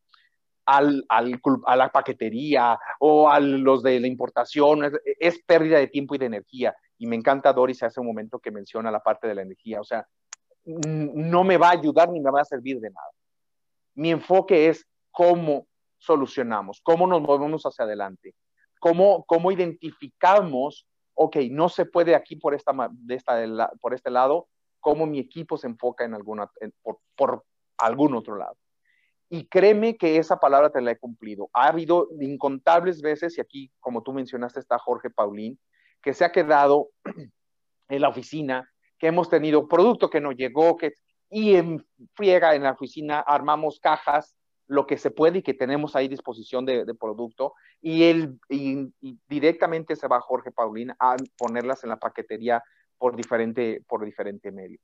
al, 0.67 1.05
al, 1.09 1.41
a 1.67 1.77
la 1.77 1.91
paquetería 1.91 2.79
o 3.01 3.29
a 3.29 3.41
los 3.41 3.83
de 3.83 4.01
la 4.01 4.07
importación, 4.07 4.93
es, 5.19 5.43
pérdida 5.45 5.79
de 5.79 5.89
tiempo 5.89 6.15
y 6.15 6.19
de 6.19 6.27
energía. 6.27 6.75
Y 6.99 7.07
me 7.07 7.17
encanta 7.17 7.53
Doris 7.53 7.83
hace 7.83 8.01
un 8.01 8.07
momento 8.07 8.39
que 8.39 8.51
menciona 8.51 8.91
la 8.91 9.01
parte 9.01 9.27
de 9.27 9.35
la 9.35 9.43
energía. 9.43 9.81
O 9.81 9.85
sea, 9.85 10.07
no 10.65 11.45
me 11.45 11.57
va 11.57 11.69
a 11.69 11.73
ayudar 11.73 12.11
ni 12.11 12.21
me 12.21 12.31
va 12.31 12.41
a 12.41 12.45
servir 12.45 12.81
de 12.81 12.91
nada. 12.91 13.11
Mi 13.95 14.11
enfoque 14.11 14.69
es 14.69 14.87
cómo 15.11 15.67
solucionamos, 15.99 16.81
cómo 16.83 17.07
nos 17.07 17.23
movemos 17.23 17.65
hacia 17.65 17.85
adelante, 17.85 18.35
cómo, 18.79 19.25
cómo 19.25 19.53
identificamos, 19.53 20.87
ok, 21.15 21.37
no 21.51 21.69
se 21.69 21.87
puede 21.87 22.15
aquí 22.15 22.37
por, 22.37 22.55
esta, 22.55 22.73
de 22.91 23.15
esta, 23.15 23.71
por 23.81 23.95
este 23.95 24.11
lado, 24.11 24.49
cómo 24.81 25.07
mi 25.07 25.19
equipo 25.19 25.57
se 25.57 25.67
enfoca 25.67 26.05
en 26.05 26.15
alguna, 26.15 26.51
por, 26.83 26.99
por 27.17 27.45
algún 27.79 28.15
otro 28.15 28.37
lado. 28.37 28.57
Y 29.29 29.47
créeme 29.47 29.97
que 29.97 30.19
esa 30.19 30.39
palabra 30.39 30.71
te 30.71 30.81
la 30.81 30.93
he 30.93 30.99
cumplido. 30.99 31.49
Ha 31.53 31.69
habido 31.69 32.09
incontables 32.21 33.01
veces, 33.03 33.37
y 33.39 33.41
aquí, 33.41 33.71
como 33.81 34.03
tú 34.03 34.13
mencionaste, 34.13 34.61
está 34.61 34.79
Jorge 34.79 35.11
Paulín, 35.11 35.59
que 36.03 36.13
se 36.13 36.25
ha 36.25 36.33
quedado 36.33 36.91
en 37.89 38.01
la 38.01 38.09
oficina, 38.09 38.71
que 38.99 39.09
hemos 39.09 39.29
tenido 39.29 39.69
producto 39.69 40.11
que 40.11 40.21
no 40.21 40.33
llegó, 40.33 40.77
que, 40.77 40.93
y 41.31 41.57
en 41.57 41.85
friega 42.15 42.55
en 42.55 42.63
la 42.63 42.73
oficina 42.73 43.21
armamos 43.21 43.81
cajas, 43.81 44.37
lo 44.67 44.87
que 44.87 44.97
se 44.97 45.11
puede 45.11 45.39
y 45.39 45.43
que 45.43 45.55
tenemos 45.55 45.95
ahí 45.95 46.09
disposición 46.09 46.65
de, 46.65 46.95
producto, 46.95 47.55
y 47.83 48.05
él 48.05 48.39
directamente 49.29 49.97
se 49.97 50.09
va 50.09 50.21
Jorge 50.21 50.53
Paulín 50.53 50.93
a 50.99 51.17
ponerlas 51.37 51.85
en 51.85 51.91
la 51.91 51.99
paquetería 51.99 52.63
por 52.99 53.17
diferente, 53.17 53.83
por 53.87 54.05
diferente 54.05 54.53
medio. 54.53 54.79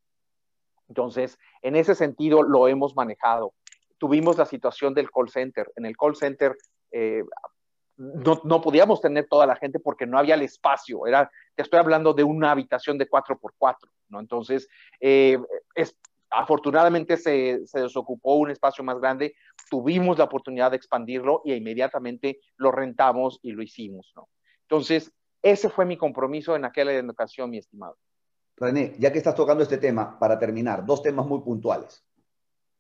Entonces, 0.89 1.39
en 1.63 1.77
ese 1.77 1.95
sentido 1.95 2.43
lo 2.43 2.69
hemos 2.69 2.97
manejado. 2.97 3.55
Tuvimos 4.01 4.39
la 4.39 4.47
situación 4.47 4.95
del 4.95 5.11
call 5.11 5.29
center. 5.29 5.71
En 5.77 5.85
el 5.85 5.95
call 5.95 6.17
center 6.17 6.57
eh, 6.91 7.23
no, 7.99 8.63
podíamos 8.63 9.03
tener 9.03 9.27
toda 9.29 9.45
la 9.47 9.57
gente 9.57 9.79
porque 9.79 10.07
no 10.07 10.19
había 10.19 10.35
el 10.35 10.41
espacio. 10.41 11.07
Era, 11.07 11.31
te 11.55 11.63
estoy 11.63 11.79
hablando 11.79 12.15
de 12.15 12.25
una 12.25 12.51
habitación 12.51 12.97
de 12.97 13.07
4x4, 13.07 13.77
¿no? 14.09 14.21
Entonces, 14.21 14.69
eh, 15.01 15.39
es, 15.75 15.95
afortunadamente 16.31 17.19
se, 17.19 17.61
se, 17.67 17.81
desocupó 17.81 18.37
un 18.37 18.51
espacio 18.51 18.83
más 18.83 18.99
grande, 18.99 19.35
tuvimos 19.69 20.17
la 20.17 20.25
oportunidad 20.25 20.71
de 20.71 20.79
expandirlo 20.79 21.43
y 21.45 21.53
inmediatamente 21.53 22.41
lo 22.57 22.73
rentamos 22.73 23.39
y 23.43 23.53
lo 23.53 23.63
hicimos, 23.63 24.13
¿no? 24.17 24.31
Entonces, 24.63 25.13
ese 25.43 25.69
fue 25.69 25.85
mi 25.85 25.99
compromiso 25.99 26.57
en 26.57 26.65
aquella 26.65 26.93
educación, 26.93 27.51
mi 27.51 27.59
estimado. 27.59 27.99
René, 28.57 28.95
ya 28.99 29.13
que 29.13 29.19
estás 29.19 29.35
tocando 29.35 29.63
este 29.63 29.79
tema, 29.79 30.19
para 30.19 30.39
terminar, 30.39 30.87
dos 30.87 31.03
temas 31.03 31.27
muy 31.27 31.41
puntuales. 31.41 32.03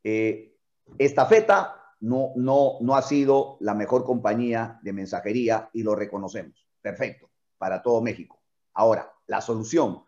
Eh, 0.02 0.49
estafeta 0.99 1.80
no, 2.01 2.32
no, 2.36 2.78
no 2.80 2.97
ha 2.97 3.03
sido 3.03 3.57
la 3.61 3.74
mejor 3.74 4.05
compañía 4.05 4.80
de 4.82 4.93
mensajería 4.93 5.70
y 5.72 5.82
lo 5.82 5.95
reconocemos. 5.95 6.66
Perfecto, 6.80 7.30
para 7.59 7.82
todo 7.82 8.01
México. 8.01 8.41
Ahora, 8.74 9.12
la 9.26 9.41
solución. 9.41 10.05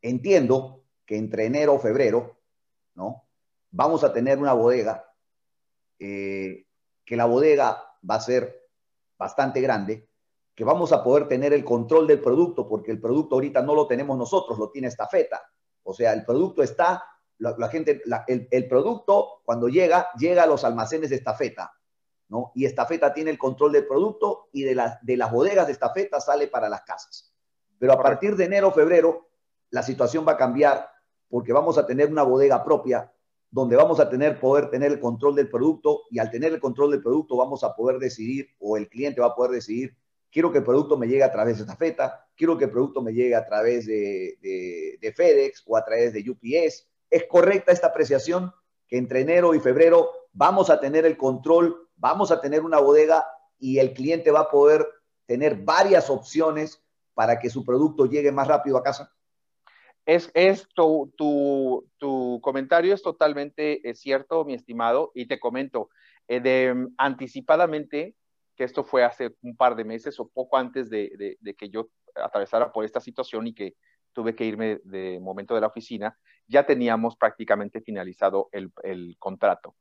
Entiendo 0.00 0.84
que 1.04 1.16
entre 1.16 1.46
enero 1.46 1.74
o 1.74 1.78
febrero, 1.78 2.38
¿no? 2.94 3.24
Vamos 3.70 4.04
a 4.04 4.12
tener 4.12 4.38
una 4.38 4.52
bodega, 4.52 5.04
eh, 5.98 6.66
que 7.04 7.16
la 7.16 7.24
bodega 7.24 7.82
va 8.08 8.16
a 8.16 8.20
ser 8.20 8.68
bastante 9.18 9.60
grande, 9.60 10.08
que 10.54 10.64
vamos 10.64 10.92
a 10.92 11.02
poder 11.02 11.28
tener 11.28 11.52
el 11.52 11.64
control 11.64 12.06
del 12.06 12.20
producto, 12.20 12.68
porque 12.68 12.90
el 12.90 13.00
producto 13.00 13.36
ahorita 13.36 13.62
no 13.62 13.74
lo 13.74 13.86
tenemos 13.86 14.18
nosotros, 14.18 14.58
lo 14.58 14.70
tiene 14.70 14.88
estafeta. 14.88 15.42
O 15.84 15.94
sea, 15.94 16.12
el 16.12 16.24
producto 16.24 16.62
está 16.62 17.04
la, 17.42 17.68
gente, 17.68 18.02
el, 18.50 18.68
producto 18.68 19.40
cuando 19.44 19.68
llega, 19.68 20.08
llega 20.16 20.44
a 20.44 20.46
los 20.46 20.64
almacenes 20.64 21.10
de 21.10 21.16
estafeta, 21.16 21.72
¿no? 22.28 22.52
Y 22.54 22.64
estafeta 22.64 23.12
tiene 23.12 23.30
el 23.30 23.38
control 23.38 23.72
del 23.72 23.86
producto 23.86 24.48
y 24.52 24.62
de, 24.62 24.76
las 24.76 25.04
de 25.04 25.16
las 25.16 25.32
bodegas 25.32 25.66
de 25.66 25.72
estafeta 25.72 26.20
sale 26.20 26.46
para 26.46 26.68
las 26.68 26.82
casas. 26.82 27.34
Pero 27.78 27.92
a 27.94 28.02
partir 28.02 28.36
de 28.36 28.44
enero, 28.44 28.70
febrero, 28.70 29.28
la 29.70 29.82
situación 29.82 30.24
va 30.26 30.32
a 30.32 30.36
cambiar 30.36 30.88
porque 31.28 31.52
vamos 31.52 31.78
a 31.78 31.86
tener 31.86 32.10
una 32.10 32.22
bodega 32.22 32.64
propia 32.64 33.12
donde 33.50 33.76
vamos 33.76 33.98
a 33.98 34.08
tener 34.08 34.38
poder 34.38 34.70
tener 34.70 34.92
el 34.92 35.00
control 35.00 35.34
del 35.34 35.50
producto 35.50 36.02
y 36.10 36.20
al 36.20 36.30
tener 36.30 36.52
el 36.52 36.60
control 36.60 36.92
del 36.92 37.02
producto 37.02 37.36
vamos 37.36 37.64
a 37.64 37.74
poder 37.74 37.98
decidir 37.98 38.48
o 38.60 38.76
el 38.76 38.88
cliente 38.88 39.20
va 39.20 39.28
a 39.28 39.34
poder 39.34 39.50
decidir 39.50 39.94
quiero 40.30 40.50
que 40.50 40.58
el 40.58 40.64
producto 40.64 40.96
me 40.96 41.06
llegue 41.06 41.22
a 41.22 41.30
través 41.30 41.56
de 41.58 41.64
estafeta, 41.64 42.26
quiero 42.34 42.56
que 42.56 42.64
el 42.64 42.70
producto 42.70 43.02
me 43.02 43.12
llegue 43.12 43.34
a 43.34 43.44
través 43.44 43.84
de, 43.84 44.38
de, 44.40 44.98
de 45.00 45.12
FedEx 45.12 45.62
o 45.66 45.76
a 45.76 45.84
través 45.84 46.14
de 46.14 46.24
UPS 46.30 46.88
¿Es 47.12 47.26
correcta 47.28 47.72
esta 47.72 47.88
apreciación 47.88 48.54
que 48.88 48.96
entre 48.96 49.20
enero 49.20 49.54
y 49.54 49.60
febrero 49.60 50.10
vamos 50.32 50.70
a 50.70 50.80
tener 50.80 51.04
el 51.04 51.18
control, 51.18 51.90
vamos 51.94 52.30
a 52.30 52.40
tener 52.40 52.62
una 52.62 52.80
bodega 52.80 53.26
y 53.58 53.78
el 53.80 53.92
cliente 53.92 54.30
va 54.30 54.40
a 54.40 54.50
poder 54.50 54.88
tener 55.26 55.56
varias 55.56 56.08
opciones 56.08 56.82
para 57.12 57.38
que 57.38 57.50
su 57.50 57.66
producto 57.66 58.06
llegue 58.06 58.32
más 58.32 58.48
rápido 58.48 58.78
a 58.78 58.82
casa? 58.82 59.12
Es, 60.06 60.30
es 60.32 60.66
tu, 60.74 61.12
tu, 61.98 62.40
comentario 62.42 62.94
es 62.94 63.02
totalmente 63.02 63.86
es 63.88 64.00
cierto, 64.00 64.46
mi 64.46 64.54
estimado, 64.54 65.12
y 65.14 65.26
te 65.26 65.38
comento, 65.38 65.90
eh, 66.28 66.40
de, 66.40 66.88
anticipadamente, 66.96 68.16
que 68.56 68.64
esto 68.64 68.84
fue 68.84 69.04
hace 69.04 69.36
un 69.42 69.54
par 69.54 69.76
de 69.76 69.84
meses 69.84 70.18
o 70.18 70.30
poco 70.30 70.56
antes 70.56 70.88
de 70.88 71.38
que 71.58 71.68
yo 71.68 71.90
atravesara 72.16 72.72
por 72.72 72.86
esta 72.86 73.00
situación 73.00 73.48
y 73.48 73.54
que 73.54 73.76
tuve 74.14 74.34
que 74.34 74.46
irme 74.46 74.80
de 74.84 75.20
momento 75.20 75.54
de 75.54 75.60
la 75.60 75.66
oficina, 75.66 76.18
ya 76.46 76.64
teníamos 76.66 77.16
prácticamente 77.16 77.80
finalizado 77.80 78.48
el, 78.52 79.16
contrato. 79.18 79.74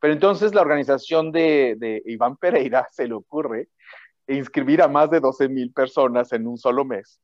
Pero 0.00 0.12
entonces 0.12 0.54
la 0.54 0.62
organización 0.62 1.32
de, 1.32 2.02
Iván 2.06 2.36
Pereira 2.36 2.88
se 2.92 3.06
le 3.06 3.14
ocurre 3.14 3.68
inscribir 4.26 4.82
a 4.82 4.88
más 4.88 5.10
de 5.10 5.20
12 5.20 5.48
mil 5.48 5.72
personas 5.72 6.32
en 6.32 6.46
un 6.46 6.56
solo 6.56 6.84
mes. 6.84 7.20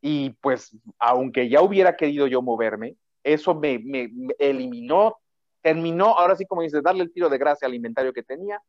Y 0.00 0.30
pues, 0.40 0.76
aunque 0.98 1.48
ya 1.48 1.62
hubiera 1.62 1.96
querido 1.96 2.26
yo 2.26 2.42
moverme, 2.42 2.96
eso 3.24 3.54
me, 3.54 3.78
me, 3.78 4.10
eliminó, 4.38 5.16
terminó, 5.62 6.18
ahora 6.18 6.36
sí 6.36 6.44
como 6.46 6.62
dices, 6.62 6.82
darle 6.82 7.02
el 7.02 7.12
tiro 7.12 7.28
de 7.28 7.38
gracia 7.38 7.66
al 7.66 7.74
inventario 7.74 8.12
que 8.12 8.22
tenía. 8.22 8.60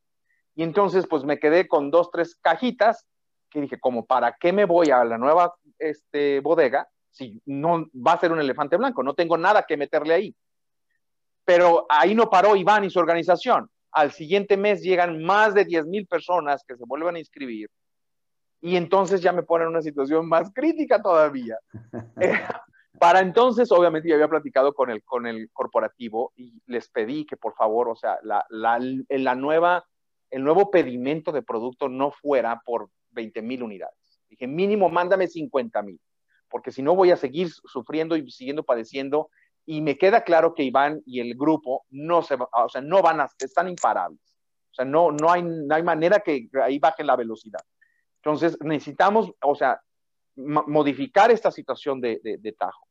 Y 0.56 0.64
entonces, 0.64 1.06
pues 1.08 1.24
me 1.24 1.38
quedé 1.38 1.68
con 1.68 1.92
dos, 1.92 2.10
tres 2.10 2.36
cajitas 2.42 3.06
que 3.50 3.62
dije, 3.62 3.80
como, 3.80 4.06
¿para 4.06 4.36
qué 4.40 4.52
me 4.52 4.66
voy 4.66 4.90
a 4.90 5.04
la 5.04 5.18
nueva 5.18 5.54
este, 5.80 6.40
bodega 6.40 6.88
si 7.18 7.42
no 7.46 7.90
va 7.96 8.14
a 8.14 8.20
ser 8.20 8.32
un 8.32 8.40
elefante 8.40 8.78
blanco, 8.78 9.02
no 9.04 9.14
tengo 9.14 9.38
nada 9.38 9.64
que 9.64 9.76
meterle 9.76 10.14
ahí. 10.14 10.36
Pero 11.44 11.86
ahí 11.90 12.14
no 12.14 12.30
paró 12.30 12.56
Iván 12.56 12.84
y 12.84 12.90
su 12.90 13.00
organización. 13.00 13.70
Al 13.92 14.12
siguiente 14.12 14.58
mes 14.58 14.82
llegan 14.82 15.24
más 15.24 15.54
de 15.54 15.66
10 15.66 15.86
mil 15.88 16.06
personas 16.06 16.64
que 16.68 16.76
se 16.76 16.84
vuelven 16.86 17.16
a 17.16 17.20
inscribir 17.20 17.70
y 18.62 18.76
entonces 18.76 19.22
ya 19.22 19.32
me 19.32 19.44
ponen 19.44 19.68
en 19.68 19.74
una 19.74 19.82
situación 19.82 20.28
más 20.28 20.52
crítica 20.54 21.02
todavía. 21.02 21.58
Eh, 22.20 22.34
para 23.00 23.20
entonces, 23.20 23.72
obviamente, 23.72 24.10
yo 24.10 24.16
había 24.16 24.28
platicado 24.28 24.74
con 24.74 24.90
el, 24.90 25.04
con 25.04 25.28
el 25.28 25.52
corporativo 25.54 26.34
y 26.36 26.60
les 26.66 26.90
pedí 26.90 27.28
que 27.28 27.38
por 27.38 27.54
favor, 27.54 27.90
o 27.90 27.96
sea, 27.96 28.18
la, 28.24 28.44
la, 28.50 28.80
la 29.08 29.36
nueva, 29.36 29.86
el 30.32 30.44
nuevo 30.44 30.72
pedimento 30.72 31.32
de 31.32 31.44
producto 31.44 31.90
no 31.90 32.10
fuera 32.10 32.60
por 32.66 32.90
20 33.12 33.44
mil 33.44 33.62
unidades. 33.62 34.20
Dije, 34.28 34.48
mínimo, 34.48 34.90
mándame 34.90 35.28
50 35.28 35.80
mil 35.84 36.00
porque 36.50 36.72
si 36.72 36.82
no 36.82 36.96
voy 36.96 37.12
a 37.12 37.18
seguir 37.18 37.50
sufriendo 37.50 38.16
y 38.16 38.30
siguiendo 38.32 38.64
padeciendo. 38.64 39.30
Y 39.66 39.82
me 39.82 39.98
queda 39.98 40.24
claro 40.24 40.54
que 40.54 40.64
Iván 40.64 41.02
y 41.06 41.20
el 41.20 41.36
grupo 41.36 41.86
no 41.90 42.22
se, 42.22 42.36
o 42.36 42.70
sea, 42.70 42.82
no 42.82 43.02
van 43.02 43.20
a, 43.20 43.30
están 43.40 43.68
imparables. 43.68 44.22
O 44.72 44.74
sea, 44.74 44.86
no, 44.86 45.12
no, 45.12 45.30
hay, 45.30 45.44
no 45.44 45.76
hay 45.76 45.84
manera 45.84 46.22
que 46.22 46.48
ahí 46.64 46.80
baje 46.80 47.04
la 47.04 47.18
velocidad. 47.18 47.60
Entonces, 48.24 48.58
necesitamos, 48.62 49.32
o 49.42 49.56
sea, 49.56 49.82
modificar 50.36 51.32
esta 51.32 51.52
situación 51.52 52.00
de, 52.00 52.20
de, 52.24 52.52
Tajo. 52.54 52.88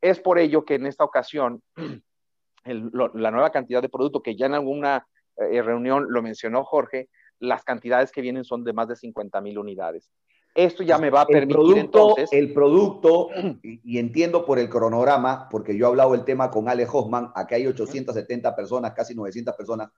Es 0.00 0.20
por 0.20 0.38
ello 0.38 0.64
que 0.64 0.74
en 0.74 0.86
esta 0.86 1.04
ocasión, 1.04 1.62
la 2.64 3.30
nueva 3.30 3.50
cantidad 3.50 3.80
de 3.80 3.88
producto 3.88 4.22
que 4.22 4.36
ya 4.36 4.46
en 4.46 4.54
alguna 4.54 5.06
eh, 5.36 5.62
reunión 5.62 6.06
lo 6.08 6.22
mencionó 6.22 6.64
Jorge, 6.64 7.08
las 7.38 7.64
cantidades 7.64 8.10
que 8.10 8.20
vienen 8.20 8.44
son 8.44 8.64
de 8.64 8.72
más 8.72 8.88
de 8.88 8.96
50 8.96 9.40
mil 9.40 9.58
unidades. 9.58 10.10
Esto 10.54 10.84
ya 10.84 10.98
me 10.98 11.10
va 11.10 11.22
a 11.22 11.26
permitir 11.26 11.50
el 11.50 11.56
producto, 11.56 11.80
entonces... 11.80 12.32
El 12.32 12.52
producto, 12.52 13.28
y, 13.62 13.98
entiendo 13.98 14.46
por 14.46 14.60
el 14.60 14.68
cronograma, 14.68 15.48
porque 15.48 15.76
yo 15.76 15.86
he 15.86 15.88
hablado 15.88 16.14
el 16.14 16.24
tema 16.24 16.50
con 16.50 16.68
Ale 16.68 16.86
Hoffman, 16.90 17.32
aquí 17.34 17.56
hay 17.56 17.66
870 17.66 18.54
personas, 18.54 18.92
casi 18.92 19.14
900 19.14 19.54
personas, 19.56 19.90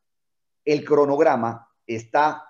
el 0.65 0.83
cronograma 0.85 1.69
está 1.87 2.45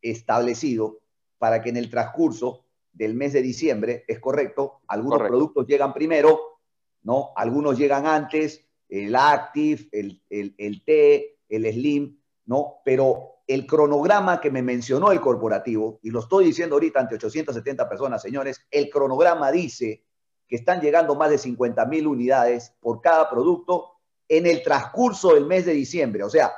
establecido 0.00 1.00
para 1.38 1.60
que 1.60 1.70
en 1.70 1.78
el 1.78 1.90
transcurso 1.90 2.64
del 2.92 3.14
mes 3.14 3.32
de 3.32 3.42
diciembre, 3.42 4.04
es 4.06 4.20
correcto, 4.20 4.80
algunos 4.86 5.18
productos 5.18 5.66
llegan 5.66 5.92
primero, 5.92 6.60
¿no? 7.02 7.32
Algunos 7.34 7.76
llegan 7.76 8.06
antes, 8.06 8.64
el 8.88 9.16
Active, 9.16 9.88
el, 9.90 10.22
el, 10.30 10.54
el 10.58 10.84
T, 10.84 11.38
el 11.48 11.72
Slim, 11.72 12.21
¿no? 12.46 12.80
Pero 12.84 13.32
el 13.46 13.66
cronograma 13.66 14.40
que 14.40 14.50
me 14.50 14.62
mencionó 14.62 15.12
el 15.12 15.20
corporativo, 15.20 15.98
y 16.02 16.10
lo 16.10 16.20
estoy 16.20 16.46
diciendo 16.46 16.76
ahorita 16.76 17.00
ante 17.00 17.16
870 17.16 17.88
personas, 17.88 18.22
señores, 18.22 18.64
el 18.70 18.88
cronograma 18.88 19.50
dice 19.50 20.04
que 20.48 20.56
están 20.56 20.80
llegando 20.80 21.14
más 21.14 21.30
de 21.30 21.38
50 21.38 21.84
mil 21.86 22.06
unidades 22.06 22.74
por 22.80 23.00
cada 23.00 23.28
producto 23.28 23.92
en 24.28 24.46
el 24.46 24.62
transcurso 24.62 25.34
del 25.34 25.46
mes 25.46 25.66
de 25.66 25.72
diciembre. 25.72 26.22
O 26.22 26.30
sea, 26.30 26.52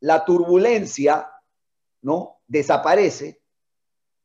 la 0.00 0.24
turbulencia, 0.24 1.30
¿no? 2.02 2.40
Desaparece. 2.46 3.42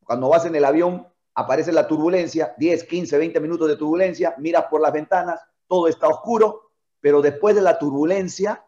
Cuando 0.03 0.29
vas 0.29 0.45
en 0.45 0.55
el 0.55 0.65
avión, 0.65 1.07
aparece 1.33 1.71
la 1.71 1.87
turbulencia, 1.87 2.53
10, 2.57 2.83
15, 2.83 3.17
20 3.17 3.39
minutos 3.39 3.67
de 3.67 3.75
turbulencia, 3.75 4.35
miras 4.37 4.65
por 4.65 4.81
las 4.81 4.93
ventanas, 4.93 5.41
todo 5.67 5.87
está 5.87 6.07
oscuro, 6.07 6.71
pero 6.99 7.21
después 7.21 7.55
de 7.55 7.61
la 7.61 7.77
turbulencia 7.77 8.65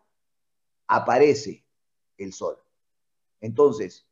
aparece 0.87 1.66
el 2.17 2.33
sol. 2.33 2.57
Entonces, 3.41 4.07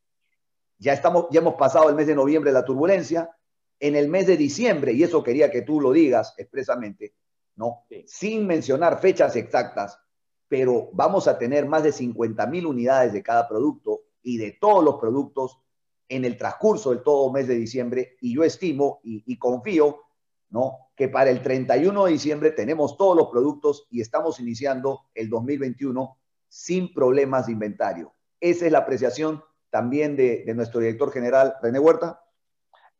ya, 0.78 0.94
estamos, 0.94 1.28
ya 1.32 1.40
hemos 1.40 1.56
pasado 1.56 1.90
el 1.90 1.96
mes 1.96 2.08
de 2.08 2.16
noviembre 2.16 2.52
la 2.52 2.66
turbulencia, 2.66 3.36
en 3.80 3.96
el 3.96 4.08
mes 4.08 4.28
de 4.28 4.38
diciembre, 4.38 4.94
y 4.94 5.04
eso 5.04 5.24
quería 5.24 5.52
que 5.52 5.62
tú 5.62 5.82
lo 5.82 5.92
digas 5.92 6.34
expresamente, 6.38 7.14
¿no? 7.56 7.86
Sin 8.06 8.48
mencionar 8.48 9.00
fechas 9.00 9.36
exactas, 9.36 10.00
pero 10.48 10.90
vamos 10.94 11.28
a 11.28 11.38
tener 11.38 11.66
más 11.66 11.84
de 11.84 11.92
50 11.92 12.46
mil 12.48 12.66
unidades 12.66 13.14
de 13.14 13.24
cada 13.24 13.48
producto 13.48 14.02
y 14.22 14.38
de 14.38 14.54
todos 14.54 14.84
los 14.84 14.96
productos 14.96 15.60
en 16.08 16.24
el 16.24 16.38
transcurso 16.38 16.92
del 16.92 17.04
todo 17.04 17.32
mes 17.32 17.48
de 17.48 17.56
diciembre, 17.56 18.18
y 18.22 18.36
yo 18.36 18.44
estimo 18.44 19.00
y, 19.04 19.24
y 19.26 19.38
confío, 19.38 20.04
¿no? 20.50 20.90
Que 20.96 21.10
para 21.10 21.32
el 21.32 21.42
31 21.42 22.06
de 22.06 22.12
diciembre 22.12 22.52
tenemos 22.52 22.96
todos 22.96 23.18
los 23.18 23.28
productos 23.28 23.88
y 23.90 24.02
estamos 24.02 24.40
iniciando 24.40 25.02
el 25.14 25.30
2021 25.30 26.18
sin 26.48 26.94
problemas 26.94 27.48
de 27.48 27.54
inventario. 27.54 28.14
Esa 28.40 28.66
es 28.66 28.72
la 28.72 28.80
apreciación 28.80 29.44
también 29.70 30.16
de, 30.16 30.46
nuestro 30.56 30.80
director 30.80 31.12
general, 31.12 31.56
René 31.62 31.80
Huerta. 31.80 32.22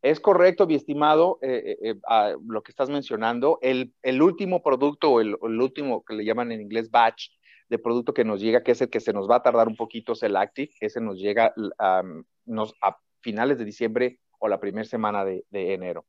Es 0.02 0.20
correcto, 0.20 0.66
mi 0.66 0.74
estimado, 0.74 1.38
eh, 1.40 1.76
eh, 1.82 1.94
eh, 1.94 2.34
lo 2.46 2.62
que 2.62 2.70
estás 2.70 2.90
mencionando. 2.90 3.58
El, 3.62 3.92
último 4.20 4.62
producto 4.62 5.12
o 5.12 5.20
el, 5.20 5.36
último 5.40 6.04
que 6.04 6.14
le 6.14 6.24
llaman 6.24 6.52
en 6.52 6.60
inglés 6.60 6.90
batch 6.90 7.28
de 7.68 7.78
producto 7.78 8.12
que 8.12 8.24
nos 8.24 8.40
llega, 8.40 8.62
que 8.62 8.72
es 8.72 8.80
el 8.82 8.90
que 8.90 9.00
se 9.00 9.12
nos 9.12 9.28
va 9.28 9.36
a 9.36 9.42
tardar 9.42 9.68
un 9.68 9.76
poquito, 9.76 10.12
es 10.12 10.22
el 10.22 10.36
Active. 10.36 10.70
Ese 10.80 11.00
nos 11.00 11.18
llega 11.18 11.54
a 11.78 12.96
finales 13.20 13.58
de 13.58 13.64
diciembre 13.64 14.20
o 14.38 14.48
la 14.48 14.60
primera 14.60 14.84
semana 14.84 15.24
de 15.24 15.44
enero. 15.50 16.04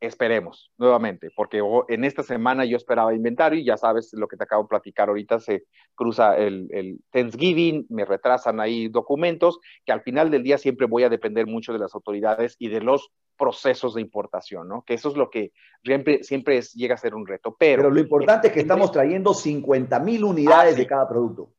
Esperemos, 0.00 0.72
nuevamente, 0.78 1.30
porque 1.36 1.62
en 1.88 2.04
esta 2.04 2.22
semana 2.22 2.64
yo 2.64 2.78
esperaba 2.78 3.12
inventario 3.12 3.60
y 3.60 3.66
ya 3.66 3.76
sabes 3.76 4.14
lo 4.14 4.28
que 4.28 4.38
te 4.38 4.44
acabo 4.44 4.62
de 4.62 4.68
platicar 4.68 5.10
ahorita, 5.10 5.40
se 5.40 5.64
cruza 5.94 6.38
el, 6.38 7.00
Thanksgiving, 7.10 7.84
me 7.90 8.06
retrasan 8.06 8.60
ahí 8.60 8.88
documentos, 8.88 9.60
que 9.84 9.92
al 9.92 10.00
final 10.00 10.30
del 10.30 10.42
día 10.42 10.56
siempre 10.56 10.86
voy 10.86 11.02
a 11.02 11.10
depender 11.10 11.46
mucho 11.46 11.74
de 11.74 11.78
las 11.78 11.94
autoridades 11.94 12.56
y 12.58 12.68
de 12.68 12.80
los 12.80 13.10
procesos 13.36 13.92
de 13.94 14.00
importación, 14.00 14.68
¿no? 14.68 14.84
Que 14.86 14.94
eso 14.94 15.10
es 15.10 15.16
lo 15.16 15.28
que 15.28 15.52
siempre, 15.84 16.24
siempre 16.24 16.62
llega 16.74 16.94
a 16.94 16.98
ser 16.98 17.14
un 17.14 17.26
reto. 17.26 17.54
Pero, 17.58 17.90
lo 17.90 18.00
importante 18.00 18.48
es 18.48 18.54
que 18.54 18.60
estamos 18.60 18.92
trayendo 18.92 19.34
50 19.34 19.98
mil 20.00 20.24
unidades 20.24 20.78
de 20.78 20.86
cada 20.86 21.06
producto. 21.06 21.52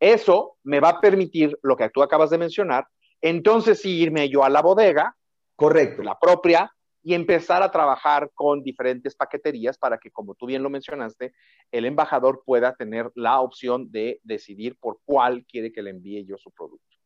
Eso 0.00 0.56
me 0.64 0.80
va 0.80 0.88
a 0.88 1.00
permitir, 1.02 1.58
lo 1.62 1.76
que 1.76 1.90
tú 1.90 2.02
acabas 2.02 2.30
de 2.30 2.38
mencionar, 2.38 2.86
entonces 3.20 3.82
sí 3.82 4.00
irme 4.00 4.30
yo 4.30 4.42
a 4.42 4.48
la 4.48 4.62
bodega, 4.62 5.14
correcto, 5.54 6.02
la 6.02 6.18
propia, 6.18 6.73
y 7.04 7.12
empezar 7.12 7.62
a 7.62 7.70
trabajar 7.70 8.30
con 8.34 8.62
diferentes 8.62 9.14
paqueterías 9.14 9.76
para 9.76 9.98
que, 9.98 10.10
como 10.10 10.34
tú 10.34 10.46
bien 10.46 10.62
lo 10.62 10.70
mencionaste, 10.70 11.34
el 11.70 11.84
embajador 11.84 12.42
pueda 12.46 12.74
tener 12.74 13.12
la 13.14 13.40
opción 13.40 13.92
de 13.92 14.20
decidir 14.24 14.78
por 14.80 15.00
cuál 15.04 15.44
quiere 15.44 15.70
que 15.70 15.82
le 15.82 15.90
envíe 15.90 16.24
yo 16.24 16.38
su 16.38 16.50
producto. 16.50 16.96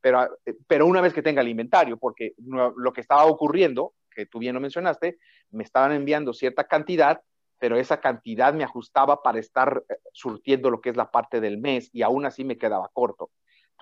Pero, 0.00 0.24
eh, 0.46 0.56
pero 0.66 0.86
una 0.86 1.02
vez 1.02 1.12
que 1.12 1.22
tenga 1.22 1.42
el 1.42 1.48
inventario, 1.48 1.98
porque 1.98 2.32
lo 2.38 2.92
que 2.94 3.02
estaba 3.02 3.26
ocurriendo, 3.26 3.92
que 4.10 4.24
tú 4.24 4.38
bien 4.38 4.54
lo 4.54 4.60
mencionaste, 4.60 5.18
me 5.50 5.64
estaban 5.64 5.92
enviando 5.92 6.32
cierta 6.32 6.64
cantidad, 6.64 7.20
pero 7.58 7.76
esa 7.76 8.00
cantidad 8.00 8.54
me 8.54 8.64
ajustaba 8.64 9.22
para 9.22 9.38
estar 9.38 9.84
eh, 9.86 9.96
surtiendo 10.12 10.70
lo 10.70 10.80
que 10.80 10.88
es 10.88 10.96
la 10.96 11.10
parte 11.10 11.42
del 11.42 11.58
mes 11.58 11.90
y 11.92 12.00
aún 12.00 12.24
así 12.24 12.42
me 12.42 12.56
quedaba 12.56 12.88
corto. 12.90 13.30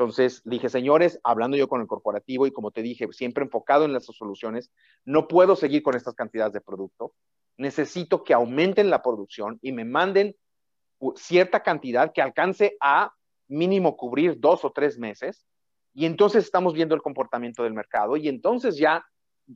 Entonces 0.01 0.40
dije, 0.46 0.70
señores, 0.70 1.20
hablando 1.24 1.59
yo 1.59 1.68
con 1.68 1.82
el 1.82 1.86
corporativo 1.86 2.46
y 2.46 2.53
como 2.53 2.70
te 2.70 2.80
dije, 2.80 3.07
siempre 3.12 3.44
enfocado 3.44 3.84
en 3.84 3.92
las 3.92 4.07
soluciones, 4.07 4.72
no 5.05 5.28
puedo 5.28 5.57
seguir 5.57 5.82
con 5.82 5.94
estas 5.94 6.14
cantidades 6.14 6.55
de 6.55 6.62
producto. 6.62 7.12
Necesito 7.59 8.24
que 8.24 8.32
aumenten 8.32 8.88
la 8.88 9.03
producción 9.03 9.59
y 9.61 9.72
me 9.72 9.84
manden 9.84 10.34
cierta 11.16 11.62
cantidad 11.62 12.14
que 12.14 12.22
alcance 12.22 12.78
a 12.80 13.12
mínimo 13.46 13.94
cubrir 13.98 14.40
dos 14.40 14.64
o 14.64 14.72
tres 14.72 14.98
meses. 14.98 15.44
Y 15.92 16.07
entonces 16.07 16.44
estamos 16.44 16.72
viendo 16.72 16.94
el 16.94 17.03
comportamiento 17.03 17.62
del 17.62 17.74
mercado 17.74 18.16
y 18.16 18.26
entonces 18.28 18.78
ya 18.78 19.05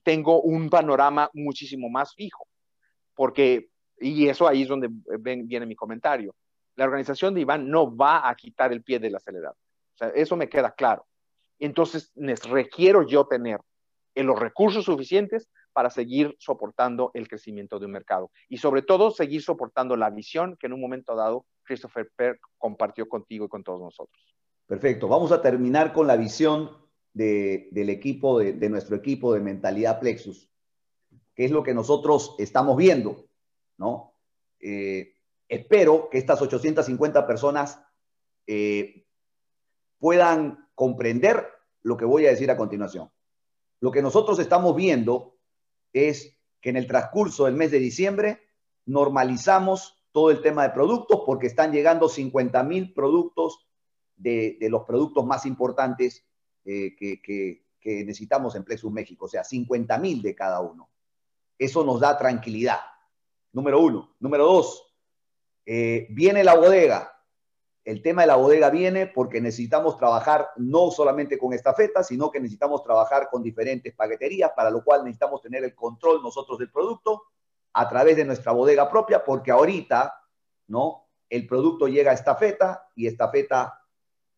tengo 0.02 0.42
un 0.42 0.68
panorama 0.68 1.30
muchísimo 1.32 1.88
más 1.88 2.14
fijo. 2.14 2.46
Porque, 3.14 3.70
y 3.98 4.28
eso 4.28 4.46
ahí 4.46 4.60
es 4.60 4.68
donde 4.68 4.90
viene 5.46 5.64
mi 5.64 5.74
comentario, 5.74 6.34
la 6.76 6.84
organización 6.84 7.32
de 7.32 7.40
Iván 7.40 7.70
no 7.70 7.96
va 7.96 8.28
a 8.28 8.34
quitar 8.34 8.74
el 8.74 8.82
pie 8.82 8.98
del 8.98 9.16
acelerador 9.16 9.56
o 9.94 9.96
sea, 9.96 10.08
eso 10.08 10.36
me 10.36 10.48
queda 10.48 10.72
claro. 10.72 11.06
Entonces, 11.58 12.12
requiero 12.14 13.06
yo 13.06 13.26
tener 13.26 13.60
los 14.16 14.38
recursos 14.38 14.84
suficientes 14.84 15.48
para 15.72 15.90
seguir 15.90 16.36
soportando 16.38 17.10
el 17.14 17.26
crecimiento 17.26 17.78
de 17.78 17.86
un 17.86 17.92
mercado 17.92 18.30
y 18.48 18.58
sobre 18.58 18.82
todo 18.82 19.10
seguir 19.10 19.42
soportando 19.42 19.96
la 19.96 20.10
visión 20.10 20.56
que 20.58 20.66
en 20.66 20.72
un 20.72 20.80
momento 20.80 21.16
dado 21.16 21.46
Christopher 21.64 22.10
Perk 22.14 22.40
compartió 22.58 23.08
contigo 23.08 23.46
y 23.46 23.48
con 23.48 23.64
todos 23.64 23.80
nosotros. 23.80 24.34
Perfecto. 24.66 25.08
Vamos 25.08 25.32
a 25.32 25.42
terminar 25.42 25.92
con 25.92 26.06
la 26.06 26.16
visión 26.16 26.70
del 27.12 27.88
equipo, 27.90 28.38
de, 28.38 28.68
nuestro 28.68 28.96
equipo 28.96 29.34
de 29.34 29.40
mentalidad 29.40 30.00
Plexus, 30.00 30.48
que 31.34 31.44
es 31.44 31.50
lo 31.50 31.62
que 31.62 31.74
nosotros 31.74 32.34
estamos 32.38 32.76
viendo, 32.76 33.26
¿no? 33.76 34.14
Eh, 34.60 35.14
espero 35.48 36.08
que 36.10 36.18
estas 36.18 36.40
850 36.40 37.26
personas 37.26 37.80
eh, 38.46 39.03
puedan 39.98 40.68
comprender 40.74 41.46
lo 41.82 41.96
que 41.96 42.04
voy 42.04 42.26
a 42.26 42.30
decir 42.30 42.50
a 42.50 42.56
continuación. 42.56 43.10
Lo 43.80 43.90
que 43.90 44.02
nosotros 44.02 44.38
estamos 44.38 44.74
viendo 44.74 45.36
es 45.92 46.36
que 46.60 46.70
en 46.70 46.76
el 46.76 46.86
transcurso 46.86 47.44
del 47.44 47.54
mes 47.54 47.70
de 47.70 47.78
diciembre 47.78 48.40
normalizamos 48.86 50.02
todo 50.12 50.30
el 50.30 50.40
tema 50.40 50.62
de 50.62 50.70
productos 50.70 51.22
porque 51.26 51.46
están 51.46 51.72
llegando 51.72 52.08
50 52.08 52.62
mil 52.62 52.94
productos 52.94 53.66
de, 54.16 54.56
los 54.70 54.84
productos 54.84 55.26
más 55.26 55.44
importantes 55.44 56.24
eh, 56.64 56.94
que, 56.96 57.62
necesitamos 57.84 58.54
en 58.54 58.64
Plexus 58.64 58.90
México, 58.90 59.26
o 59.26 59.28
sea, 59.28 59.44
50 59.44 59.98
mil 59.98 60.22
de 60.22 60.34
cada 60.34 60.60
uno. 60.60 60.88
Eso 61.58 61.84
nos 61.84 62.00
da 62.00 62.16
tranquilidad. 62.16 62.80
Número 63.52 63.78
uno. 63.80 64.14
Número 64.20 64.46
dos, 64.46 64.94
eh, 65.66 66.06
viene 66.08 66.42
la 66.42 66.54
bodega, 66.54 67.13
el 67.84 68.00
tema 68.00 68.22
de 68.22 68.28
la 68.28 68.36
bodega 68.36 68.70
viene 68.70 69.06
porque 69.06 69.40
necesitamos 69.42 69.98
trabajar 69.98 70.48
no 70.56 70.90
solamente 70.90 71.38
con 71.38 71.52
estafeta, 71.52 72.02
sino 72.02 72.30
que 72.30 72.40
necesitamos 72.40 72.82
trabajar 72.82 73.28
con 73.30 73.42
diferentes 73.42 73.94
paqueterías, 73.94 74.52
para 74.56 74.70
lo 74.70 74.82
cual 74.82 75.04
necesitamos 75.04 75.42
tener 75.42 75.64
el 75.64 75.74
control 75.74 76.22
nosotros 76.22 76.58
del 76.58 76.70
producto 76.70 77.24
a 77.74 77.88
través 77.88 78.16
de 78.16 78.24
nuestra 78.24 78.52
bodega 78.52 78.90
propia, 78.90 79.22
porque 79.22 79.50
ahorita, 79.50 80.14
¿no? 80.68 81.08
El 81.28 81.46
producto 81.46 81.86
llega 81.86 82.12
a 82.12 82.14
estafeta 82.14 82.88
y 82.94 83.06
estafeta 83.06 83.82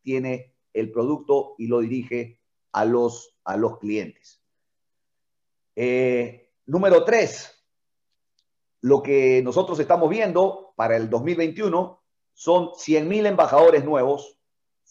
tiene 0.02 0.56
el 0.72 0.90
producto 0.90 1.54
y 1.58 1.68
lo 1.68 1.80
dirige 1.80 2.40
a 2.72 2.84
los, 2.84 3.36
a 3.44 3.56
los 3.56 3.78
clientes. 3.78 4.42
Eh, 5.76 6.52
número 6.66 7.04
tres, 7.04 7.64
lo 8.80 9.02
que 9.02 9.40
nosotros 9.42 9.78
estamos 9.78 10.10
viendo 10.10 10.72
para 10.76 10.96
el 10.96 11.08
2021 11.08 12.05
son 12.36 12.68
100.000 12.72 13.28
embajadores 13.28 13.82
nuevos, 13.82 14.38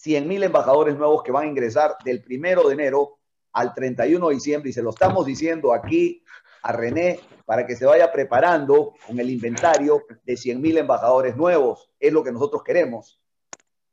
100.000 0.04 0.46
embajadores 0.46 0.98
nuevos 0.98 1.22
que 1.22 1.32
van 1.32 1.44
a 1.44 1.48
ingresar 1.48 1.96
del 2.04 2.24
primero 2.24 2.68
de 2.68 2.74
enero 2.74 3.20
al 3.54 3.72
31 3.72 4.30
de 4.30 4.34
diciembre 4.34 4.72
y 4.72 4.74
se 4.74 4.82
lo 4.82 4.90
estamos 4.90 5.28
diciendo 5.28 5.72
aquí 5.72 6.24
a 6.64 6.72
René 6.72 7.20
para 7.46 7.68
que 7.68 7.76
se 7.76 7.86
vaya 7.86 8.12
preparando 8.12 8.94
con 9.06 9.20
el 9.20 9.30
inventario 9.30 10.02
de 10.24 10.34
100.000 10.34 10.80
embajadores 10.80 11.38
nuevos. 11.38 11.92
Es 12.00 12.12
lo 12.12 12.24
que 12.24 12.32
nosotros 12.32 12.64
queremos. 12.64 13.22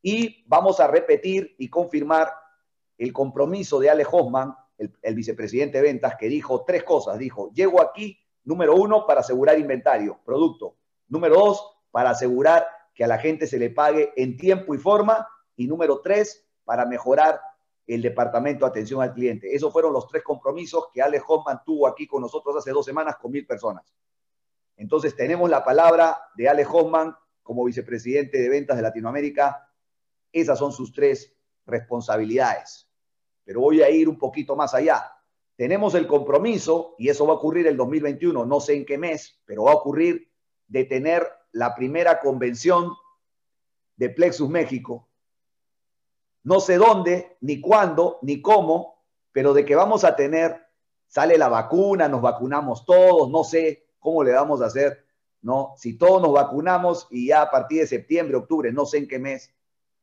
Y 0.01 0.43
vamos 0.47 0.79
a 0.79 0.87
repetir 0.87 1.53
y 1.59 1.69
confirmar 1.69 2.33
el 2.97 3.13
compromiso 3.13 3.79
de 3.79 3.91
Ale 3.91 4.05
Hoffman, 4.11 4.55
el, 4.79 5.13
vicepresidente 5.13 5.77
de 5.77 5.83
ventas, 5.83 6.15
que 6.15 6.27
dijo 6.27 6.63
tres 6.65 6.83
cosas. 6.83 7.19
Dijo, 7.19 7.51
llego 7.53 7.79
aquí, 7.83 8.17
número 8.45 8.73
uno, 8.73 9.05
para 9.05 9.19
asegurar 9.19 9.59
inventario, 9.59 10.19
producto. 10.25 10.77
Número 11.07 11.35
dos, 11.35 11.63
para 11.91 12.09
asegurar 12.09 12.65
que 12.93 13.03
a 13.03 13.07
la 13.07 13.17
gente 13.17 13.47
se 13.47 13.57
le 13.57 13.69
pague 13.69 14.13
en 14.15 14.37
tiempo 14.37 14.73
y 14.75 14.77
forma. 14.77 15.27
Y 15.55 15.67
número 15.67 16.01
tres, 16.01 16.45
para 16.63 16.85
mejorar 16.85 17.39
el 17.85 18.01
departamento 18.01 18.65
de 18.65 18.69
atención 18.69 19.01
al 19.01 19.13
cliente. 19.13 19.53
Esos 19.53 19.71
fueron 19.71 19.93
los 19.93 20.07
tres 20.07 20.23
compromisos 20.23 20.85
que 20.93 21.01
Alex 21.01 21.23
Hoffman 21.27 21.61
tuvo 21.65 21.87
aquí 21.87 22.07
con 22.07 22.21
nosotros 22.21 22.55
hace 22.55 22.71
dos 22.71 22.85
semanas 22.85 23.17
con 23.17 23.31
mil 23.31 23.45
personas. 23.45 23.93
Entonces 24.77 25.15
tenemos 25.15 25.49
la 25.49 25.63
palabra 25.63 26.17
de 26.35 26.47
Alex 26.49 26.69
Hoffman 26.71 27.15
como 27.41 27.65
vicepresidente 27.65 28.39
de 28.39 28.49
ventas 28.49 28.77
de 28.77 28.83
Latinoamérica. 28.83 29.69
Esas 30.31 30.57
son 30.57 30.71
sus 30.71 30.93
tres 30.93 31.35
responsabilidades. 31.65 32.89
Pero 33.43 33.59
voy 33.59 33.81
a 33.81 33.89
ir 33.89 34.07
un 34.07 34.17
poquito 34.17 34.55
más 34.55 34.73
allá. 34.73 35.11
Tenemos 35.55 35.93
el 35.93 36.07
compromiso, 36.07 36.95
y 36.97 37.09
eso 37.09 37.27
va 37.27 37.33
a 37.33 37.37
ocurrir 37.37 37.67
el 37.67 37.77
2021, 37.77 38.45
no 38.45 38.59
sé 38.59 38.75
en 38.75 38.85
qué 38.85 38.97
mes, 38.97 39.39
pero 39.45 39.65
va 39.65 39.71
a 39.71 39.75
ocurrir 39.75 40.31
de 40.67 40.85
tener 40.85 41.27
la 41.53 41.75
primera 41.75 42.19
convención 42.19 42.93
de 43.95 44.09
Plexus 44.09 44.49
México. 44.49 45.07
No 46.43 46.59
sé 46.59 46.77
dónde, 46.77 47.37
ni 47.41 47.61
cuándo, 47.61 48.19
ni 48.21 48.41
cómo, 48.41 49.01
pero 49.31 49.53
de 49.53 49.63
que 49.63 49.75
vamos 49.75 50.03
a 50.03 50.15
tener, 50.15 50.67
sale 51.07 51.37
la 51.37 51.47
vacuna, 51.47 52.09
nos 52.09 52.21
vacunamos 52.21 52.85
todos, 52.85 53.29
no 53.29 53.43
sé 53.43 53.87
cómo 53.99 54.23
le 54.23 54.33
vamos 54.33 54.61
a 54.61 54.65
hacer, 54.65 55.05
¿no? 55.41 55.73
Si 55.77 55.97
todos 55.97 56.21
nos 56.21 56.33
vacunamos 56.33 57.07
y 57.11 57.27
ya 57.27 57.43
a 57.43 57.51
partir 57.51 57.81
de 57.81 57.87
septiembre, 57.87 58.35
octubre, 58.35 58.73
no 58.73 58.85
sé 58.85 58.97
en 58.97 59.07
qué 59.07 59.19
mes, 59.19 59.53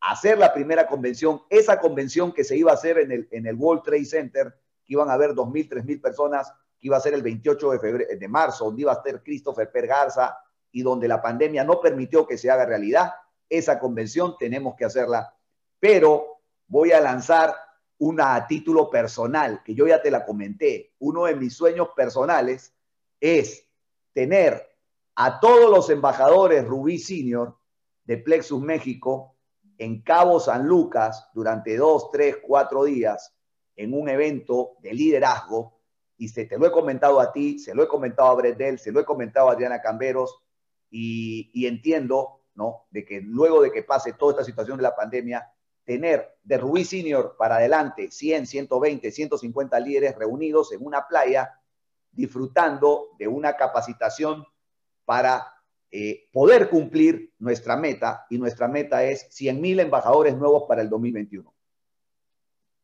hacer 0.01 0.39
la 0.39 0.55
primera 0.55 0.87
convención, 0.87 1.43
esa 1.51 1.79
convención 1.81 2.33
que 2.33 2.45
se 2.45 2.57
iba 2.57 2.71
a 2.71 2.75
hacer 2.75 2.99
en 2.99 3.13
el, 3.13 3.29
en 3.33 3.47
el 3.47 3.57
World 3.57 3.83
Trade 3.83 4.05
Center, 4.05 4.55
que 4.85 4.95
iban 4.95 5.11
a 5.11 5.15
haber 5.15 5.33
2.000, 5.33 5.69
3.000 5.69 6.01
personas, 6.01 6.53
que 6.79 6.87
iba 6.87 6.97
a 6.97 7.01
ser 7.01 7.13
el 7.13 7.23
28 7.23 7.73
de, 7.73 7.79
febrero, 7.81 8.19
de 8.19 8.29
marzo, 8.29 8.67
donde 8.67 8.83
iba 8.83 8.93
a 8.93 8.97
estar 8.97 9.23
Christopher 9.23 9.71
Pergarza 9.71 10.39
y 10.73 10.83
donde 10.83 11.09
la 11.09 11.21
pandemia 11.21 11.65
no 11.65 11.81
permitió 11.81 12.27
que 12.27 12.39
se 12.39 12.51
haga 12.51 12.67
realidad, 12.67 13.13
esa 13.49 13.79
convención 13.79 14.37
tenemos 14.39 14.75
que 14.77 14.85
hacerla. 14.85 15.35
Pero 15.79 16.41
voy 16.67 16.93
a 16.93 17.01
lanzar 17.01 17.55
una 17.99 18.35
a 18.35 18.47
título 18.47 18.89
personal, 18.89 19.63
que 19.63 19.75
yo 19.75 19.87
ya 19.87 20.01
te 20.01 20.11
la 20.11 20.25
comenté. 20.25 20.95
Uno 21.01 21.25
de 21.25 21.37
mis 21.37 21.55
sueños 21.55 21.89
personales 21.95 22.75
es 23.21 23.67
tener 24.13 24.67
a 25.17 25.39
todos 25.39 25.71
los 25.71 25.91
embajadores 25.91 26.67
Rubí 26.67 26.99
Senior 26.99 27.59
de 28.05 28.17
Plexus 28.17 28.61
México 28.61 29.37
en 29.77 30.03
Cabo 30.03 30.41
San 30.41 30.67
Lucas 30.67 31.29
durante 31.35 31.77
dos, 31.77 32.11
tres, 32.11 32.39
cuatro 32.43 32.85
días 32.85 33.35
en 33.77 33.93
un 33.93 34.09
evento 34.09 34.77
de 34.81 34.95
liderazgo. 34.95 35.79
Y 36.17 36.29
se 36.29 36.45
te 36.45 36.59
lo 36.59 36.67
he 36.67 36.71
comentado 36.71 37.21
a 37.21 37.33
ti, 37.33 37.59
se 37.59 37.75
lo 37.75 37.83
he 37.83 37.89
comentado 37.89 38.31
a 38.31 38.35
Bredel, 38.35 38.79
se 38.79 38.93
lo 38.93 39.01
he 39.01 39.05
comentado 39.05 39.49
a 39.49 39.53
Adriana 39.53 39.81
Camberos 39.81 40.43
y, 40.91 41.67
entiendo, 41.67 42.43
¿no? 42.55 42.87
De 42.91 43.05
que 43.05 43.21
luego 43.21 43.63
de 43.63 43.71
que 43.71 43.83
pase 43.83 44.15
toda 44.15 44.33
esta 44.33 44.45
situación 44.45 44.77
de 44.77 44.83
la 44.83 44.95
pandemia, 44.97 45.53
tener 45.85 46.37
de 46.43 46.59
Rubí 46.59 46.85
Senior 46.85 47.37
para 47.39 47.57
adelante 47.57 48.11
100, 48.11 48.47
120, 48.47 49.11
150 49.11 49.81
líderes 49.81 50.17
reunidos 50.17 50.73
en 50.73 50.85
una 50.85 51.07
playa 51.07 51.61
disfrutando 52.13 53.09
de 53.19 53.29
una 53.29 53.57
capacitación 53.57 54.45
para 55.05 55.55
eh, 55.91 56.29
poder 56.33 56.69
cumplir 56.71 57.33
nuestra 57.39 57.77
meta 57.77 58.27
y 58.31 58.39
nuestra 58.39 58.69
meta 58.69 59.03
es 59.05 59.29
100.000 59.31 59.81
embajadores 59.81 60.37
nuevos 60.37 60.65
para 60.69 60.83
el 60.83 60.89
2021. 60.89 61.53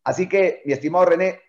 Así 0.02 0.28
que, 0.28 0.62
mi 0.64 0.72
estimado 0.72 1.04
René, 1.04 1.40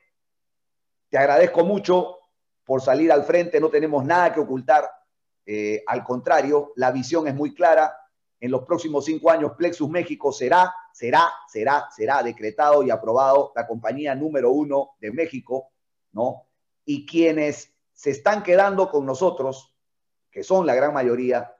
te 1.10 1.18
agradezco 1.18 1.64
mucho 1.64 2.18
por 2.64 2.82
salir 2.82 3.12
al 3.12 3.24
frente, 3.24 3.60
no 3.60 3.70
tenemos 3.70 4.04
nada 4.04 4.34
que 4.34 4.40
ocultar, 4.40 4.90
eh, 5.50 5.82
al 5.88 6.04
contrario, 6.04 6.74
la 6.76 6.92
visión 6.92 7.26
es 7.26 7.34
muy 7.34 7.54
clara. 7.54 7.96
En 8.40 8.52
los 8.52 8.66
próximos 8.66 9.06
cinco 9.06 9.32
años, 9.32 9.54
Plexus 9.58 9.90
México 9.90 10.34
será, 10.34 10.76
será, 10.92 11.32
será, 11.48 11.88
será 11.96 12.22
decretado 12.22 12.84
y 12.84 12.92
aprobado 12.92 13.54
la 13.56 13.66
compañía 13.66 14.14
número 14.14 14.52
uno 14.52 14.92
de 15.00 15.12
México, 15.12 15.72
¿no? 16.12 16.48
Y 16.84 17.06
quienes 17.06 17.74
se 17.94 18.12
están 18.12 18.44
quedando 18.44 18.92
con 18.92 19.06
nosotros, 19.06 19.74
que 20.30 20.44
son 20.44 20.68
la 20.68 20.76
gran 20.76 20.94
mayoría, 20.94 21.56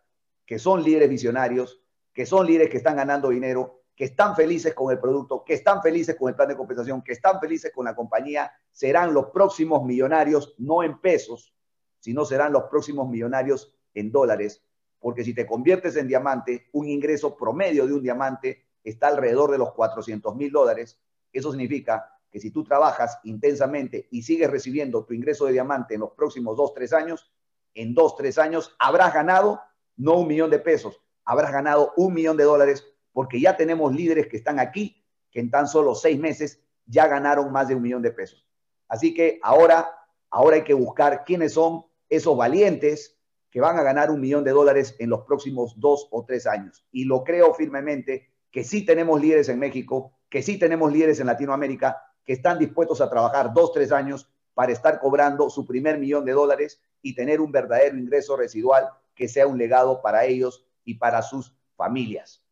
que 0.46 0.60
son 0.60 0.84
líderes 0.84 1.10
visionarios, 1.10 1.82
que 2.14 2.26
son 2.26 2.46
líderes 2.46 2.70
que 2.70 2.78
están 2.78 2.98
ganando 2.98 3.30
dinero, 3.30 3.84
que 3.96 4.04
están 4.04 4.36
felices 4.36 4.74
con 4.74 4.92
el 4.92 5.00
producto, 5.00 5.46
que 5.46 5.54
están 5.54 5.82
felices 5.82 6.16
con 6.18 6.28
el 6.28 6.36
plan 6.36 6.50
de 6.50 6.58
compensación, 6.58 7.02
que 7.02 7.14
están 7.14 7.40
felices 7.40 7.72
con 7.74 7.86
la 7.86 7.96
compañía, 7.96 8.52
serán 8.70 9.14
los 9.14 9.28
próximos 9.28 9.84
millonarios, 9.86 10.56
no 10.58 10.84
en 10.84 11.00
pesos, 11.00 11.56
sino 12.00 12.26
serán 12.26 12.54
los 12.54 12.66
próximos 12.66 13.10
millonarios 13.10 13.77
en 14.00 14.12
dólares, 14.12 14.64
porque 15.00 15.24
si 15.24 15.34
te 15.34 15.46
conviertes 15.46 15.96
en 15.96 16.08
diamante, 16.08 16.68
un 16.74 16.88
ingreso 16.88 17.36
promedio 17.36 17.88
de 17.88 17.94
un 17.94 18.02
diamante 18.02 18.66
está 18.84 19.08
alrededor 19.08 19.52
de 19.52 19.58
los 19.58 19.74
400 19.74 20.36
mil 20.36 20.52
dólares. 20.52 21.00
Eso 21.32 21.52
significa 21.52 22.18
que 22.32 22.40
si 22.40 22.52
tú 22.52 22.64
trabajas 22.64 23.20
intensamente 23.24 24.08
y 24.12 24.24
sigues 24.24 24.50
recibiendo 24.50 25.06
tu 25.06 25.14
ingreso 25.14 25.46
de 25.46 25.54
diamante 25.54 25.96
en 25.96 26.02
los 26.02 26.12
próximos 26.12 26.58
dos, 26.58 26.74
tres 26.74 26.94
años, 26.94 27.32
en 27.74 27.94
dos, 27.94 28.16
tres 28.16 28.38
años, 28.38 28.76
habrás 28.80 29.14
ganado 29.14 29.62
no 29.96 30.20
un 30.20 30.28
millón 30.28 30.50
de 30.50 30.60
pesos, 30.60 31.02
habrás 31.26 31.52
ganado 31.52 31.94
un 31.98 32.14
millón 32.14 32.38
de 32.38 32.44
dólares 32.44 32.86
porque 33.14 33.40
ya 33.40 33.58
tenemos 33.58 33.94
líderes 33.94 34.28
que 34.28 34.38
están 34.38 34.60
aquí 34.60 35.04
que 35.32 35.40
en 35.40 35.52
tan 35.52 35.68
solo 35.68 35.96
seis 35.96 36.20
meses 36.20 36.62
ya 36.86 37.08
ganaron 37.08 37.52
más 37.52 37.68
de 37.68 37.76
un 37.76 37.82
millón 37.82 38.02
de 38.02 38.12
pesos. 38.12 38.48
Así 38.88 39.14
que 39.14 39.40
ahora, 39.44 39.90
ahora 40.30 40.58
hay 40.58 40.64
que 40.64 40.74
buscar 40.74 41.26
quiénes 41.26 41.54
son 41.54 41.86
esos 42.10 42.38
valientes 42.38 43.17
que 43.50 43.62
van 43.62 43.78
a 43.78 43.84
ganar 43.84 44.12
un 44.12 44.20
millón 44.20 44.44
de 44.44 44.52
dólares 44.52 44.96
en 45.00 45.10
los 45.10 45.22
próximos 45.22 45.80
dos 45.80 46.08
o 46.12 46.26
tres 46.26 46.46
años. 46.48 46.86
Y 46.92 47.06
lo 47.06 47.24
creo 47.24 47.54
firmemente 47.54 48.30
que 48.52 48.64
sí 48.64 48.86
tenemos 48.86 49.22
líderes 49.22 49.50
en 49.50 49.60
México, 49.60 50.14
que 50.30 50.42
sí 50.42 50.58
tenemos 50.58 50.92
líderes 50.92 51.20
en 51.20 51.28
Latinoamérica, 51.28 52.02
que 52.26 52.34
están 52.34 52.60
dispuestos 52.60 53.02
a 53.02 53.10
trabajar 53.10 53.54
dos, 53.54 53.72
tres 53.72 53.92
años 53.92 54.30
para 54.54 54.72
estar 54.72 55.00
cobrando 55.00 55.50
su 55.50 55.66
primer 55.66 55.98
millón 55.98 56.26
de 56.26 56.34
dólares 56.34 56.82
y 57.02 57.16
tener 57.16 57.40
un 57.40 57.52
verdadero 57.52 57.98
ingreso 57.98 58.36
residual 58.36 58.90
que 59.16 59.28
sea 59.28 59.48
un 59.48 59.58
legado 59.58 60.02
para 60.02 60.26
ellos 60.26 60.66
y 60.84 60.96
para 60.96 61.22
sus 61.22 61.56
familias. 61.76 62.44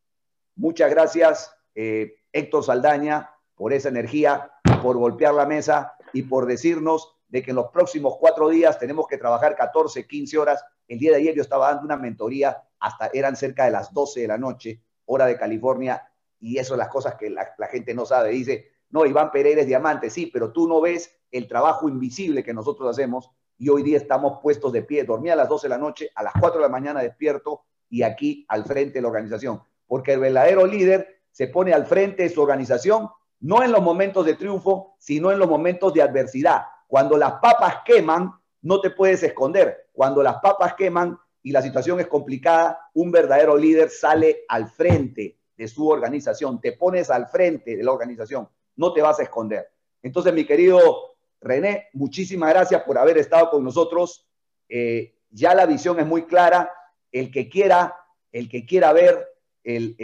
Muchas 0.55 0.89
gracias, 0.89 1.51
eh, 1.73 2.15
Héctor 2.31 2.63
Saldaña, 2.63 3.31
por 3.55 3.73
esa 3.73 3.89
energía, 3.89 4.51
por 4.81 4.97
golpear 4.97 5.33
la 5.33 5.45
mesa 5.45 5.97
y 6.13 6.23
por 6.23 6.45
decirnos 6.45 7.15
de 7.27 7.43
que 7.43 7.51
en 7.51 7.57
los 7.57 7.71
próximos 7.71 8.17
cuatro 8.19 8.49
días 8.49 8.79
tenemos 8.79 9.07
que 9.07 9.17
trabajar 9.17 9.55
14, 9.55 10.07
15 10.07 10.37
horas. 10.37 10.63
El 10.88 10.99
día 10.99 11.11
de 11.11 11.17
ayer 11.17 11.36
yo 11.36 11.41
estaba 11.41 11.67
dando 11.67 11.83
una 11.86 11.97
mentoría, 11.97 12.63
hasta 12.79 13.09
eran 13.13 13.36
cerca 13.36 13.65
de 13.65 13.71
las 13.71 13.93
12 13.93 14.21
de 14.21 14.27
la 14.27 14.38
noche, 14.38 14.81
hora 15.05 15.25
de 15.25 15.38
California, 15.38 16.01
y 16.39 16.57
eso 16.57 16.73
es 16.73 16.77
las 16.77 16.89
cosas 16.89 17.15
que 17.15 17.29
la, 17.29 17.53
la 17.57 17.67
gente 17.67 17.93
no 17.93 18.05
sabe. 18.05 18.29
Dice, 18.29 18.71
no, 18.89 19.05
Iván 19.05 19.31
Pereira 19.31 19.61
es 19.61 19.67
diamante, 19.67 20.09
sí, 20.09 20.29
pero 20.31 20.51
tú 20.51 20.67
no 20.67 20.81
ves 20.81 21.11
el 21.31 21.47
trabajo 21.47 21.89
invisible 21.89 22.43
que 22.43 22.53
nosotros 22.53 22.89
hacemos 22.89 23.31
y 23.57 23.69
hoy 23.69 23.83
día 23.83 23.97
estamos 23.97 24.39
puestos 24.41 24.71
de 24.71 24.83
pie. 24.83 25.03
Dormí 25.03 25.29
a 25.29 25.36
las 25.36 25.49
12 25.49 25.67
de 25.67 25.69
la 25.69 25.77
noche, 25.77 26.09
a 26.15 26.23
las 26.23 26.33
4 26.39 26.59
de 26.59 26.65
la 26.65 26.71
mañana 26.71 27.01
despierto 27.01 27.63
y 27.89 28.03
aquí 28.03 28.45
al 28.49 28.65
frente 28.65 28.95
de 28.95 29.01
la 29.01 29.07
organización. 29.07 29.61
Porque 29.88 30.13
el 30.13 30.19
verdadero 30.19 30.65
líder 30.65 31.21
se 31.31 31.47
pone 31.47 31.73
al 31.73 31.86
frente 31.86 32.23
de 32.23 32.29
su 32.29 32.41
organización, 32.41 33.09
no 33.39 33.63
en 33.63 33.71
los 33.71 33.81
momentos 33.81 34.25
de 34.25 34.36
triunfo, 34.36 34.95
sino 34.97 35.31
en 35.31 35.39
los 35.39 35.49
momentos 35.49 35.93
de 35.93 36.01
adversidad. 36.01 36.63
Cuando 36.88 37.17
las 37.17 37.33
papas 37.33 37.77
queman, 37.86 38.31
no 38.61 38.81
te 38.81 38.89
puedes 38.89 39.21
esconder. 39.23 39.84
Cuando 39.95 40.21
las 40.21 40.37
papas 40.41 40.75
queman 40.75 41.17
y 41.41 41.51
la 41.51 41.61
situación 41.61 41.99
es 41.99 42.07
complicada, 42.07 42.89
un 42.93 43.11
verdadero 43.11 43.55
líder 43.55 43.89
sale 43.89 44.43
al 44.47 44.67
frente 44.67 45.37
de 45.55 45.67
su 45.67 45.87
organización, 45.87 46.59
te 46.59 46.73
pones 46.73 47.09
al 47.09 47.27
frente 47.27 47.77
de 47.77 47.83
la 47.83 47.93
organización, 47.93 48.49
no 48.75 48.91
te 48.91 49.01
vas 49.01 49.19
a 49.19 49.23
esconder. 49.23 49.69
Entonces, 50.03 50.33
mi 50.33 50.45
querido 50.45 51.15
René, 51.39 51.89
muchísimas 51.93 52.49
gracias 52.49 52.83
por 52.83 52.97
haber 52.97 53.17
estado 53.17 53.49
con 53.51 53.63
nosotros. 53.63 54.27
Eh, 54.67 55.15
ya 55.29 55.55
la 55.55 55.65
visión 55.65 55.99
es 55.99 56.05
muy 56.05 56.25
clara. 56.25 56.71
El 57.11 57.31
que 57.31 57.47
quiera, 57.47 57.95
el 58.31 58.49
que 58.49 58.65
quiera 58.65 58.91
ver 58.91 59.25
el, 59.63 59.95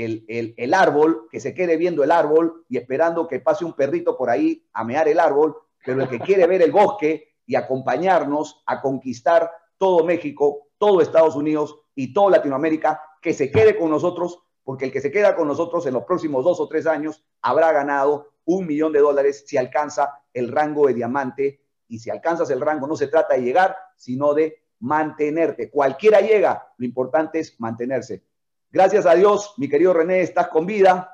el, 0.57 0.73
árbol, 0.73 1.27
que 1.29 1.39
se 1.39 1.53
quede 1.53 1.77
viendo 1.77 2.03
el 2.03 2.11
árbol 2.11 2.65
y 2.67 2.77
esperando 2.77 3.27
que 3.27 3.39
pase 3.39 3.65
un 3.65 3.73
perrito 3.73 4.17
por 4.17 4.29
ahí 4.29 4.65
a 4.73 4.83
mear 4.83 5.07
el 5.07 5.19
árbol, 5.19 5.55
pero 5.85 6.01
el 6.01 6.09
que 6.09 6.19
quiere 6.19 6.47
ver 6.47 6.61
el 6.61 6.71
bosque 6.71 7.35
y 7.45 7.55
acompañarnos 7.55 8.63
a 8.65 8.81
conquistar 8.81 9.51
todo 9.81 10.05
México, 10.05 10.67
todo 10.77 11.01
Estados 11.01 11.35
Unidos 11.35 11.75
y 11.95 12.13
toda 12.13 12.37
Latinoamérica, 12.37 13.01
que 13.19 13.33
se 13.33 13.49
quede 13.49 13.75
con 13.75 13.89
nosotros, 13.89 14.43
porque 14.63 14.85
el 14.85 14.91
que 14.91 15.01
se 15.01 15.09
queda 15.09 15.35
con 15.35 15.47
nosotros 15.47 15.87
en 15.87 15.95
los 15.95 16.03
próximos 16.03 16.43
dos 16.43 16.59
o 16.59 16.67
tres 16.67 16.85
años 16.85 17.25
habrá 17.41 17.71
ganado 17.71 18.33
un 18.45 18.67
millón 18.67 18.93
de 18.93 18.99
dólares 18.99 19.43
si 19.47 19.57
alcanza 19.57 20.21
el 20.33 20.51
rango 20.51 20.85
de 20.85 20.93
diamante. 20.93 21.63
Y 21.87 21.97
si 21.97 22.11
alcanzas 22.11 22.51
el 22.51 22.61
rango, 22.61 22.85
no 22.85 22.95
se 22.95 23.07
trata 23.07 23.33
de 23.33 23.41
llegar, 23.41 23.75
sino 23.97 24.35
de 24.35 24.61
mantenerte. 24.81 25.71
Cualquiera 25.71 26.21
llega, 26.21 26.71
lo 26.77 26.85
importante 26.85 27.39
es 27.39 27.59
mantenerse. 27.59 28.23
Gracias 28.69 29.07
a 29.07 29.15
Dios, 29.15 29.55
mi 29.57 29.67
querido 29.67 29.93
René, 29.93 30.21
estás 30.21 30.49
con 30.49 30.67
vida. 30.67 31.09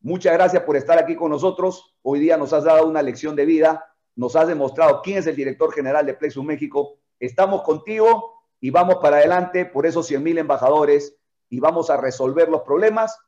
Muchas 0.00 0.32
gracias 0.32 0.62
por 0.62 0.78
estar 0.78 0.98
aquí 0.98 1.14
con 1.14 1.30
nosotros. 1.30 1.94
Hoy 2.00 2.20
día 2.20 2.38
nos 2.38 2.54
has 2.54 2.64
dado 2.64 2.88
una 2.88 3.02
lección 3.02 3.36
de 3.36 3.44
vida, 3.44 3.94
nos 4.16 4.34
has 4.34 4.48
demostrado 4.48 5.02
quién 5.02 5.18
es 5.18 5.26
el 5.26 5.36
director 5.36 5.70
general 5.74 6.06
de 6.06 6.14
Plexus 6.14 6.42
México. 6.42 6.98
Estamos 7.20 7.62
contigo 7.62 8.42
y 8.60 8.70
vamos 8.70 8.96
para 8.96 9.18
adelante 9.18 9.64
por 9.66 9.86
esos 9.86 10.06
100 10.06 10.22
mil 10.22 10.38
embajadores 10.38 11.16
y 11.48 11.60
vamos 11.60 11.90
a 11.90 11.96
resolver 11.96 12.48
los 12.48 12.62
problemas 12.62 13.18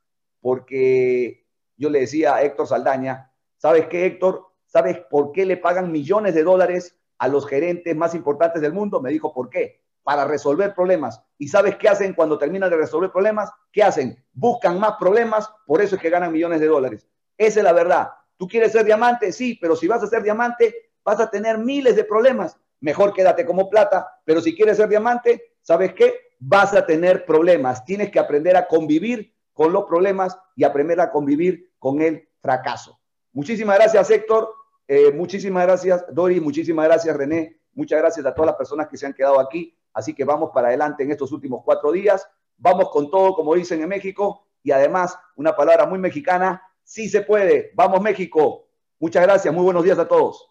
porque 0.41 1.47
yo 1.77 1.91
le 1.91 2.01
decía 2.01 2.35
a 2.35 2.43
Héctor 2.43 2.67
Saldaña, 2.67 3.31
¿Sabes 3.61 3.89
qué, 3.89 4.07
Héctor? 4.07 4.47
¿Sabes 4.65 4.99
por 5.11 5.33
qué 5.33 5.45
le 5.45 5.59
pagan 5.59 5.93
millones 5.93 6.35
de 6.35 6.45
dólares 6.45 6.97
a 7.19 7.29
los 7.29 7.47
gerentes 7.47 7.95
más 7.95 8.15
importantes 8.15 8.63
del 8.63 8.73
mundo? 8.73 9.03
Me 9.03 9.11
dijo, 9.11 9.35
¿por 9.35 9.51
qué? 9.51 9.83
Para 10.03 10.25
resolver 10.25 10.75
problemas. 10.75 11.23
¿Y 11.37 11.49
sabes 11.49 11.77
qué 11.77 11.91
hacen 11.91 12.15
cuando 12.15 12.39
terminan 12.39 12.71
de 12.71 12.79
resolver 12.79 13.13
problemas? 13.13 13.51
¿Qué 13.71 13.83
hacen? 13.83 14.25
Buscan 14.33 14.81
más 14.81 14.95
problemas, 14.99 15.53
por 15.67 15.83
eso 15.83 15.97
es 15.97 16.01
que 16.01 16.09
ganan 16.09 16.33
millones 16.33 16.61
de 16.61 16.69
dólares. 16.69 17.07
Esa 17.37 17.61
es 17.61 17.65
la 17.65 17.75
verdad. 17.75 18.09
¿Tú 18.39 18.49
quieres 18.49 18.73
ser 18.73 18.87
diamante? 18.87 19.31
Sí, 19.31 19.59
pero 19.61 19.77
si 19.77 19.87
vas 19.87 20.03
a 20.03 20.07
ser 20.07 20.23
diamante, 20.23 20.93
vas 21.05 21.21
a 21.21 21.29
tener 21.29 21.59
miles 21.59 21.97
de 21.97 22.05
problemas. 22.05 22.59
Mejor 22.81 23.13
quédate 23.13 23.45
como 23.45 23.69
plata, 23.69 24.09
pero 24.25 24.41
si 24.41 24.55
quieres 24.55 24.77
ser 24.77 24.89
diamante, 24.89 25.55
¿sabes 25.61 25.93
qué? 25.95 26.15
Vas 26.39 26.75
a 26.75 26.87
tener 26.87 27.25
problemas. 27.27 27.85
Tienes 27.85 28.11
que 28.11 28.19
aprender 28.19 28.57
a 28.57 28.67
convivir 28.67 29.35
con 29.53 29.73
los 29.73 29.85
problemas 29.85 30.39
y 30.57 30.65
aprender 30.65 31.01
a 31.01 31.11
convivir 31.11 31.73
con 31.79 32.01
el 32.01 32.29
fracaso. 32.41 32.99
Muchísimas 33.33 33.77
gracias, 33.77 34.11
Héctor. 34.11 34.49
Eh, 34.89 35.13
muchísimas 35.13 35.67
gracias, 35.67 36.05
Dori. 36.11 36.41
Muchísimas 36.41 36.87
gracias, 36.87 37.17
René. 37.17 37.61
Muchas 37.75 37.99
gracias 37.99 38.27
a 38.27 38.35
todas 38.35 38.47
las 38.47 38.57
personas 38.57 38.89
que 38.89 38.97
se 38.97 39.07
han 39.07 39.13
quedado 39.13 39.39
aquí. 39.39 39.77
Así 39.93 40.15
que 40.15 40.25
vamos 40.25 40.51
para 40.53 40.69
adelante 40.69 41.05
en 41.05 41.11
estos 41.11 41.31
últimos 41.33 41.63
cuatro 41.65 41.93
días. 41.93 42.27
Vamos 42.57 42.91
con 42.91 43.11
todo, 43.11 43.35
como 43.35 43.55
dicen 43.55 43.83
en 43.83 43.89
México. 43.89 44.47
Y 44.63 44.73
además, 44.73 45.19
una 45.37 45.55
palabra 45.55 45.87
muy 45.87 45.99
mexicana, 45.99 46.63
sí 46.83 47.09
se 47.09 47.23
puede. 47.23 47.71
Vamos 47.75 48.01
México. 48.01 48.67
Muchas 48.99 49.23
gracias. 49.23 49.53
Muy 49.55 49.65
buenos 49.65 49.85
días 49.85 49.99
a 49.99 50.09
todos. 50.09 50.50